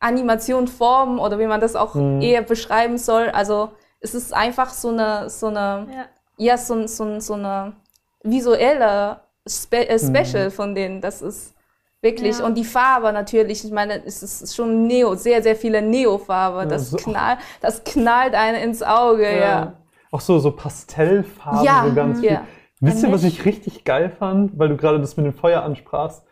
Animation, 0.00 0.68
Formen 0.68 1.18
oder 1.18 1.38
wie 1.38 1.46
man 1.46 1.60
das 1.62 1.74
auch 1.76 1.94
Mhm. 1.94 2.20
eher 2.20 2.42
beschreiben 2.42 2.98
soll. 2.98 3.30
Also 3.30 3.70
es 4.00 4.14
ist 4.14 4.32
einfach 4.34 4.70
so 4.70 4.88
eine, 4.88 5.28
so 5.30 5.46
eine, 5.48 5.86
Ja. 5.92 6.04
ja, 6.36 6.58
so, 6.58 6.86
so, 6.86 7.18
so 7.20 7.34
eine 7.34 7.72
visuelle 8.22 9.20
Spe 9.46 9.88
äh, 9.88 9.98
Special 9.98 10.46
Mhm. 10.46 10.50
von 10.52 10.74
denen. 10.74 11.00
Das 11.00 11.22
ist 11.22 11.54
wirklich. 12.02 12.38
Ja. 12.38 12.44
Und 12.46 12.54
die 12.56 12.64
Farbe 12.64 13.12
natürlich, 13.12 13.64
ich 13.64 13.70
meine, 13.72 14.04
es 14.04 14.22
ist 14.22 14.54
schon 14.54 14.86
Neo, 14.86 15.14
sehr, 15.14 15.42
sehr 15.42 15.56
viele 15.56 15.82
Neofarbe. 15.82 16.58
Ja, 16.60 16.64
Das, 16.66 16.90
so- 16.90 16.96
knall, 16.96 17.38
das 17.60 17.82
knallt 17.84 18.34
einen 18.34 18.62
ins 18.62 18.82
Auge, 18.82 19.38
ja. 19.38 19.74
Auch 20.10 20.20
so, 20.20 20.38
so 20.38 20.52
Pastellfarben, 20.52 21.64
Ja, 21.64 21.84
so 21.86 21.94
ganz 21.94 22.20
viel. 22.20 22.30
ja. 22.32 22.46
Wisst 22.80 23.02
ihr, 23.02 23.10
was 23.12 23.24
ich 23.24 23.44
richtig 23.44 23.84
geil 23.84 24.08
fand, 24.10 24.56
weil 24.58 24.68
du 24.68 24.76
gerade 24.76 25.00
das 25.00 25.16
mit 25.16 25.26
dem 25.26 25.34
Feuer 25.34 25.62
ansprachst? 25.62 26.22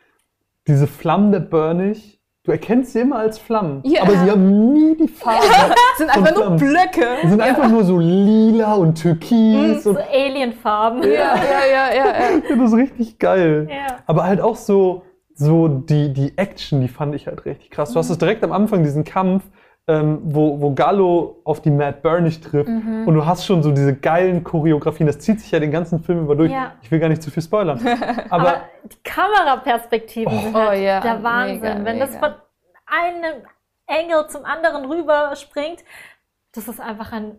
Diese 0.69 0.87
Flammen 0.87 1.33
der 1.33 1.41
Burnig, 1.41 2.21
du 2.47 2.53
erkennst 2.53 2.93
sie 2.93 3.01
immer 3.01 3.17
als 3.19 3.39
Flammen, 3.39 3.81
Ja. 3.85 4.03
aber 4.03 4.13
sie 4.13 4.31
haben 4.31 4.73
nie 4.73 4.97
die 4.97 5.09
Farbe. 5.09 5.43
sind 5.99 6.09
einfach 6.11 6.33
nur 6.35 6.43
Flammen. 6.45 6.59
Blöcke. 6.59 7.07
Sie 7.23 7.29
sind 7.29 7.41
einfach 7.41 7.69
nur 7.69 7.85
so 7.85 7.99
lila 7.99 8.75
und 8.75 8.95
türkis 9.01 9.83
So 9.83 9.91
und 9.91 9.99
Alienfarben. 9.99 11.03
Ja, 11.03 11.09
ja, 11.11 11.35
ja, 11.71 11.95
ja, 11.95 12.07
ja. 12.51 12.57
das 12.57 12.73
ist 12.73 12.77
richtig 12.79 13.19
geil. 13.19 13.69
Ja. 13.71 13.97
Aber 14.07 14.25
halt 14.25 14.41
auch 14.41 14.57
so, 14.57 15.03
so 15.35 15.69
die, 15.69 16.13
die 16.13 16.33
Action, 16.39 16.81
die 16.81 16.89
fand 16.89 17.15
ich 17.15 17.27
halt 17.27 17.45
richtig 17.45 17.71
krass. 17.71 17.93
Du 17.93 17.99
hast 17.99 18.09
es 18.11 18.19
direkt 18.19 18.43
am 18.45 18.53
Anfang, 18.53 18.83
diesen 18.85 19.05
Kampf, 19.05 19.43
ähm, 19.89 20.19
wo, 20.25 20.61
wo 20.61 20.75
Gallo 20.75 21.37
auf 21.45 21.61
die 21.63 21.71
Matt 21.71 22.03
Burnish 22.03 22.41
trifft 22.41 22.69
und 22.69 23.07
du 23.15 23.25
hast 23.25 23.47
schon 23.47 23.63
so 23.63 23.71
diese 23.71 23.95
geilen 23.95 24.43
Choreografien. 24.43 25.07
Das 25.07 25.21
zieht 25.21 25.41
sich 25.41 25.51
ja 25.53 25.61
den 25.61 25.71
ganzen 25.71 26.03
Film 26.03 26.21
über 26.25 26.35
durch. 26.35 26.51
Ja. 26.51 26.73
Ich 26.83 26.91
will 26.91 26.99
gar 26.99 27.09
nicht 27.09 27.23
zu 27.23 27.31
viel 27.31 27.43
spoilern. 27.43 27.79
Aber, 28.31 28.49
Aber 28.49 28.61
die 28.85 28.97
Kameraperspektiven 29.05 30.39
sind 30.41 30.55
Oh 30.57 30.59
halt 30.59 30.83
ja, 30.83 31.01
der 31.01 31.23
Wahnsinn. 31.23 31.61
mega, 31.61 31.85
Wenn 31.85 31.99
das 32.01 32.11
mega. 32.15 32.27
von 32.27 32.35
einem 32.87 33.35
Engel 33.87 34.27
zum 34.29 34.45
anderen 34.45 34.85
rüber 34.91 35.35
springt, 35.37 35.85
das 36.53 36.67
ist 36.69 36.81
einfach 36.81 37.13
ein, 37.13 37.37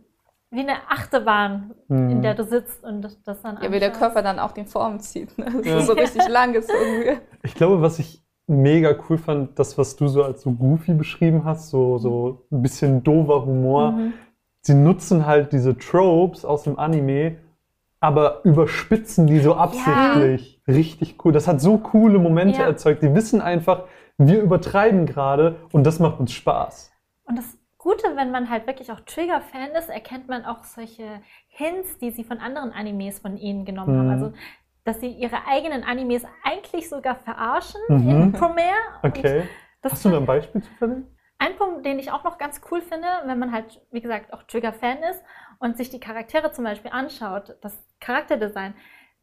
wie 0.50 0.62
eine 0.62 0.76
Achterbahn, 0.90 1.74
Mhm. 1.90 2.10
in 2.10 2.22
der 2.22 2.34
du 2.36 2.44
sitzt 2.46 2.84
und 2.84 3.02
das, 3.02 3.22
das 3.24 3.42
dann 3.42 3.58
Ja, 3.62 3.72
wie 3.72 3.80
der 3.80 3.90
anschaust. 3.90 4.00
Körper 4.14 4.22
dann 4.22 4.40
auch 4.40 4.52
den 4.54 4.68
Form 4.68 5.00
zieht. 5.02 5.38
Ne? 5.38 5.46
Das 5.58 5.66
Ja. 5.66 5.78
ist 5.80 5.88
so 5.88 5.94
richtig 5.94 6.26
lang 6.30 6.54
gezogen 6.54 7.04
wird. 7.04 7.22
ich 7.44 7.56
glaube, 7.56 7.82
was 7.82 8.00
ich 8.00 8.24
mega 8.48 8.96
cool 9.10 9.18
fand, 9.18 9.60
das, 9.60 9.78
was 9.78 9.96
du 9.96 10.08
so 10.08 10.24
als 10.24 10.42
so 10.42 10.52
goofy 10.52 10.94
beschrieben 10.94 11.44
hast, 11.46 11.70
so, 11.70 11.98
so 11.98 12.46
ein 12.52 12.62
bisschen 12.62 13.04
dover 13.04 13.46
Humor. 13.46 13.92
Mhm. 13.92 14.14
Sie 14.62 14.74
nutzen 14.74 15.26
halt 15.26 15.54
diese 15.54 15.78
Tropes 15.78 16.44
aus 16.46 16.64
dem 16.64 16.80
Anime, 16.80 17.38
aber 18.00 18.42
überspitzen 18.46 19.28
die 19.28 19.40
so 19.40 19.56
absichtlich. 19.56 20.62
Richtig 20.68 21.16
cool. 21.24 21.32
Das 21.32 21.48
hat 21.48 21.62
so 21.62 21.78
coole 21.78 22.20
Momente 22.20 22.60
Ja. 22.60 22.66
erzeugt. 22.68 23.02
Die 23.04 23.14
wissen 23.14 23.42
einfach, 23.42 23.84
wir 24.18 24.42
übertreiben 24.42 25.06
gerade 25.06 25.56
und 25.72 25.86
das 25.86 26.00
macht 26.00 26.20
uns 26.20 26.32
Spaß. 26.34 26.92
Und 27.26 27.38
das 27.38 27.58
Gute, 27.78 28.04
wenn 28.16 28.32
man 28.32 28.50
halt 28.50 28.68
wirklich 28.68 28.92
auch 28.92 29.00
Trigger-Fan 29.02 29.70
ist, 29.78 29.90
erkennt 29.90 30.28
man 30.28 30.44
auch 30.46 30.64
solche 30.64 31.04
Hints, 31.48 31.98
die 32.00 32.12
sie 32.12 32.24
von 32.24 32.40
anderen 32.40 32.72
Animes 32.72 33.20
von 33.20 33.38
ihnen 33.38 33.64
genommen 33.66 33.94
Mhm. 33.96 34.00
haben. 34.00 34.10
Also, 34.10 34.34
dass 34.88 35.00
sie 35.02 35.10
ihre 35.12 35.46
eigenen 35.48 35.84
Animes 35.84 36.24
eigentlich 36.44 36.90
sogar 36.90 37.16
verarschen 37.16 37.82
Mhm. 37.90 38.10
in 38.10 38.32
Promare. 38.32 39.00
Okay. 39.04 39.44
das 39.82 39.92
Hast 39.92 40.06
du 40.06 40.10
da 40.10 40.18
ein 40.18 40.26
Beispiel 40.26 40.64
zufällig? 40.64 41.06
Ein 41.40 41.56
Punkt, 41.58 41.86
den 41.86 42.00
ich 42.00 42.12
auch 42.12 42.24
noch 42.24 42.38
ganz 42.40 42.62
cool 42.72 42.82
finde, 42.82 43.08
wenn 43.26 43.38
man 43.38 43.52
halt, 43.52 43.80
wie 43.92 44.02
gesagt, 44.02 44.34
auch 44.34 44.44
Trigger-Fan 44.44 45.00
ist 45.04 45.22
und 45.60 45.78
sich 45.78 45.90
die 45.90 46.00
Charaktere 46.00 46.52
zum 46.52 46.64
Beispiel 46.64 46.90
anschaut, 46.92 47.56
das 47.62 47.78
Charakterdesign, 48.00 48.74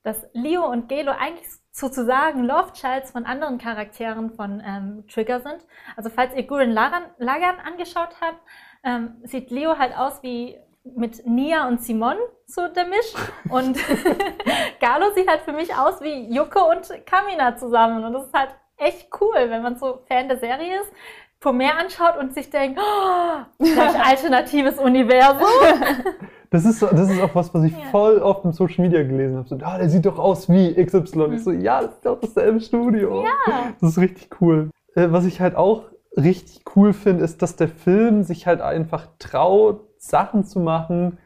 dass 0.04 0.24
Leo 0.32 0.64
und 0.70 0.88
Gelo 0.88 1.10
eigentlich 1.12 1.46
sozusagen 1.72 2.44
Love-Childs 2.44 3.10
von 3.10 3.24
anderen 3.24 3.58
Charakteren 3.58 4.30
von 4.34 4.62
ähm, 4.64 5.04
Trigger 5.08 5.40
sind. 5.40 5.66
Also 5.96 6.10
falls 6.10 6.36
ihr 6.36 6.46
Gurren 6.46 6.70
Lagann, 6.70 7.04
Lagann 7.16 7.56
angeschaut 7.58 8.14
habt, 8.20 8.38
ähm, 8.84 9.16
sieht 9.24 9.50
Leo 9.50 9.78
halt 9.78 9.96
aus 9.96 10.22
wie 10.22 10.56
mit 10.84 11.26
Nia 11.26 11.66
und 11.68 11.80
Simon, 11.82 12.16
so 12.46 12.62
der 12.68 12.84
Misch. 12.86 13.14
Und 13.50 13.76
Galo 14.80 15.06
sieht 15.14 15.28
halt 15.28 15.40
für 15.42 15.52
mich 15.52 15.74
aus 15.74 16.00
wie 16.00 16.28
Yuko 16.34 16.70
und 16.70 16.88
Kamina 17.06 17.56
zusammen. 17.56 18.04
Und 18.04 18.12
das 18.12 18.26
ist 18.26 18.34
halt 18.34 18.50
echt 18.76 19.08
cool, 19.20 19.34
wenn 19.48 19.62
man 19.62 19.76
so 19.76 20.00
Fan 20.08 20.28
der 20.28 20.38
Serie 20.38 20.80
ist, 20.80 20.92
Promare 21.40 21.76
anschaut 21.78 22.16
und 22.18 22.34
sich 22.34 22.50
denkt, 22.50 22.78
oh, 22.80 23.64
alternatives 24.04 24.78
Universum. 24.78 25.46
Das 26.50 26.64
ist, 26.64 26.78
so- 26.78 26.86
das 26.86 27.10
ist 27.10 27.20
auch 27.20 27.34
was, 27.34 27.52
was 27.52 27.64
ich 27.64 27.72
Ja. 27.72 27.86
voll 27.90 28.18
oft 28.22 28.44
im 28.44 28.52
Social 28.52 28.84
Media 28.84 29.02
gelesen 29.02 29.38
habe. 29.38 29.48
So, 29.48 29.58
ah, 29.60 29.76
der 29.76 29.88
sieht 29.88 30.06
doch 30.06 30.20
aus 30.20 30.48
wie 30.48 30.72
XY. 30.74 31.34
Ich 31.34 31.42
so, 31.42 31.50
ja, 31.50 31.80
das 31.82 31.94
ist 31.94 32.06
doch 32.06 32.20
dasselbe 32.20 32.60
Studio. 32.60 33.24
Ja. 33.24 33.72
Das 33.80 33.90
ist 33.90 33.98
richtig 33.98 34.28
cool. 34.40 34.70
Äh, 34.94 35.08
was 35.10 35.24
ich 35.24 35.40
halt 35.40 35.56
auch 35.56 35.82
richtig 36.16 36.62
cool 36.76 36.92
finde, 36.92 37.24
ist, 37.24 37.42
dass 37.42 37.56
der 37.56 37.66
Film 37.66 38.22
sich 38.22 38.46
halt 38.46 38.60
einfach 38.60 39.08
traut, 39.18 39.80
Sachen 40.08 40.44
zu 40.44 40.60
machen, 40.60 41.18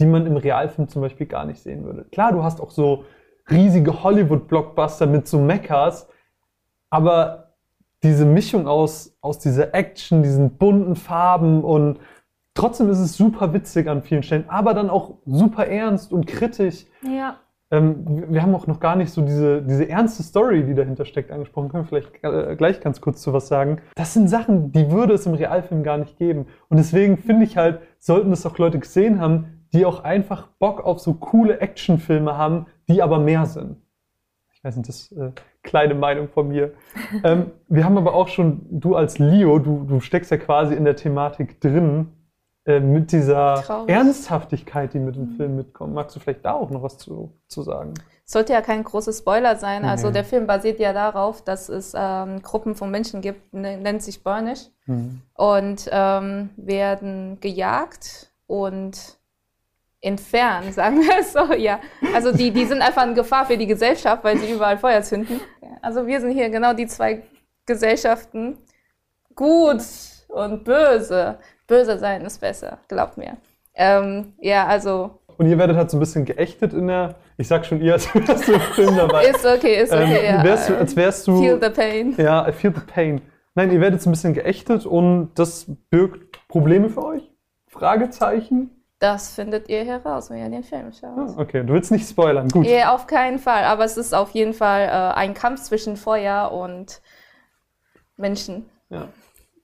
die 0.00 0.06
man 0.06 0.26
im 0.26 0.36
Realfilm 0.36 0.88
zum 0.88 1.02
Beispiel 1.02 1.26
gar 1.26 1.44
nicht 1.44 1.62
sehen 1.62 1.84
würde. 1.84 2.04
Klar, 2.10 2.32
du 2.32 2.42
hast 2.42 2.60
auch 2.60 2.70
so 2.70 3.04
riesige 3.50 4.02
Hollywood-Blockbuster 4.02 5.06
mit 5.06 5.28
so 5.28 5.38
Mechas. 5.38 6.08
Aber 6.90 7.54
diese 8.02 8.24
Mischung 8.26 8.68
aus, 8.68 9.16
aus 9.20 9.38
dieser 9.38 9.74
Action, 9.74 10.22
diesen 10.22 10.56
bunten 10.58 10.94
Farben 10.94 11.64
und 11.64 11.98
trotzdem 12.54 12.90
ist 12.90 12.98
es 12.98 13.16
super 13.16 13.52
witzig 13.52 13.88
an 13.88 14.02
vielen 14.02 14.22
Stellen, 14.22 14.48
aber 14.48 14.74
dann 14.74 14.90
auch 14.90 15.18
super 15.24 15.66
ernst 15.66 16.12
und 16.12 16.26
kritisch. 16.26 16.86
Ja. 17.02 17.38
Ähm, 17.70 18.24
wir- 18.30 18.42
haben 18.42 18.54
auch 18.54 18.66
noch 18.66 18.78
gar 18.78 18.94
nicht 18.94 19.10
so 19.10 19.22
diese, 19.22 19.62
diese 19.62 19.88
ernste 19.88 20.22
Story, 20.22 20.64
die 20.64 20.74
dahinter 20.74 21.04
steckt, 21.04 21.30
angesprochen. 21.30 21.70
Können 21.70 21.84
wir 21.84 21.88
vielleicht 21.88 22.22
äh, 22.22 22.56
gleich 22.56 22.80
ganz 22.80 23.00
kurz 23.00 23.22
zu 23.22 23.32
was 23.32 23.48
sagen. 23.48 23.78
Das 23.94 24.12
sind 24.14 24.28
Sachen, 24.28 24.70
die 24.72 24.90
würde 24.90 25.14
es 25.14 25.26
im 25.26 25.34
Realfilm 25.34 25.82
gar 25.82 25.98
nicht 25.98 26.18
geben. 26.18 26.46
Und 26.68 26.76
deswegen 26.76 27.16
finde 27.16 27.44
ich 27.44 27.56
halt, 27.56 27.80
sollten 27.98 28.30
das 28.30 28.44
auch 28.46 28.58
Leute 28.58 28.78
gesehen 28.78 29.18
haben, 29.20 29.66
die 29.72 29.86
auch 29.86 30.04
einfach 30.04 30.48
Bock 30.58 30.84
auf 30.84 31.00
so 31.00 31.14
coole 31.14 31.60
Actionfilme 31.60 32.36
haben, 32.36 32.66
die 32.88 33.02
aber 33.02 33.18
mehr 33.18 33.46
sind. 33.46 33.76
Ich 34.52 34.62
weiß 34.62 34.76
nicht, 34.76 34.88
das 34.88 35.10
ist 35.10 35.12
äh, 35.12 35.32
kleine 35.62 35.94
Meinung 35.94 36.28
von 36.28 36.48
mir. 36.48 36.72
ähm, 37.24 37.50
wir 37.68 37.84
haben 37.84 37.98
aber 37.98 38.14
auch 38.14 38.28
schon, 38.28 38.60
du 38.70 38.94
als 38.94 39.18
Leo, 39.18 39.58
du, 39.58 39.84
du 39.84 40.00
steckst 40.00 40.30
ja 40.30 40.36
quasi 40.36 40.74
in 40.74 40.84
der 40.84 40.96
Thematik 40.96 41.60
drin, 41.60 42.08
äh, 42.66 42.80
mit 42.80 43.12
dieser 43.12 43.62
Traurig. 43.62 43.90
Ernsthaftigkeit, 43.90 44.94
die 44.94 44.98
mit 44.98 45.16
dem 45.16 45.36
Film 45.36 45.56
mitkommt. 45.56 45.94
Magst 45.94 46.16
du 46.16 46.20
vielleicht 46.20 46.44
da 46.44 46.52
auch 46.52 46.70
noch 46.70 46.82
was 46.82 46.98
zu, 46.98 47.32
zu 47.48 47.62
sagen? 47.62 47.94
Sollte 48.26 48.54
ja 48.54 48.62
kein 48.62 48.82
großes 48.84 49.18
Spoiler 49.18 49.56
sein. 49.56 49.84
Also 49.84 50.06
Nee. 50.06 50.14
der 50.14 50.24
Film 50.24 50.46
basiert 50.46 50.80
ja 50.80 50.92
darauf, 50.94 51.42
dass 51.44 51.68
es 51.68 51.92
ähm, 51.94 52.40
Gruppen 52.42 52.74
von 52.74 52.90
Menschen 52.90 53.20
gibt, 53.20 53.52
ne- 53.52 53.76
nennt 53.76 54.02
sich 54.02 54.22
Burnish, 54.24 54.70
und 55.34 55.88
ähm, 55.90 56.50
werden 56.56 57.38
gejagt 57.40 58.30
und 58.46 59.18
entfernt, 60.00 60.72
sagen 60.74 61.00
wir 61.00 61.18
es 61.20 61.32
so. 61.32 61.52
Ja, 61.54 61.80
also 62.14 62.32
die, 62.32 62.50
die 62.50 62.64
sind 62.66 62.80
einfach 62.82 63.02
eine 63.02 63.14
Gefahr 63.14 63.46
für 63.46 63.56
die 63.58 63.66
Gesellschaft, 63.66 64.24
weil 64.24 64.38
sie 64.38 64.50
überall 64.52 64.78
Feuer 64.78 65.02
zünden. 65.02 65.40
Also 65.82 66.06
wir 66.06 66.20
sind 66.20 66.32
hier 66.32 66.48
genau 66.50 66.72
die 66.74 66.86
zwei 66.86 67.22
Gesellschaften. 67.66 68.58
Gut 69.34 69.82
und 70.28 70.64
böse. 70.64 71.38
Böse 71.66 71.98
sein 71.98 72.22
ist 72.24 72.40
besser, 72.40 72.78
glaubt 72.88 73.16
mir. 73.16 73.36
Ähm, 73.74 74.34
ja, 74.38 74.66
also 74.66 75.18
Und 75.38 75.46
ihr 75.46 75.58
werdet 75.58 75.76
halt 75.76 75.90
so 75.90 75.96
ein 75.96 76.00
bisschen 76.00 76.24
geächtet 76.24 76.72
in 76.72 76.86
der, 76.86 77.16
ich 77.36 77.48
sag 77.48 77.66
schon 77.66 77.80
ihr, 77.80 77.94
als 77.94 78.14
wärst 78.14 78.46
du 78.48 78.52
im 78.52 78.60
Film 78.60 78.96
dabei. 78.96 79.26
ist 79.26 79.44
okay, 79.44 79.82
ist 79.82 79.92
okay. 79.92 80.20
ähm, 80.26 80.34
ja. 80.36 80.44
wärst 80.44 80.70
als 80.70 80.94
wärst 80.96 81.26
du, 81.26 81.40
Feel 81.40 81.58
the 81.60 81.70
pain. 81.70 82.14
ja, 82.18 82.46
I 82.48 82.52
feel 82.52 82.72
the 82.74 82.80
pain. 82.80 83.20
Nein, 83.56 83.70
ihr 83.72 83.80
werdet 83.80 84.02
so 84.02 84.10
ein 84.10 84.12
bisschen 84.12 84.34
geächtet 84.34 84.84
und 84.86 85.30
das 85.34 85.66
birgt 85.90 86.46
Probleme 86.48 86.88
für 86.90 87.04
euch? 87.04 87.32
Fragezeichen? 87.68 88.70
Das 89.00 89.34
findet 89.34 89.68
ihr 89.68 89.84
heraus, 89.84 90.30
wenn 90.30 90.38
ihr 90.38 90.48
den 90.48 90.62
Film 90.62 90.92
schaut. 90.92 91.18
Ah, 91.18 91.34
okay, 91.36 91.62
du 91.64 91.72
willst 91.74 91.90
nicht 91.90 92.08
spoilern, 92.08 92.48
gut. 92.48 92.66
Ja, 92.66 92.94
auf 92.94 93.06
keinen 93.06 93.38
Fall. 93.38 93.64
Aber 93.64 93.84
es 93.84 93.96
ist 93.96 94.14
auf 94.14 94.30
jeden 94.30 94.54
Fall 94.54 94.82
äh, 94.82 95.14
ein 95.18 95.34
Kampf 95.34 95.62
zwischen 95.62 95.96
Feuer 95.96 96.52
und 96.52 97.02
Menschen. 98.16 98.70
Ja. 98.88 99.08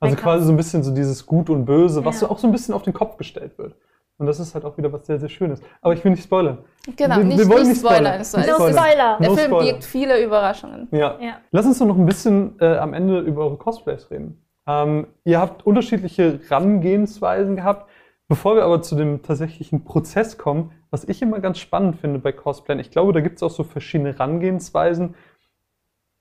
Also 0.00 0.16
quasi 0.16 0.44
so 0.46 0.52
ein 0.52 0.56
bisschen 0.56 0.82
so 0.82 0.92
dieses 0.94 1.26
Gut 1.26 1.50
und 1.50 1.64
Böse, 1.66 2.04
was 2.04 2.16
Ja. 2.20 2.28
so 2.28 2.34
auch 2.34 2.38
so 2.38 2.46
ein 2.48 2.52
bisschen 2.52 2.74
auf 2.74 2.82
den 2.82 2.92
Kopf 2.94 3.16
gestellt 3.18 3.58
wird. 3.58 3.74
Und 4.18 4.26
das 4.26 4.38
ist 4.38 4.54
halt 4.54 4.64
auch 4.66 4.76
wieder 4.76 4.92
was 4.92 5.06
sehr, 5.06 5.18
sehr 5.18 5.28
Schönes. 5.30 5.60
Aber 5.80 5.94
ich 5.94 6.04
will 6.04 6.10
nicht 6.10 6.24
spoilern. 6.24 6.58
Genau, 6.96 7.16
Wir- 7.16 7.24
nicht, 7.24 7.38
wir 7.38 7.48
wollen 7.48 7.58
nicht 7.60 7.68
nicht 7.68 7.78
spoilern. 7.80 7.96
spoilern. 8.04 8.18
Nicht 8.18 8.20
Es 8.20 8.34
ist- 8.34 8.58
No 8.58 8.78
Spoiler. 8.78 9.18
Der 9.20 9.28
No 9.28 9.34
Film 9.36 9.46
Spoiler. 9.50 9.64
birgt 9.72 9.84
viele 9.84 10.22
Überraschungen. 10.24 10.88
Ja. 10.90 11.16
Ja. 11.20 11.36
Lass 11.50 11.64
uns 11.66 11.78
doch 11.78 11.86
noch 11.86 11.96
ein 11.96 12.04
bisschen 12.06 12.58
äh, 12.60 12.76
am 12.76 12.92
Ende 12.92 13.20
über 13.20 13.44
eure 13.44 13.56
Cosplays 13.56 14.10
reden. 14.10 14.42
Ähm, 14.66 15.06
ihr 15.24 15.40
habt 15.40 15.64
unterschiedliche 15.66 16.38
Rangehensweisen 16.50 17.56
gehabt. 17.56 17.88
Bevor 18.28 18.54
wir 18.54 18.62
aber 18.64 18.80
zu 18.80 18.94
dem 18.94 19.22
tatsächlichen 19.22 19.82
Prozess 19.84 20.38
kommen, 20.38 20.70
was 20.90 21.02
ich 21.04 21.20
immer 21.20 21.40
ganz 21.40 21.58
spannend 21.58 21.96
finde 21.96 22.20
bei 22.20 22.30
Cosplayen, 22.30 22.78
ich 22.78 22.90
glaube, 22.92 23.12
da 23.12 23.20
gibt 23.20 23.36
es 23.38 23.42
auch 23.42 23.50
so 23.50 23.64
verschiedene 23.64 24.20
Rangehensweisen. 24.20 25.14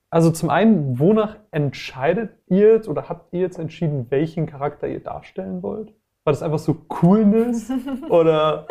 Also 0.10 0.32
zum 0.32 0.50
einen, 0.50 1.00
wonach 1.00 1.38
entscheidet 1.52 2.32
ihr 2.48 2.74
jetzt 2.74 2.88
oder 2.88 3.10
habt 3.10 3.32
ihr 3.34 3.42
jetzt 3.42 3.60
entschieden, 3.60 4.10
welchen 4.10 4.48
Charakter 4.48 4.88
ihr 4.88 5.02
darstellen 5.02 5.62
wollt? 5.62 5.94
War 6.24 6.34
das 6.34 6.42
einfach 6.42 6.60
so 6.60 6.74
Coolness? 6.74 7.72
oder 8.10 8.68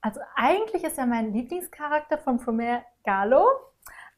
Also 0.00 0.20
eigentlich 0.34 0.82
ist 0.84 0.96
ja 0.96 1.06
mein 1.06 1.32
Lieblingscharakter 1.32 2.18
von 2.18 2.38
Promare 2.38 2.84
Galo, 3.04 3.46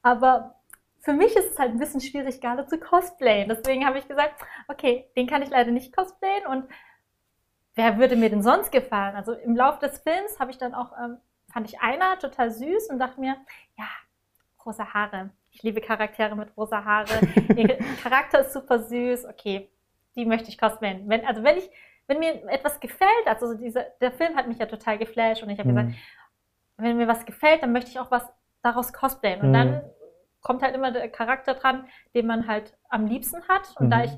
aber 0.02 0.54
für 1.00 1.12
mich 1.12 1.34
ist 1.34 1.52
es 1.52 1.58
halt 1.58 1.72
ein 1.72 1.78
bisschen 1.78 2.00
schwierig, 2.00 2.40
Galo 2.40 2.64
zu 2.64 2.78
cosplayen. 2.78 3.48
Deswegen 3.48 3.84
habe 3.84 3.98
ich 3.98 4.06
gesagt, 4.06 4.34
okay, 4.68 5.10
den 5.16 5.26
kann 5.26 5.42
ich 5.42 5.50
leider 5.50 5.72
nicht 5.72 5.94
cosplayen 5.94 6.46
und 6.46 6.64
wer 7.74 7.98
würde 7.98 8.16
mir 8.16 8.30
denn 8.30 8.42
sonst 8.42 8.70
gefallen? 8.70 9.16
Also 9.16 9.32
im 9.32 9.56
Laufe 9.56 9.80
des 9.80 9.98
Films 9.98 10.38
habe 10.38 10.52
ich 10.52 10.58
dann 10.58 10.74
auch, 10.74 10.92
ähm, 11.02 11.18
fand 11.52 11.68
ich 11.68 11.80
einer 11.80 12.18
total 12.18 12.50
süß 12.50 12.88
und 12.90 12.98
dachte 12.98 13.18
mir, 13.18 13.36
ja, 13.76 13.86
rosa 14.64 14.94
Haare. 14.94 15.30
Ich 15.52 15.62
liebe 15.62 15.80
Charaktere 15.80 16.34
mit 16.34 16.56
rosa 16.56 16.84
Haare. 16.84 17.20
Ihr 17.56 17.78
Charakter 18.02 18.40
ist 18.40 18.52
super 18.52 18.78
süß. 18.80 19.26
Okay, 19.26 19.70
die 20.16 20.24
möchte 20.24 20.48
ich 20.48 20.58
cosplayen. 20.58 21.08
Wenn, 21.08 21.24
also 21.26 21.42
wenn 21.44 21.58
ich, 21.58 21.70
wenn 22.06 22.18
mir 22.18 22.42
etwas 22.48 22.80
gefällt, 22.80 23.26
also 23.26 23.46
so 23.48 23.54
dieser, 23.54 23.84
der 24.00 24.12
Film 24.12 24.34
hat 24.36 24.48
mich 24.48 24.58
ja 24.58 24.66
total 24.66 24.98
geflasht 24.98 25.42
und 25.42 25.50
ich 25.50 25.58
habe 25.58 25.68
gesagt, 25.68 25.90
Hm, 25.90 25.96
wenn 26.78 26.96
mir 26.96 27.06
was 27.06 27.24
gefällt, 27.26 27.62
dann 27.62 27.72
möchte 27.72 27.90
ich 27.90 28.00
auch 28.00 28.10
was 28.10 28.24
daraus 28.62 28.92
cosplayen. 28.92 29.40
Und 29.42 29.48
Mhm. 29.50 29.52
dann 29.52 29.82
kommt 30.40 30.62
halt 30.62 30.74
immer 30.74 30.90
der 30.90 31.08
Charakter 31.08 31.54
dran, 31.54 31.86
den 32.14 32.26
man 32.26 32.48
halt 32.48 32.76
am 32.88 33.06
liebsten 33.06 33.46
hat. 33.46 33.76
Und 33.76 33.86
Mhm. 33.86 33.90
da 33.90 34.04
ich 34.04 34.10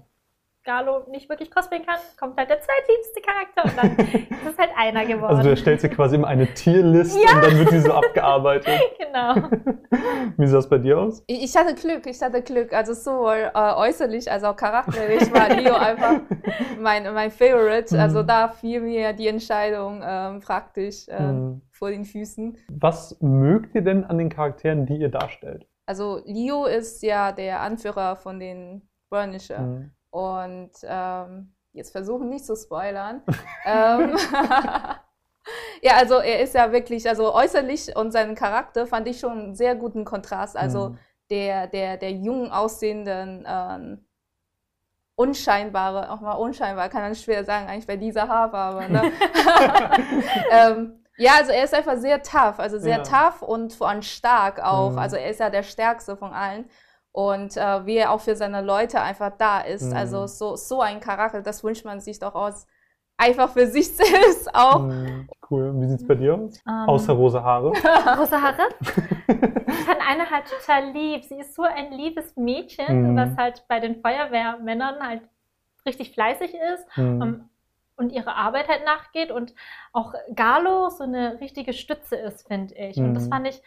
Galo 0.65 1.05
nicht 1.11 1.29
wirklich 1.29 1.51
cosplayen 1.51 1.85
kann, 1.85 1.97
kommt 2.19 2.37
halt 2.39 2.49
der 2.51 2.59
zweitliebste 2.61 3.21
Charakter 3.21 3.65
und 3.65 3.77
dann 3.77 4.07
ist 4.47 4.53
es 4.53 4.59
halt 4.59 4.71
einer 4.77 5.05
geworden. 5.05 5.31
also 5.31 5.43
du 5.43 5.51
erstellst 5.51 5.85
dir 5.85 5.91
quasi 5.91 6.17
immer 6.17 6.29
eine 6.29 6.47
Tierliste 6.55 7.21
Ja. 7.21 7.35
und 7.37 7.45
dann 7.45 7.59
wird 7.59 7.71
die 7.73 7.81
so 7.81 7.93
abgearbeitet. 7.93 8.81
genau. 8.99 9.35
Wie 10.37 10.47
sah 10.47 10.59
es 10.59 10.69
bei 10.69 10.79
dir 10.79 10.99
aus? 10.99 11.23
Ich 11.27 11.55
hatte 11.57 11.75
Glück, 11.75 12.07
ich 12.07 12.21
hatte 12.23 12.43
Glück. 12.43 12.73
Also 12.73 12.95
sowohl 12.95 13.51
äh, 13.55 13.73
äußerlich 13.75 14.31
als 14.31 14.43
auch 14.43 14.57
charakterlich 14.57 15.33
war 15.33 15.49
Leo 15.51 15.75
einfach 15.75 16.21
mein, 16.81 17.13
mein 17.15 17.31
Favorite. 17.31 17.95
Mhm. 17.95 18.01
Also 18.01 18.23
da 18.23 18.49
fiel 18.49 18.81
mir 18.81 19.13
die 19.13 19.29
Entscheidung 19.29 20.03
ähm, 20.05 20.41
praktisch 20.41 21.09
äh, 21.09 21.19
Hm. 21.19 21.61
vor 21.71 21.91
den 21.91 22.05
Füßen. 22.05 22.57
Was 22.71 23.17
mögt 23.21 23.75
ihr 23.75 23.83
denn 23.83 24.05
an 24.05 24.19
den 24.19 24.29
Charakteren, 24.31 24.87
die 24.87 24.97
ihr 24.97 25.11
darstellt? 25.11 25.67
Also 25.87 26.21
Leo 26.25 26.65
ist 26.65 27.03
ja 27.03 27.31
der 27.33 27.61
Anführer 27.61 28.17
von 28.17 28.41
den 28.41 28.89
Burnisher. 29.11 29.61
Mhm. 29.61 29.91
Und 30.15 30.71
ähm, 30.85 31.53
jetzt 31.73 31.91
versuchen 31.91 32.29
nicht 32.29 32.47
zu 32.47 32.55
spoilern. 32.55 33.23
ähm, 33.67 34.17
ja, 35.83 35.97
also 35.97 36.19
er 36.21 36.39
ist 36.41 36.55
ja 36.55 36.71
wirklich, 36.71 37.09
also 37.09 37.35
äußerlich 37.35 37.97
und 37.97 38.13
seinen 38.13 38.37
Charakter 38.37 38.87
fand 38.87 39.09
ich 39.09 39.19
schon 39.19 39.33
einen 39.33 39.55
sehr 39.57 39.75
guten 39.75 40.05
Kontrast. 40.05 40.57
Also 40.57 40.91
Mhm. 40.91 40.99
der, 41.31 41.67
der, 41.67 41.97
der 41.97 42.13
jung 42.13 42.53
aussehenden, 42.53 43.45
ähm, 43.45 44.07
unscheinbare, 45.17 46.13
auch 46.13 46.21
mal 46.21 46.35
unscheinbar, 46.35 46.89
kann 46.89 47.03
man 47.03 47.17
schwer 47.17 47.45
sagen, 47.45 47.67
eigentlich 47.69 47.89
bei 47.89 47.97
dieser 47.97 48.29
Haarfarbe. 48.29 48.93
Ne? 48.93 49.03
ähm, 50.53 51.05
ja, 51.17 51.33
also 51.39 51.51
er 51.51 51.65
ist 51.65 51.75
einfach 51.75 51.97
sehr 51.97 52.23
tough, 52.23 52.61
also 52.61 52.79
sehr 52.79 52.99
Ja. 52.99 53.03
tough 53.03 53.43
und 53.43 53.73
vor 53.73 53.89
allem 53.89 54.03
stark 54.03 54.63
auch. 54.63 54.93
Mhm. 54.93 54.99
Also 54.99 55.17
er 55.17 55.31
ist 55.31 55.41
ja 55.41 55.51
der 55.51 55.65
Stärkste 55.65 56.17
von 56.17 56.33
allen. 56.33 56.67
Und 57.17 57.57
äh, 57.57 57.87
wie 57.87 57.97
er 57.97 58.11
auch 58.11 58.21
für 58.21 58.35
seine 58.35 58.61
Leute 58.61 59.01
einfach 59.01 59.31
da 59.39 59.61
ist. 59.61 59.85
Mhm. 59.91 59.97
Also 59.97 60.27
so, 60.27 60.57
so 60.57 60.81
ein 60.81 60.99
Charakter, 60.99 61.43
das 61.43 61.63
wünscht 61.63 61.85
man 61.85 62.01
sich 62.01 62.19
doch 62.19 62.35
aus. 62.35 62.67
Einfach 63.17 63.51
für 63.51 63.69
sich 63.69 63.87
selbst 63.97 64.53
auch. 64.53 64.81
Mhm. 64.81 65.29
Cool. 65.49 65.73
Wie 65.81 65.87
sieht 65.87 66.01
es 66.01 66.07
bei 66.09 66.17
dir 66.17 66.35
aus? 66.35 66.59
Ähm, 66.67 66.89
Außer 66.89 67.13
rosa 67.13 67.41
Haare. 67.41 67.69
rosa 68.19 68.43
Haare. 68.43 68.63
Ich 69.29 69.85
fand 69.87 70.01
eine 70.09 70.29
halt 70.29 70.47
total 70.51 70.91
lieb. 70.91 71.23
Sie 71.23 71.39
ist 71.39 71.55
so 71.55 71.63
ein 71.63 71.93
liebes 71.93 72.35
Mädchen, 72.37 73.13
Mhm. 73.13 73.17
was 73.17 73.37
halt 73.37 73.65
bei 73.69 73.79
den 73.79 74.01
Feuerwehrmännern 74.03 74.97
halt 75.07 75.23
richtig 75.87 76.13
fleißig 76.15 76.53
ist. 76.75 76.97
Mhm. 76.97 77.23
ähm, 77.23 77.49
und 77.97 78.11
ihre 78.11 78.35
Arbeit 78.35 78.67
halt 78.67 78.85
nachgeht 78.85 79.31
und 79.31 79.55
auch 79.93 80.15
Galo 80.35 80.89
so 80.91 81.05
eine 81.05 81.39
richtige 81.41 81.73
Stütze 81.73 82.17
ist, 82.17 82.49
finde 82.49 82.75
ich. 82.75 82.97
Und 82.97 83.15
das 83.15 83.27
Mhm. 83.27 83.31
fand 83.31 83.47
ich, 83.47 83.63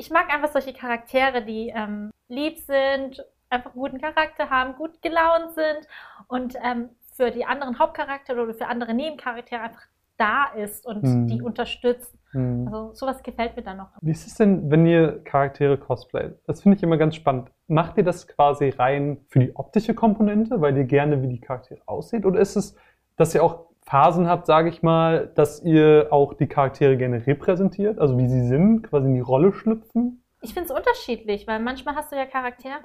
ich 0.00 0.10
mag 0.10 0.32
einfach 0.32 0.50
solche 0.50 0.72
Charaktere, 0.72 1.42
die 1.42 1.68
ähm, 1.76 2.10
lieb 2.28 2.58
sind, 2.58 3.22
einfach 3.50 3.72
guten 3.74 4.00
Charakter 4.00 4.48
haben, 4.48 4.74
gut 4.76 5.02
gelaunt 5.02 5.52
sind 5.54 5.86
und 6.28 6.54
ähm, 6.64 6.88
für 7.16 7.30
die 7.30 7.44
anderen 7.44 7.78
Hauptcharaktere 7.78 8.40
oder 8.42 8.54
für 8.54 8.66
andere 8.66 8.94
Nebencharaktere 8.94 9.60
einfach 9.60 9.82
da 10.16 10.46
ist 10.56 10.86
und 10.86 11.02
Mhm. 11.02 11.26
die 11.28 11.42
unterstützt. 11.42 12.14
Mhm. 12.32 12.66
Also 12.66 12.94
sowas 12.94 13.22
gefällt 13.22 13.56
mir 13.56 13.62
dann 13.62 13.76
noch. 13.78 13.88
Wie 14.00 14.10
ist 14.12 14.26
es 14.26 14.34
denn, 14.36 14.70
wenn 14.70 14.86
ihr 14.86 15.22
Charaktere 15.24 15.76
cosplayt? 15.76 16.38
Das 16.46 16.62
finde 16.62 16.76
ich 16.78 16.82
immer 16.82 16.96
ganz 16.96 17.14
spannend. 17.16 17.50
Macht 17.66 17.98
ihr 17.98 18.04
das 18.04 18.26
quasi 18.26 18.70
rein 18.70 19.18
für 19.28 19.40
die 19.40 19.54
optische 19.56 19.94
Komponente, 19.94 20.60
weil 20.62 20.76
ihr 20.78 20.84
gerne 20.84 21.20
wie 21.22 21.28
die 21.28 21.40
Charaktere 21.40 21.80
aussieht? 21.86 22.24
Oder 22.24 22.40
ist 22.40 22.56
es, 22.56 22.74
dass 23.16 23.34
ihr 23.34 23.42
auch 23.44 23.66
Phasen 23.90 24.28
habt, 24.28 24.46
sage 24.46 24.68
ich 24.68 24.82
mal, 24.84 25.32
dass 25.34 25.60
ihr 25.62 26.08
auch 26.10 26.34
die 26.34 26.46
Charaktere 26.46 26.96
gerne 26.96 27.26
repräsentiert, 27.26 27.98
also 27.98 28.16
wie 28.18 28.28
sie 28.28 28.46
sind, 28.46 28.82
quasi 28.82 29.08
in 29.08 29.14
die 29.14 29.20
Rolle 29.20 29.52
schlüpfen? 29.52 30.22
Ich 30.42 30.54
finde 30.54 30.68
es 30.68 30.76
unterschiedlich, 30.76 31.48
weil 31.48 31.58
manchmal 31.58 31.96
hast 31.96 32.12
du 32.12 32.16
ja 32.16 32.24
Charaktere, 32.24 32.78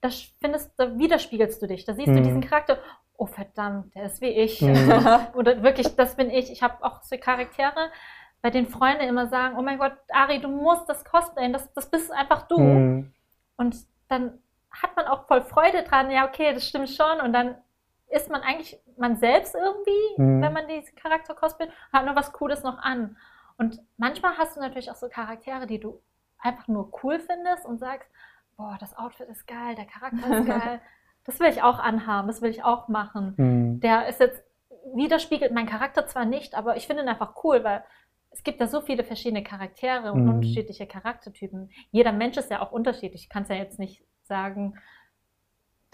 da 0.00 0.08
findest, 0.40 0.72
da 0.78 0.96
widerspiegelst 0.96 1.60
du 1.60 1.66
dich. 1.66 1.84
Da 1.84 1.94
siehst 1.94 2.06
Mhm. 2.06 2.16
du 2.16 2.22
diesen 2.22 2.40
Charakter, 2.40 2.78
oh 3.16 3.26
verdammt, 3.26 3.92
der 3.96 4.04
ist 4.04 4.20
wie 4.20 4.28
ich. 4.28 4.60
Mhm. 4.62 4.70
Oder 5.34 5.64
wirklich, 5.64 5.96
das 5.96 6.14
bin 6.14 6.30
ich. 6.30 6.52
Ich 6.52 6.62
habe 6.62 6.84
auch 6.84 7.02
so 7.02 7.16
Charaktere, 7.18 7.90
bei 8.42 8.50
den 8.50 8.66
Freunden 8.66 9.02
immer 9.08 9.26
sagen, 9.26 9.56
oh 9.58 9.62
mein 9.62 9.78
Gott, 9.78 9.94
Ari, 10.12 10.40
du 10.40 10.46
musst 10.46 10.88
das 10.88 11.04
cosplayen, 11.04 11.52
das, 11.52 11.72
das 11.72 11.90
bist 11.90 12.12
einfach 12.12 12.46
du. 12.46 12.60
Mhm. 12.60 13.12
Und 13.56 13.74
dann 14.08 14.38
hat 14.70 14.94
man 14.94 15.06
auch 15.06 15.26
voll 15.26 15.40
Freude 15.42 15.82
dran, 15.82 16.12
ja, 16.12 16.28
okay, 16.28 16.54
das 16.54 16.68
stimmt 16.68 16.90
schon. 16.90 17.20
Und 17.24 17.32
dann 17.32 17.56
ist 18.16 18.30
man 18.30 18.40
eigentlich 18.42 18.78
man 18.96 19.16
selbst 19.16 19.54
irgendwie, 19.54 20.22
Mhm. 20.22 20.42
wenn 20.42 20.52
man 20.52 20.66
diesen 20.68 20.94
Charakter 20.96 21.34
cosplayt, 21.34 21.70
hat 21.92 22.04
nur 22.06 22.16
was 22.16 22.32
Cooles 22.32 22.62
noch 22.62 22.78
an. 22.78 23.16
Und 23.58 23.80
manchmal 23.96 24.36
hast 24.38 24.56
du 24.56 24.60
natürlich 24.60 24.90
auch 24.90 24.96
so 24.96 25.08
Charaktere, 25.08 25.66
die 25.66 25.78
du 25.80 26.00
einfach 26.38 26.68
nur 26.68 26.90
cool 27.02 27.18
findest 27.20 27.64
und 27.66 27.78
sagst, 27.78 28.10
boah, 28.56 28.76
das 28.80 28.96
Outfit 28.96 29.28
ist 29.28 29.46
geil, 29.46 29.74
der 29.74 29.86
Charakter 29.86 30.38
ist 30.40 30.46
geil. 30.46 30.80
Das 31.24 31.40
will 31.40 31.48
ich 31.48 31.62
auch 31.62 31.78
anhaben, 31.78 32.28
das 32.28 32.40
will 32.42 32.50
ich 32.50 32.64
auch 32.64 32.88
machen. 32.88 33.34
Mhm. 33.36 33.80
Der 33.80 34.08
ist 34.08 34.20
jetzt, 34.20 34.42
widerspiegelt 34.94 35.52
meinen 35.52 35.66
Charakter 35.68 36.06
zwar 36.06 36.24
nicht, 36.24 36.54
aber 36.54 36.76
ich 36.76 36.86
finde 36.86 37.02
ihn 37.02 37.08
einfach 37.08 37.42
cool, 37.42 37.64
weil 37.64 37.82
es 38.30 38.44
gibt 38.44 38.60
ja 38.60 38.66
so 38.68 38.80
viele 38.80 39.02
verschiedene 39.02 39.42
Charaktere 39.42 40.12
und 40.12 40.22
Mhm. 40.24 40.34
unterschiedliche 40.34 40.86
Charaktertypen. 40.86 41.70
Jeder 41.90 42.12
Mensch 42.12 42.36
ist 42.36 42.50
ja 42.50 42.60
auch 42.62 42.70
unterschiedlich. 42.70 43.22
Ich 43.24 43.28
kann 43.28 43.42
es 43.42 43.48
ja 43.48 43.56
jetzt 43.56 43.78
nicht 43.80 44.04
sagen, 44.22 44.78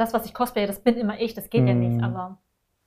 das, 0.02 0.12
was 0.14 0.26
ich 0.26 0.34
cosplaye, 0.34 0.66
das 0.66 0.80
bin 0.80 0.96
immer 0.96 1.20
ich, 1.20 1.34
das 1.34 1.48
geht 1.50 1.66
ja 1.66 1.74
Mhm. 1.74 1.80
nicht, 1.80 2.02
aber 2.04 2.38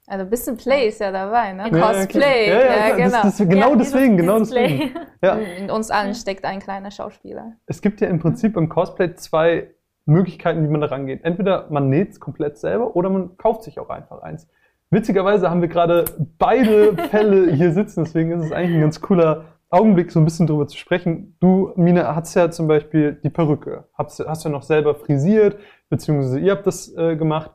Also 0.08 0.24
ein 0.24 0.30
bisschen 0.30 0.56
Play 0.56 0.88
ist 0.88 1.00
ja 1.00 1.12
dabei, 1.12 1.54
ne? 1.54 1.64
Ja, 1.72 1.78
Ja, 1.78 1.88
Cosplay, 1.88 2.22
okay. 2.22 2.50
ja, 2.52 2.60
klar. 2.86 2.98
genau. 2.98 3.10
Das, 3.24 3.38
das, 3.38 3.38
genau 3.50 3.70
Ja, 3.72 3.76
dieses- 3.76 3.92
deswegen, 3.94 4.18
genau 4.18 4.38
deswegen. 4.40 4.92
Ja. 5.24 5.34
In 5.58 5.72
uns 5.72 5.90
allen 5.90 6.14
steckt 6.14 6.46
ein 6.46 6.60
kleiner 6.60 6.92
Schauspieler. 6.92 7.54
Es 7.66 7.82
gibt 7.82 8.02
ja 8.02 8.08
im 8.10 8.20
Prinzip 8.20 8.56
im 8.56 8.70
Cosplay 8.70 9.16
zwei 9.16 9.72
Möglichkeiten, 10.06 10.64
wie 10.64 10.68
man 10.68 10.82
da 10.82 10.88
rangeht. 10.88 11.24
Entweder 11.24 11.66
man 11.72 11.90
näht 11.90 12.12
es 12.12 12.20
komplett 12.20 12.60
selber 12.60 12.96
oder 12.96 13.10
man 13.10 13.36
kauft 13.38 13.64
sich 13.64 13.80
auch 13.80 13.90
einfach 13.90 14.22
eins. 14.22 14.48
Witzigerweise 14.92 15.50
haben 15.50 15.62
wir 15.62 15.68
gerade 15.70 16.06
beide 16.38 16.96
Fälle 17.10 17.52
hier 17.52 17.72
sitzen, 17.72 18.04
deswegen 18.04 18.32
ist 18.32 18.44
es 18.46 18.52
eigentlich 18.52 18.76
ein 18.76 18.82
ganz 18.82 19.02
cooler 19.02 19.46
Augenblick, 19.76 20.12
so 20.12 20.20
ein 20.20 20.26
bisschen 20.26 20.48
drüber 20.48 20.68
zu 20.68 20.78
sprechen. 20.78 21.36
Du, 21.40 21.72
Mina, 21.76 22.16
hast 22.16 22.34
ja 22.36 22.50
zum 22.50 22.68
Beispiel 22.68 23.20
die 23.24 23.30
Perücke, 23.30 23.90
hast, 23.94 24.20
hast 24.20 24.44
ja 24.46 24.50
noch 24.50 24.64
selber 24.64 24.96
frisiert, 24.96 25.58
beziehungsweise 25.90 26.40
ihr 26.40 26.54
habt 26.54 26.66
das 26.66 26.96
äh, 26.96 27.16
gemacht, 27.16 27.52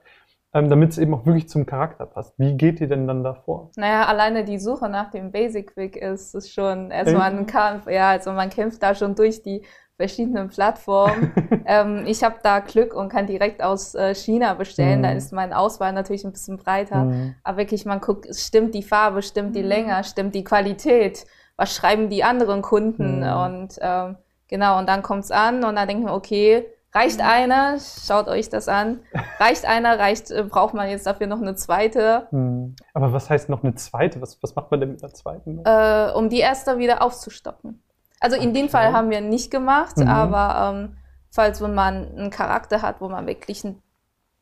ähm, 0.52 0.68
damit 0.68 0.90
es 0.90 0.98
eben 0.98 1.14
auch 1.14 1.24
wirklich 1.24 1.48
zum 1.48 1.64
Charakter 1.64 2.06
passt. 2.06 2.34
Wie 2.38 2.56
geht 2.56 2.80
ihr 2.80 2.88
denn 2.88 3.06
dann 3.06 3.24
da 3.24 3.34
vor? 3.34 3.70
Naja, 3.76 4.06
alleine 4.06 4.44
die 4.44 4.58
Suche 4.58 4.88
nach 4.88 5.10
dem 5.10 5.32
Basic 5.32 5.76
Wig 5.76 5.96
ist, 5.96 6.34
ist 6.34 6.52
schon 6.52 6.90
erstmal 6.90 7.30
ein 7.30 7.46
Kampf. 7.46 7.88
Ja, 7.88 8.10
also 8.10 8.32
man 8.32 8.50
kämpft 8.50 8.82
da 8.82 8.94
schon 8.94 9.14
durch 9.14 9.42
die 9.42 9.62
verschiedenen 9.96 10.48
Plattformen. 10.48 11.32
ähm, 11.66 12.04
ich 12.06 12.24
habe 12.24 12.36
da 12.42 12.60
Glück 12.60 12.94
und 12.94 13.10
kann 13.10 13.26
direkt 13.26 13.62
aus 13.62 13.94
äh, 13.94 14.14
China 14.14 14.54
bestellen. 14.54 15.00
Mhm. 15.00 15.02
Da 15.04 15.12
ist 15.12 15.32
meine 15.32 15.56
Auswahl 15.56 15.92
natürlich 15.92 16.24
ein 16.24 16.32
bisschen 16.32 16.56
breiter. 16.56 17.04
Mhm. 17.04 17.34
Aber 17.44 17.58
wirklich, 17.58 17.84
man 17.84 18.00
guckt, 18.00 18.26
stimmt 18.34 18.74
die 18.74 18.82
Farbe, 18.82 19.22
stimmt 19.22 19.54
die 19.54 19.62
Mhm. 19.62 19.68
Länge, 19.68 20.04
stimmt 20.04 20.34
die 20.34 20.44
Qualität, 20.44 21.26
was 21.60 21.74
schreiben 21.74 22.08
die 22.08 22.24
anderen 22.24 22.62
Kunden 22.62 23.20
Mhm. 23.20 23.36
und 23.44 23.78
ähm, 23.80 24.16
genau, 24.48 24.78
und 24.78 24.88
dann 24.88 25.02
kommt's 25.02 25.30
an 25.30 25.62
und 25.64 25.76
dann 25.76 25.86
denken 25.86 26.06
wir, 26.06 26.14
okay, 26.14 26.66
reicht 26.92 27.20
einer, 27.20 27.76
schaut 27.78 28.26
euch 28.28 28.48
das 28.48 28.66
an, 28.66 29.00
reicht 29.38 29.64
einer, 29.66 29.98
reicht, 29.98 30.30
äh, 30.30 30.42
braucht 30.42 30.74
man 30.74 30.88
jetzt 30.88 31.06
dafür 31.06 31.26
noch 31.26 31.40
eine 31.40 31.54
zweite, 31.54 32.26
Hm. 32.30 32.74
Aber 32.94 33.12
was 33.12 33.28
heißt 33.30 33.48
noch 33.48 33.62
eine 33.62 33.74
zweite? 33.74 34.20
Was, 34.22 34.42
was 34.42 34.54
macht 34.56 34.70
man 34.70 34.80
denn 34.80 34.90
mit 34.92 35.02
einer 35.04 35.12
zweiten? 35.12 35.60
äh, 35.64 36.10
um 36.14 36.28
die 36.30 36.40
erste 36.40 36.78
wieder 36.78 37.02
aufzustocken. 37.02 37.82
Also 38.20 38.36
in 38.36 38.52
dem. 38.54 38.68
Fall 38.68 38.92
haben 38.92 39.10
wir 39.10 39.20
nicht 39.20 39.50
gemacht, 39.50 39.96
Mhm. 39.98 40.08
aber 40.08 40.74
ähm, 40.74 40.96
falls 41.30 41.60
wenn 41.62 41.74
man 41.74 42.08
einen 42.16 42.30
Charakter 42.30 42.82
hat, 42.82 43.00
wo 43.00 43.08
man 43.08 43.26
wirklich 43.26 43.64
einen 43.64 43.82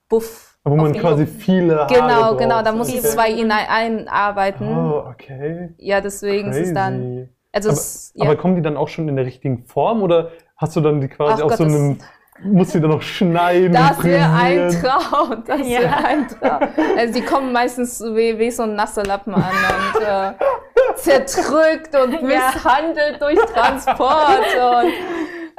Buff 0.08 0.57
Wo 0.70 0.76
man 0.76 0.92
quasi 0.94 1.26
viele 1.26 1.76
Haare 1.80 1.94
Genau, 1.94 2.20
braucht. 2.30 2.38
genau, 2.38 2.62
da 2.62 2.72
muss 2.72 2.88
Okay. 2.88 2.98
ich 2.98 3.04
zwei 3.04 3.30
in 3.30 3.50
ein, 3.50 3.66
einarbeiten. 3.68 4.68
Oh, 4.68 5.04
okay. 5.10 5.70
Ja, 5.78 6.00
deswegen 6.00 6.50
ist 6.50 6.58
es 6.68 6.74
dann. 6.74 7.00
Crazy. 7.00 7.28
Also 7.52 7.68
Aber, 7.70 7.78
es, 7.78 8.12
ja. 8.14 8.24
aber 8.26 8.36
kommen 8.36 8.56
die 8.56 8.62
dann 8.62 8.76
auch 8.76 8.88
schon 8.88 9.08
in 9.08 9.16
der 9.16 9.24
richtigen 9.24 9.64
Form 9.64 10.02
oder 10.02 10.30
hast 10.56 10.76
du 10.76 10.80
dann 10.80 11.00
die 11.00 11.08
quasi 11.08 11.40
Ach 11.42 11.46
auf 11.46 11.50
Gott, 11.50 11.58
so 11.58 11.64
einem, 11.64 11.98
musst 12.44 12.74
du 12.74 12.78
die 12.78 12.82
dann 12.82 12.90
noch 12.90 13.02
schneiden? 13.02 13.72
das 13.72 14.04
wäre 14.04 14.30
ein? 14.32 14.70
Traum. 14.80 15.42
Das 15.46 15.60
Ja. 15.66 15.80
wäre 15.80 15.96
ein 16.04 16.28
Traum. 16.28 16.68
Also 16.96 17.14
die 17.14 17.22
kommen 17.24 17.52
meistens 17.52 18.00
wie, 18.02 18.38
wie 18.38 18.50
so 18.50 18.64
ein 18.64 18.74
nasser 18.74 19.02
Lappen 19.04 19.34
an 19.34 19.42
und 19.42 20.02
äh, 20.02 20.32
zerdrückt 20.96 21.94
und 21.96 22.12
Ja. 22.12 22.20
misshandelt 22.52 23.20
durch 23.20 23.38
Transport. 23.52 24.40
Und 24.54 24.92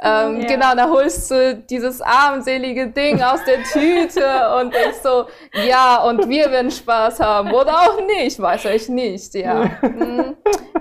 ähm, 0.02 0.40
Ja. 0.40 0.46
genau, 0.48 0.74
da 0.74 0.88
holst 0.88 1.30
du 1.30 1.56
dieses 1.56 2.00
armselige 2.00 2.88
Ding 2.88 3.20
aus 3.22 3.40
der 3.44 3.62
Tüte 3.64 4.54
und 4.60 4.72
denkst 4.74 4.98
so, 5.02 5.26
ja, 5.68 6.02
und 6.04 6.28
wir 6.28 6.50
werden 6.50 6.70
Spaß 6.70 7.20
haben. 7.20 7.52
Oder 7.52 7.72
auch 7.80 8.00
nicht, 8.06 8.40
weiß 8.40 8.64
ich 8.66 8.88
nicht, 8.88 9.34
ja. 9.34 9.64
Mhm. 9.82 10.36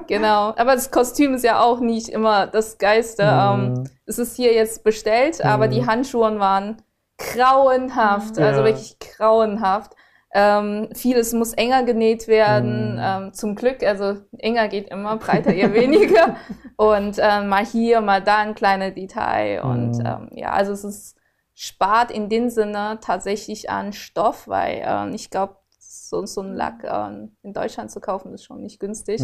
Genau. 0.08 0.54
Aber 0.58 0.74
das 0.76 0.90
Kostüm 0.90 1.34
ist 1.36 1.44
ja 1.44 1.60
auch 1.60 1.80
nicht 1.82 2.10
immer 2.10 2.48
das 2.48 2.78
Geiste. 2.78 3.24
Ähm, 3.24 3.74
Mhm. 3.74 3.90
es 4.06 4.18
ist 4.20 4.36
hier 4.36 4.54
jetzt 4.54 4.84
bestellt, 4.84 5.44
aber 5.44 5.68
Mhm. 5.68 5.72
die 5.72 5.86
Handschuhe 5.86 6.40
waren 6.40 6.82
grauenhaft, 7.18 8.38
Mhm. 8.38 8.44
also 8.44 8.60
Ja. 8.62 8.66
wirklich 8.66 8.98
grauenhaft. 9.00 9.92
Ähm, 10.32 10.90
vieles 10.94 11.34
muss 11.34 11.54
enger 11.54 11.84
genäht 11.84 12.28
werden, 12.28 12.94
Mhm. 12.96 13.02
ähm, 13.02 13.34
zum 13.34 13.56
Glück, 13.56 13.82
also 13.84 14.18
enger 14.38 14.68
geht 14.68 14.90
immer, 14.90 15.18
breiter 15.18 15.54
eher 15.54 15.74
weniger. 15.74 16.36
Und 16.78 17.18
ähm, 17.20 17.50
mal 17.50 17.66
hier, 17.66 18.00
mal 18.02 18.22
da 18.22 18.38
ein 18.38 18.56
kleines 18.56 18.94
Detail. 18.94 19.62
Und 19.64 19.98
Mhm. 19.98 20.06
ähm, 20.06 20.30
ja, 20.34 20.52
also 20.52 20.72
es 20.72 20.84
ist 20.84 21.18
spart 21.56 22.10
in 22.12 22.30
dem 22.30 22.50
Sinne 22.50 23.00
tatsächlich 23.02 23.70
an 23.70 23.92
Stoff, 23.92 24.48
weil 24.48 24.82
ähm, 24.86 25.14
ich 25.14 25.30
glaube, 25.30 25.58
so, 25.78 26.26
so 26.26 26.42
ein 26.42 26.54
Lack 26.56 26.84
ähm, 26.84 27.36
in 27.42 27.52
Deutschland 27.54 27.92
zu 27.92 28.00
kaufen 28.00 28.34
ist 28.34 28.46
schon 28.46 28.62
nicht 28.62 28.80
günstig. 28.80 29.22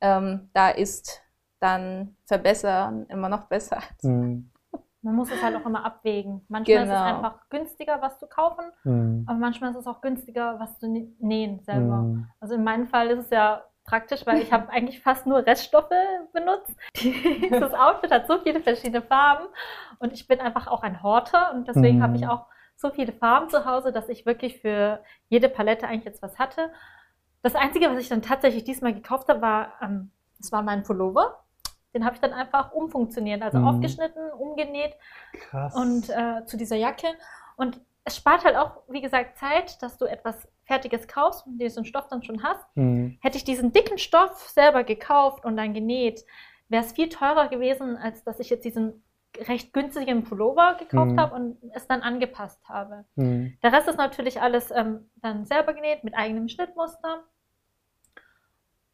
Ähm, 0.00 0.50
da 0.54 0.70
ist 0.70 1.22
dann 1.60 2.16
verbessern 2.24 3.06
immer 3.08 3.28
noch 3.28 3.44
besser. 3.44 3.78
Man 5.02 5.14
muss 5.14 5.30
es 5.30 5.42
halt 5.42 5.54
auch 5.56 5.64
immer 5.66 5.84
abwägen. 5.84 6.44
Manchmal 6.48 6.76
ist 6.78 6.90
es 6.90 6.98
Genau. 6.98 7.04
einfach 7.04 7.48
günstiger, 7.50 8.00
was 8.02 8.18
zu 8.18 8.26
kaufen, 8.26 8.64
hm, 8.82 9.24
aber 9.28 9.38
manchmal 9.38 9.70
ist 9.70 9.76
es 9.76 9.86
auch 9.86 10.00
günstiger, 10.00 10.58
was 10.58 10.78
zu 10.78 10.86
nä- 10.86 11.12
nähen 11.20 11.60
selber. 11.60 11.98
hm. 11.98 12.26
Also 12.40 12.54
in 12.54 12.64
meinem 12.64 12.86
Fall 12.88 13.08
ist 13.10 13.24
es 13.26 13.30
ja 13.30 13.64
praktisch, 13.84 14.26
weil 14.26 14.42
ich 14.42 14.52
habe 14.52 14.68
eigentlich 14.70 15.00
fast 15.02 15.26
nur 15.26 15.46
Reststoffe 15.46 15.88
benutzt. 16.32 16.76
Dieses 16.96 17.72
Outfit 17.74 18.10
hat 18.10 18.26
so 18.26 18.38
viele 18.40 18.60
verschiedene 18.60 19.02
Farben 19.02 19.46
und 19.98 20.12
ich 20.12 20.26
bin 20.28 20.40
einfach 20.40 20.66
auch 20.66 20.82
ein 20.82 21.02
Horter 21.02 21.52
und 21.54 21.68
deswegen 21.68 21.98
Mhm. 21.98 22.02
habe 22.02 22.16
ich 22.16 22.26
auch 22.26 22.46
so 22.76 22.90
viele 22.90 23.12
Farben 23.12 23.48
zu 23.48 23.64
Hause, 23.64 23.90
dass 23.92 24.08
ich 24.08 24.26
wirklich 24.26 24.60
für 24.60 25.02
jede 25.28 25.48
Palette 25.48 25.86
eigentlich 25.88 26.04
jetzt 26.04 26.22
was 26.22 26.38
hatte. 26.38 26.70
Das 27.42 27.54
Einzige, 27.54 27.88
was 27.90 27.98
ich 27.98 28.08
dann 28.08 28.22
tatsächlich 28.22 28.64
diesmal 28.64 28.92
gekauft 28.94 29.28
habe, 29.28 29.40
war, 29.40 29.72
ähm, 29.80 30.10
das 30.38 30.52
war 30.52 30.62
mein 30.62 30.82
Pullover. 30.82 31.42
Den 31.98 32.04
habe 32.04 32.14
ich 32.14 32.20
dann 32.20 32.32
einfach 32.32 32.70
umfunktioniert, 32.72 33.42
also 33.42 33.58
Mhm. 33.58 33.64
aufgeschnitten, 33.66 34.30
umgenäht 34.38 34.94
Krass. 35.32 35.74
und 35.74 36.08
äh, 36.10 36.44
zu 36.46 36.56
dieser 36.56 36.76
Jacke. 36.76 37.08
Und 37.56 37.80
es 38.04 38.16
spart 38.16 38.44
halt 38.44 38.54
auch, 38.54 38.82
wie 38.88 39.00
gesagt, 39.00 39.36
Zeit, 39.36 39.82
dass 39.82 39.98
du 39.98 40.04
etwas 40.04 40.46
Fertiges 40.64 41.08
kaufst 41.08 41.44
und 41.44 41.58
diesen 41.58 41.84
Stoff 41.84 42.06
dann 42.06 42.22
schon 42.22 42.44
hast. 42.44 42.64
Hm, 42.76 43.18
Hätte 43.20 43.36
ich 43.36 43.42
diesen 43.42 43.72
dicken 43.72 43.98
Stoff 43.98 44.48
selber 44.48 44.84
gekauft 44.84 45.44
und 45.44 45.56
dann 45.56 45.74
genäht, 45.74 46.24
wäre 46.68 46.84
es 46.84 46.92
viel 46.92 47.08
teurer 47.08 47.48
gewesen, 47.48 47.96
als 47.96 48.22
dass 48.22 48.38
ich 48.38 48.48
jetzt 48.48 48.64
diesen 48.64 49.02
recht 49.48 49.72
günstigen 49.72 50.22
Pullover 50.22 50.76
gekauft 50.78 51.10
Mhm. 51.12 51.20
habe 51.20 51.34
und 51.34 51.58
es 51.74 51.88
dann 51.88 52.02
angepasst 52.02 52.60
habe. 52.68 53.06
hm. 53.16 53.58
Der 53.60 53.72
Rest 53.72 53.88
ist 53.88 53.96
natürlich 53.98 54.40
alles 54.40 54.70
ähm, 54.70 55.10
dann 55.16 55.46
selber 55.46 55.74
genäht 55.74 56.04
mit 56.04 56.14
eigenem 56.14 56.48
Schnittmuster. 56.48 57.24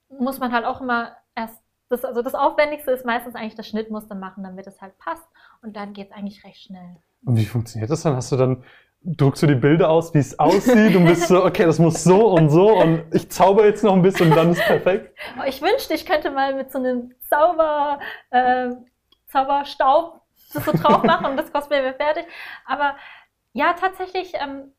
Muss 0.08 0.38
man 0.38 0.52
halt 0.52 0.64
auch 0.64 0.80
immer 0.80 1.16
erst, 1.34 1.63
das, 1.94 2.04
also 2.04 2.22
das 2.22 2.34
Aufwendigste 2.34 2.90
ist 2.90 3.04
meistens 3.06 3.34
eigentlich 3.34 3.54
das 3.54 3.68
Schnittmuster 3.68 4.14
machen, 4.14 4.42
damit 4.44 4.66
es 4.66 4.80
halt 4.80 4.96
passt 4.98 5.26
und 5.62 5.76
dann 5.76 5.92
geht 5.92 6.10
es 6.10 6.16
eigentlich 6.16 6.44
recht 6.44 6.62
schnell. 6.64 6.96
Und 7.24 7.36
wie 7.36 7.46
funktioniert 7.46 7.90
das 7.90 8.02
dann? 8.02 8.16
Hast 8.16 8.32
du 8.32 8.36
dann, 8.36 8.64
druckst 9.02 9.42
du 9.42 9.46
die 9.46 9.54
Bilder 9.54 9.88
aus, 9.90 10.12
wie 10.14 10.18
es 10.18 10.38
aussieht 10.38 10.96
und 10.96 11.04
bist 11.06 11.28
so, 11.28 11.44
okay, 11.44 11.64
das 11.64 11.78
muss 11.78 12.02
so 12.04 12.28
und 12.32 12.48
so 12.50 12.76
und 12.78 13.04
ich 13.14 13.30
zauber 13.30 13.64
jetzt 13.66 13.84
noch 13.84 13.94
ein 13.94 14.02
bisschen 14.02 14.30
und 14.30 14.36
dann 14.36 14.50
ist 14.50 14.62
perfekt? 14.62 15.16
Ich 15.46 15.62
wünschte, 15.62 15.94
ich 15.94 16.06
könnte 16.06 16.30
mal 16.30 16.54
mit 16.54 16.70
so 16.72 16.78
einem 16.78 17.12
Zauber, 17.28 17.98
äh, 18.30 18.70
Zauberstaub 19.28 20.20
das 20.52 20.64
so 20.64 20.72
drauf 20.72 21.02
machen 21.04 21.26
und 21.26 21.36
das 21.36 21.52
Cosplay 21.52 21.82
wäre 21.82 21.94
fertig. 21.94 22.24
Aber 22.66 22.96
ja, 23.52 23.72
tatsächlich 23.74 24.32
ähm, 24.34 24.72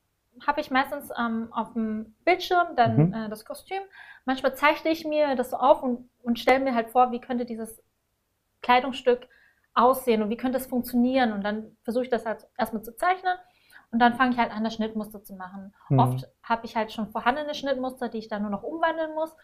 habe 0.46 0.62
ich 0.62 0.72
meistens 0.72 1.10
ähm, 1.20 1.50
auf 1.52 1.74
dem 1.74 2.16
Bildschirm 2.26 2.76
dann 2.76 3.08
Mhm. 3.10 3.14
äh, 3.14 3.30
das 3.30 3.46
Kostüm. 3.46 3.82
Manchmal 4.26 4.56
zeichne 4.56 4.92
ich 4.92 5.06
mir 5.06 5.36
das 5.36 5.52
so 5.52 5.58
auf 5.58 5.84
und, 5.84 6.10
und 6.24 6.40
stelle 6.40 6.60
mir 6.60 6.76
halt 6.76 6.90
vor, 6.90 7.12
wie 7.12 7.22
könnte 7.22 7.46
dieses 7.46 7.82
Kleidungsstück 8.62 9.28
aussehen 9.76 10.22
und 10.24 10.30
wie 10.30 10.38
könnte 10.38 10.58
es 10.58 10.68
funktionieren. 10.68 11.32
Und 11.32 11.44
dann 11.44 11.78
versuche 11.84 12.04
ich 12.06 12.10
das 12.10 12.26
halt 12.26 12.48
erstmal 12.58 12.84
zu 12.84 12.96
zeichnen 12.96 13.38
und 13.92 14.00
dann 14.00 14.16
fange 14.16 14.32
ich 14.32 14.38
halt 14.38 14.52
an, 14.52 14.64
das 14.64 14.74
Schnittmuster 14.74 15.24
zu 15.24 15.36
machen. 15.36 15.74
Mhm. 15.90 16.00
Oft 16.00 16.28
habe 16.44 16.66
ich 16.66 16.76
halt 16.76 16.92
schon 16.92 17.08
vorhandene 17.10 17.54
Schnittmuster, 17.54 18.10
die 18.10 18.18
ich 18.18 18.28
dann 18.28 18.42
nur 18.42 18.52
noch 18.52 18.64
umwandeln 18.64 19.14
muss. 19.14 19.36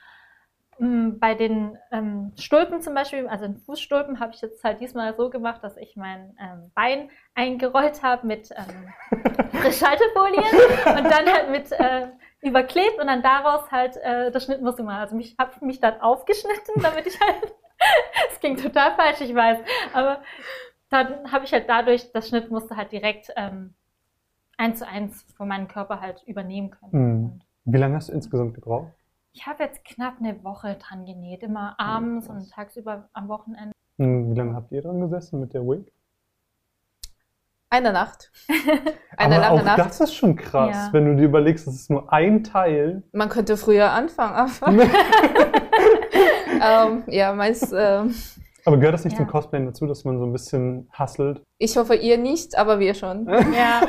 Mm, 0.79 1.19
Bei 1.19 1.35
den 1.35 1.77
ähm, 1.91 2.33
Stulpen 2.37 2.81
zum 2.81 2.93
Beispiel, 2.93 3.27
also 3.27 3.45
den 3.45 3.57
Fußstulpen, 3.57 4.19
habe 4.19 4.33
ich 4.33 4.41
jetzt 4.41 4.63
halt 4.63 4.81
diesmal 4.81 5.15
so 5.15 5.29
gemacht, 5.29 5.63
dass 5.63 5.77
ich 5.77 5.95
mein 5.95 6.35
ähm, 6.39 6.71
Bein 6.73 7.09
eingerollt 7.35 8.01
habe 8.03 8.25
mit 8.25 8.49
ähm, 8.51 9.19
Frischhaltefolien 9.61 10.43
und 10.97 11.03
dann 11.11 11.25
halt 11.31 11.49
mit 11.51 11.71
äh, 11.71 12.07
überklebt 12.41 12.99
und 12.99 13.07
dann 13.07 13.21
daraus 13.21 13.71
halt 13.71 13.97
äh, 13.97 14.31
das 14.31 14.45
Schnittmuster 14.45 14.83
gemacht. 14.83 14.99
Also 14.99 15.17
ich 15.17 15.35
habe 15.37 15.65
mich 15.65 15.79
dann 15.79 16.01
aufgeschnitten, 16.01 16.81
damit 16.81 17.07
ich 17.07 17.19
halt 17.19 17.53
Das 18.29 18.39
klingt 18.39 18.61
total 18.61 18.95
falsch, 18.95 19.21
ich 19.21 19.33
weiß. 19.33 19.59
Aber 19.93 20.21
dann 20.89 21.31
habe 21.31 21.45
ich 21.45 21.53
halt 21.53 21.67
dadurch, 21.67 22.11
das 22.11 22.27
Schnittmuster 22.29 22.77
halt 22.77 22.91
direkt 22.91 23.31
ähm, 23.35 23.73
eins 24.57 24.79
zu 24.79 24.87
eins 24.87 25.25
von 25.35 25.47
meinem 25.47 25.67
Körper 25.67 25.99
halt 25.99 26.21
übernehmen 26.27 26.69
können. 26.69 26.91
Mhm. 26.91 27.41
Wie 27.65 27.77
lange 27.77 27.95
hast 27.95 28.09
du 28.09 28.13
insgesamt 28.13 28.53
gebraucht? 28.53 28.91
ich 29.33 29.47
habe 29.47 29.63
jetzt 29.63 29.83
knapp 29.85 30.15
eine 30.19 30.43
Woche 30.43 30.75
dran 30.75 31.05
genäht, 31.05 31.43
immer 31.43 31.79
abends 31.79 32.27
krass. 32.27 32.43
und 32.43 32.51
tagsüber 32.51 33.09
am 33.13 33.27
Wochenende. 33.27 33.73
Wie 33.97 34.35
lange 34.35 34.55
habt 34.55 34.71
ihr 34.71 34.81
dran 34.81 34.99
gesessen 34.99 35.39
mit 35.39 35.53
der 35.53 35.61
Wig? 35.61 35.91
Eine 37.73 37.93
Nacht. 37.93 38.29
Eine 39.17 39.35
Aber 39.35 39.41
lange 39.47 39.61
auch 39.61 39.65
Nacht. 39.65 39.79
das 39.79 40.01
ist 40.01 40.13
schon 40.13 40.35
krass, 40.35 40.75
Ja. 40.75 40.89
wenn 40.91 41.05
du 41.05 41.15
dir 41.15 41.23
überlegst, 41.25 41.65
das 41.65 41.73
ist 41.75 41.89
nur 41.89 42.11
ein 42.11 42.43
Teil. 42.43 43.01
Man 43.13 43.29
könnte 43.29 43.55
früher 43.55 43.91
anfangen, 43.91 44.35
aber 44.35 44.73
ähm, 46.61 47.03
ja, 47.07 47.33
meist, 47.33 47.73
ähm, 47.75 48.13
Aber 48.65 48.77
gehört 48.77 48.93
das 48.95 49.05
nicht 49.05 49.13
Ja. 49.13 49.19
zum 49.19 49.27
Cosplay 49.27 49.63
dazu, 49.65 49.87
dass 49.87 50.03
man 50.03 50.19
so 50.19 50.25
ein 50.25 50.33
bisschen 50.33 50.89
hustelt? 50.99 51.41
ich 51.57 51.77
hoffe 51.77 51.95
ihr 51.95 52.17
nicht, 52.17 52.57
aber 52.57 52.79
wir 52.79 52.93
schon. 52.93 53.27
Ja. 53.53 53.81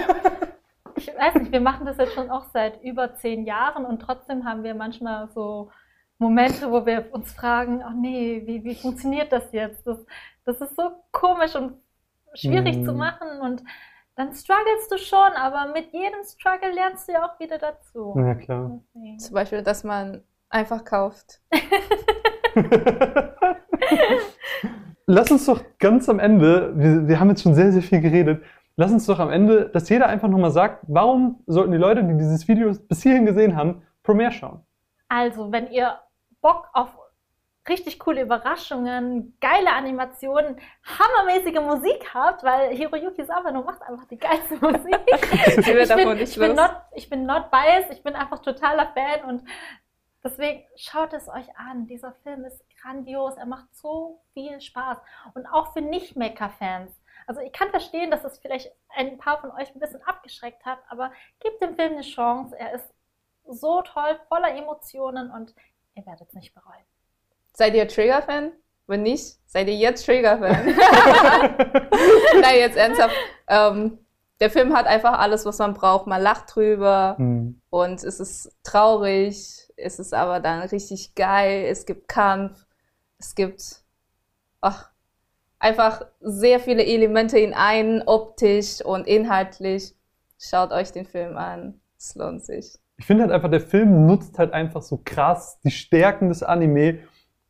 Ich 0.95 1.09
weiß 1.09 1.35
nicht, 1.35 1.51
wir 1.51 1.61
machen 1.61 1.85
das 1.87 1.97
jetzt 1.97 2.13
schon 2.15 2.31
auch 2.31 2.45
seit 2.53 2.81
über 2.83 3.15
zehn 3.17 3.45
Jahren 3.45 3.85
und 3.85 4.01
trotzdem 4.01 4.45
haben 4.45 4.63
wir 4.63 4.75
manchmal 4.75 5.29
so 5.35 5.71
Momente, 6.19 6.71
wo 6.71 6.87
wir 6.87 7.07
uns 7.13 7.33
fragen, 7.33 7.83
ach 7.85 7.95
nee, 7.99 8.43
wie, 8.47 8.63
wie 8.63 8.75
funktioniert 8.77 9.33
das 9.33 9.51
jetzt? 9.53 9.85
Das, 9.87 9.99
das 10.45 10.61
ist 10.61 10.77
so 10.77 10.91
komisch 11.11 11.57
und 11.57 11.73
schwierig 12.35 12.79
Mhm. 12.79 12.85
zu 12.85 12.93
machen 12.95 13.41
und 13.41 13.63
dann 14.15 14.33
strugglest 14.35 14.91
du 14.93 14.99
schon, 14.99 15.33
aber 15.37 15.73
mit 15.73 15.93
jedem 15.93 16.23
Struggle 16.25 16.73
lernst 16.73 17.09
du 17.09 17.13
ja 17.13 17.25
auch 17.27 17.39
wieder 17.41 17.59
dazu. 17.59 18.15
Ja, 18.17 18.35
klar. 18.35 18.79
Deswegen. 18.95 19.19
Zum 19.19 19.35
Beispiel, 19.35 19.63
dass 19.63 19.85
man 19.85 20.23
einfach 20.51 20.85
kauft. 20.85 21.41
Lass 25.07 25.31
uns 25.31 25.47
doch 25.47 25.63
ganz 25.79 26.09
am 26.09 26.19
Ende, 26.19 26.73
wir, 26.77 27.09
wir 27.09 27.21
haben 27.21 27.29
jetzt 27.31 27.43
schon 27.43 27.55
sehr, 27.55 27.73
sehr 27.73 27.83
viel 27.83 28.01
geredet, 28.01 28.43
lass 28.77 28.93
uns 28.93 29.07
doch 29.07 29.19
am 29.19 29.31
Ende, 29.31 29.69
dass 29.69 29.89
jeder 29.89 30.09
einfach 30.09 30.29
nochmal 30.29 30.51
sagt, 30.53 30.85
warum 30.89 31.43
sollten 31.47 31.73
die 31.73 31.79
Leute, 31.79 32.05
die 32.05 32.17
dieses 32.17 32.47
Video 32.47 32.73
bis 32.89 33.03
hierhin 33.03 33.27
gesehen 33.27 33.57
haben, 33.57 33.83
Premiere 34.03 34.33
schauen? 34.33 34.61
Also, 35.09 35.51
wenn 35.53 35.71
ihr 35.71 35.99
Bock 36.41 36.69
auf 36.73 36.89
richtig 37.69 37.99
coole 37.99 38.23
Überraschungen, 38.23 39.37
geile 39.41 39.73
Animationen, 39.73 40.61
hammermäßige 40.85 41.61
Musik 41.61 42.13
habt, 42.13 42.43
weil 42.43 42.75
Hiroyuki 42.75 43.25
Sawano 43.25 43.63
macht 43.63 43.83
einfach 43.83 44.07
die 44.07 44.19
geilste 44.19 44.57
Musik. 44.61 44.99
Ich, 45.07 45.65
bin, 45.65 46.19
ich, 46.19 46.37
bin 46.37 46.55
not, 46.55 46.77
ich 46.95 47.09
bin 47.09 47.27
not 47.27 47.51
biased, 47.51 47.93
ich 47.93 48.03
bin 48.03 48.15
einfach 48.15 48.41
totaler 48.41 48.93
Fan 48.95 49.29
und 49.29 49.49
deswegen 50.25 50.65
schaut 50.77 51.13
es 51.13 51.29
euch 51.29 51.57
an. 51.57 51.87
Dieser 51.87 52.13
Film 52.25 52.45
ist 52.45 52.65
grandios, 52.81 53.37
er 53.37 53.47
macht 53.47 53.75
so 53.75 54.23
viel 54.35 54.61
Spaß 54.61 54.99
und 55.35 55.47
auch 55.47 55.73
für 55.73 55.81
Nicht-Mecha-Fans. 55.81 57.01
Also 57.29 57.41
ich 57.41 57.53
kann 57.53 57.71
verstehen, 57.71 58.11
dass 58.11 58.25
es 58.25 58.39
vielleicht 58.39 58.73
ein 58.89 59.19
paar 59.19 59.41
von 59.41 59.53
euch 59.53 59.73
ein 59.73 59.79
bisschen 59.79 60.03
abgeschreckt 60.03 60.65
hat, 60.65 60.81
aber 60.89 61.13
gebt 61.39 61.63
dem 61.63 61.77
Film 61.77 61.93
eine 61.93 62.03
Chance. 62.03 62.59
Er 62.59 62.73
ist 62.73 62.93
so 63.47 63.83
toll, 63.83 64.19
voller 64.29 64.55
Emotionen 64.57 65.31
und 65.31 65.55
ihr 65.95 66.05
werdet 66.05 66.29
es 66.29 66.35
nicht 66.35 66.55
bereuen. 66.55 66.85
Seid 67.55 67.75
ihr 67.75 67.87
Trigger-Fan? 67.89 68.53
Wenn 68.87 69.03
nicht, 69.03 69.37
seid 69.47 69.69
ihr 69.69 69.77
jetzt 69.77 70.05
Trigger-Fan. 70.07 70.67
Nein, 72.41 72.57
jetzt 72.59 72.77
ernsthaft. 72.77 73.15
Ähm, 73.49 73.99
der 74.41 74.51
Film 74.51 74.75
hat 74.75 74.87
einfach 74.87 75.19
alles, 75.19 75.45
was 75.47 75.59
man 75.59 75.75
braucht. 75.75 76.07
Man 76.07 76.21
lacht 76.23 76.55
drüber 76.55 77.15
Hm. 77.19 77.61
und 77.71 78.03
es 78.03 78.19
ist 78.19 78.51
traurig, 78.65 79.69
es 79.77 79.99
ist 79.99 80.13
aber 80.15 80.41
dann 80.41 80.63
richtig 80.63 81.15
geil. 81.15 81.67
Es 81.69 81.87
gibt 81.87 82.09
Kampf, 82.09 82.67
es 83.19 83.35
gibt 83.35 83.63
ach, 84.61 84.91
einfach 85.59 86.03
sehr 86.21 86.59
viele 86.59 86.85
Elemente 86.85 87.39
in 87.39 87.55
einen, 87.55 88.03
optisch 88.03 88.85
und 88.85 89.07
inhaltlich. 89.07 89.95
Schaut 90.39 90.73
euch 90.73 90.91
den 90.91 91.05
Film 91.07 91.37
an. 91.37 91.81
Es 91.97 92.17
lohnt 92.17 92.45
sich. 92.45 92.77
Ich 92.97 93.07
finde 93.07 93.23
halt 93.25 93.33
einfach, 93.33 93.51
der 93.51 93.61
Film 93.61 94.07
nutzt 94.07 94.39
halt 94.39 94.53
einfach 94.53 94.83
so 94.83 95.01
krass 95.05 95.59
die 95.65 95.71
Stärken 95.71 96.29
des 96.31 96.43
Anime, 96.43 96.99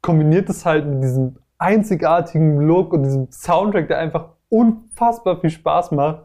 kombiniert 0.03 0.51
es 0.51 0.67
halt 0.67 0.87
mit 0.87 1.03
diesem 1.03 1.37
einzigartigen 1.59 2.61
Look 2.61 2.93
und 2.93 3.05
diesem 3.05 3.31
Soundtrack, 3.31 3.88
der 3.88 3.99
einfach 3.99 4.31
unfassbar 4.49 5.41
viel 5.41 5.51
Spaß 5.51 5.93
macht. 5.93 6.25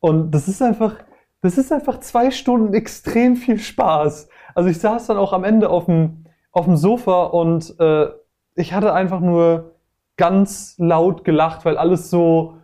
Und 0.00 0.32
das 0.32 0.48
ist 0.48 0.62
einfach, 0.62 0.96
das 1.42 1.58
ist 1.58 1.70
einfach 1.70 2.00
zwei 2.00 2.30
Stunden 2.30 2.74
extrem 2.74 3.36
viel 3.36 3.58
Spaß. 3.58 4.28
Also 4.54 4.68
ich 4.68 4.78
saß 4.78 5.06
dann 5.06 5.18
auch 5.18 5.32
am 5.32 5.44
Ende 5.44 5.68
auf 5.68 5.84
dem, 5.84 6.24
auf 6.50 6.64
dem 6.64 6.76
Sofa 6.76 7.24
und 7.24 7.78
äh, 7.78 8.06
ich 8.54 8.72
hatte 8.72 8.92
einfach 8.92 9.20
nur 9.20 9.76
ganz 10.16 10.74
laut 10.78 11.24
gelacht, 11.24 11.64
weil 11.64 11.78
alles 11.78 12.10
so, 12.10 12.56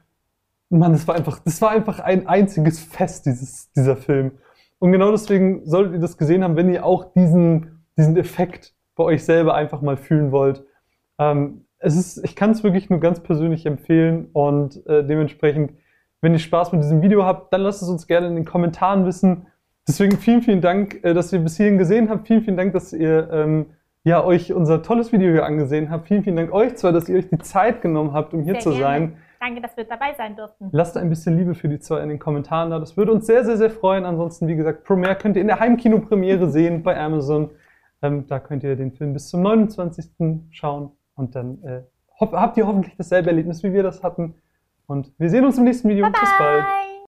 Mann, 0.69 0.93
das 0.93 1.07
war 1.07 1.15
einfach, 1.15 1.39
das 1.39 1.63
war 1.63 1.71
einfach 1.71 2.01
ein 2.01 2.27
einziges 2.27 2.81
Fest, 2.81 3.27
dieses, 3.27 3.71
dieser 3.73 3.97
Film. 3.97 4.33
Und 4.79 4.93
genau 4.93 5.11
deswegen 5.11 5.65
solltet 5.65 5.95
ihr 5.95 6.01
das 6.01 6.19
gesehen 6.19 6.43
haben, 6.43 6.57
wenn 6.57 6.71
ihr 6.71 6.85
auch 6.85 7.13
diesen, 7.15 7.87
diesen 7.97 8.17
Effekt 8.17 8.76
bei 8.97 9.05
euch 9.05 9.25
selber 9.25 9.55
einfach 9.55 9.81
mal 9.83 9.97
fühlen 9.97 10.33
wollt. 10.33 10.65
Ähm, 11.19 11.67
es 11.79 11.97
ist, 11.97 12.25
ich 12.25 12.35
kann 12.35 12.51
es 12.51 12.65
wirklich 12.65 12.91
nur 12.91 13.01
ganz 13.01 13.21
persönlich 13.21 13.67
empfehlen 13.67 14.29
und 14.33 14.85
äh, 14.87 15.05
dementsprechend, 15.05 15.73
wenn 16.21 16.33
ihr 16.33 16.39
Spaß 16.39 16.73
mit 16.73 16.83
diesem 16.83 17.03
Video 17.03 17.25
habt, 17.25 17.53
dann 17.53 17.61
lasst 17.61 17.83
es 17.83 17.89
uns 17.89 18.07
gerne 18.07 18.27
in 18.27 18.35
den 18.35 18.45
Kommentaren 18.45 19.07
wissen. 19.07 19.47
Deswegen 19.87 20.17
vielen, 20.17 20.43
vielen 20.43 20.61
Dank, 20.61 21.05
äh, 21.05 21.15
dass 21.15 21.33
ihr 21.33 21.39
bis 21.39 21.57
hierhin 21.57 21.79
gesehen 21.79 22.09
habt. 22.09 22.27
Vielen, 22.27 22.43
vielen 22.43 22.57
Dank, 22.57 22.73
dass 22.73 22.93
ihr 22.93 23.31
ähm, 23.31 23.67
ja, 24.03 24.25
euch 24.25 24.53
unser 24.53 24.83
tolles 24.83 25.13
Video 25.13 25.31
hier 25.31 25.45
angesehen 25.45 25.91
habt. 25.91 26.09
Vielen, 26.09 26.23
vielen 26.25 26.37
Dank 26.37 26.53
euch 26.53 26.77
zwar, 26.77 26.93
dass 26.93 27.09
ihr 27.09 27.19
euch 27.19 27.29
die 27.29 27.39
Zeit 27.39 27.83
genommen 27.83 28.13
habt, 28.13 28.35
um 28.35 28.43
hier 28.43 28.55
Sehr 28.55 28.63
zu 28.63 28.71
gerne. 28.71 28.83
sein. 28.83 29.17
Danke, 29.41 29.61
dass 29.61 29.77
wir 29.77 29.85
dabei 29.85 30.15
sein 30.17 30.35
durften. 30.35 30.69
Lasst 30.73 30.97
ein 30.97 31.11
bisschen 31.11 31.37
Liebe 31.37 31.55
für 31.55 31.69
die 31.69 31.79
zwei 31.79 32.01
in 32.01 32.09
den 32.09 32.19
Kommentaren 32.19 32.71
da. 32.71 32.79
Das 32.79 32.97
würde 32.97 33.13
uns 33.13 33.27
sehr, 33.27 33.45
sehr, 33.45 33.59
sehr 33.59 33.71
freuen. 33.71 34.05
Ansonsten, 34.05 34.49
wie 34.49 34.57
gesagt, 34.57 34.85
Premiere 34.85 35.17
könnt 35.17 35.37
ihr 35.37 35.43
in 35.43 35.49
der 35.49 35.61
Heimkino-Premiere 35.61 36.49
sehen 36.49 36.83
bei 36.83 36.99
Amazon. 36.99 37.51
Ähm, 38.07 38.27
da 38.27 38.39
könnt 38.39 38.63
ihr 38.63 38.77
den 38.77 38.93
Film 38.93 39.13
bis 39.13 39.29
zum 39.29 39.43
29. 39.43 40.11
schauen. 40.51 40.91
Und 41.15 41.35
dann 41.35 41.63
äh, 41.63 41.83
habt 42.21 42.57
ihr 42.57 42.67
hoffentlich 42.67 42.97
dasselbe 42.97 43.31
Erlebnis, 43.31 43.63
wie 43.63 43.73
wir 43.73 43.83
das 43.83 44.03
hatten. 44.03 44.35
Und 44.87 45.13
wir 45.19 45.31
sehen 45.31 45.45
uns 45.45 45.59
im 45.59 45.65
nächsten 45.65 45.89
Video. 45.89 46.07
Bis 46.07 46.39
bald. 46.39 46.65
Bye! 46.65 46.96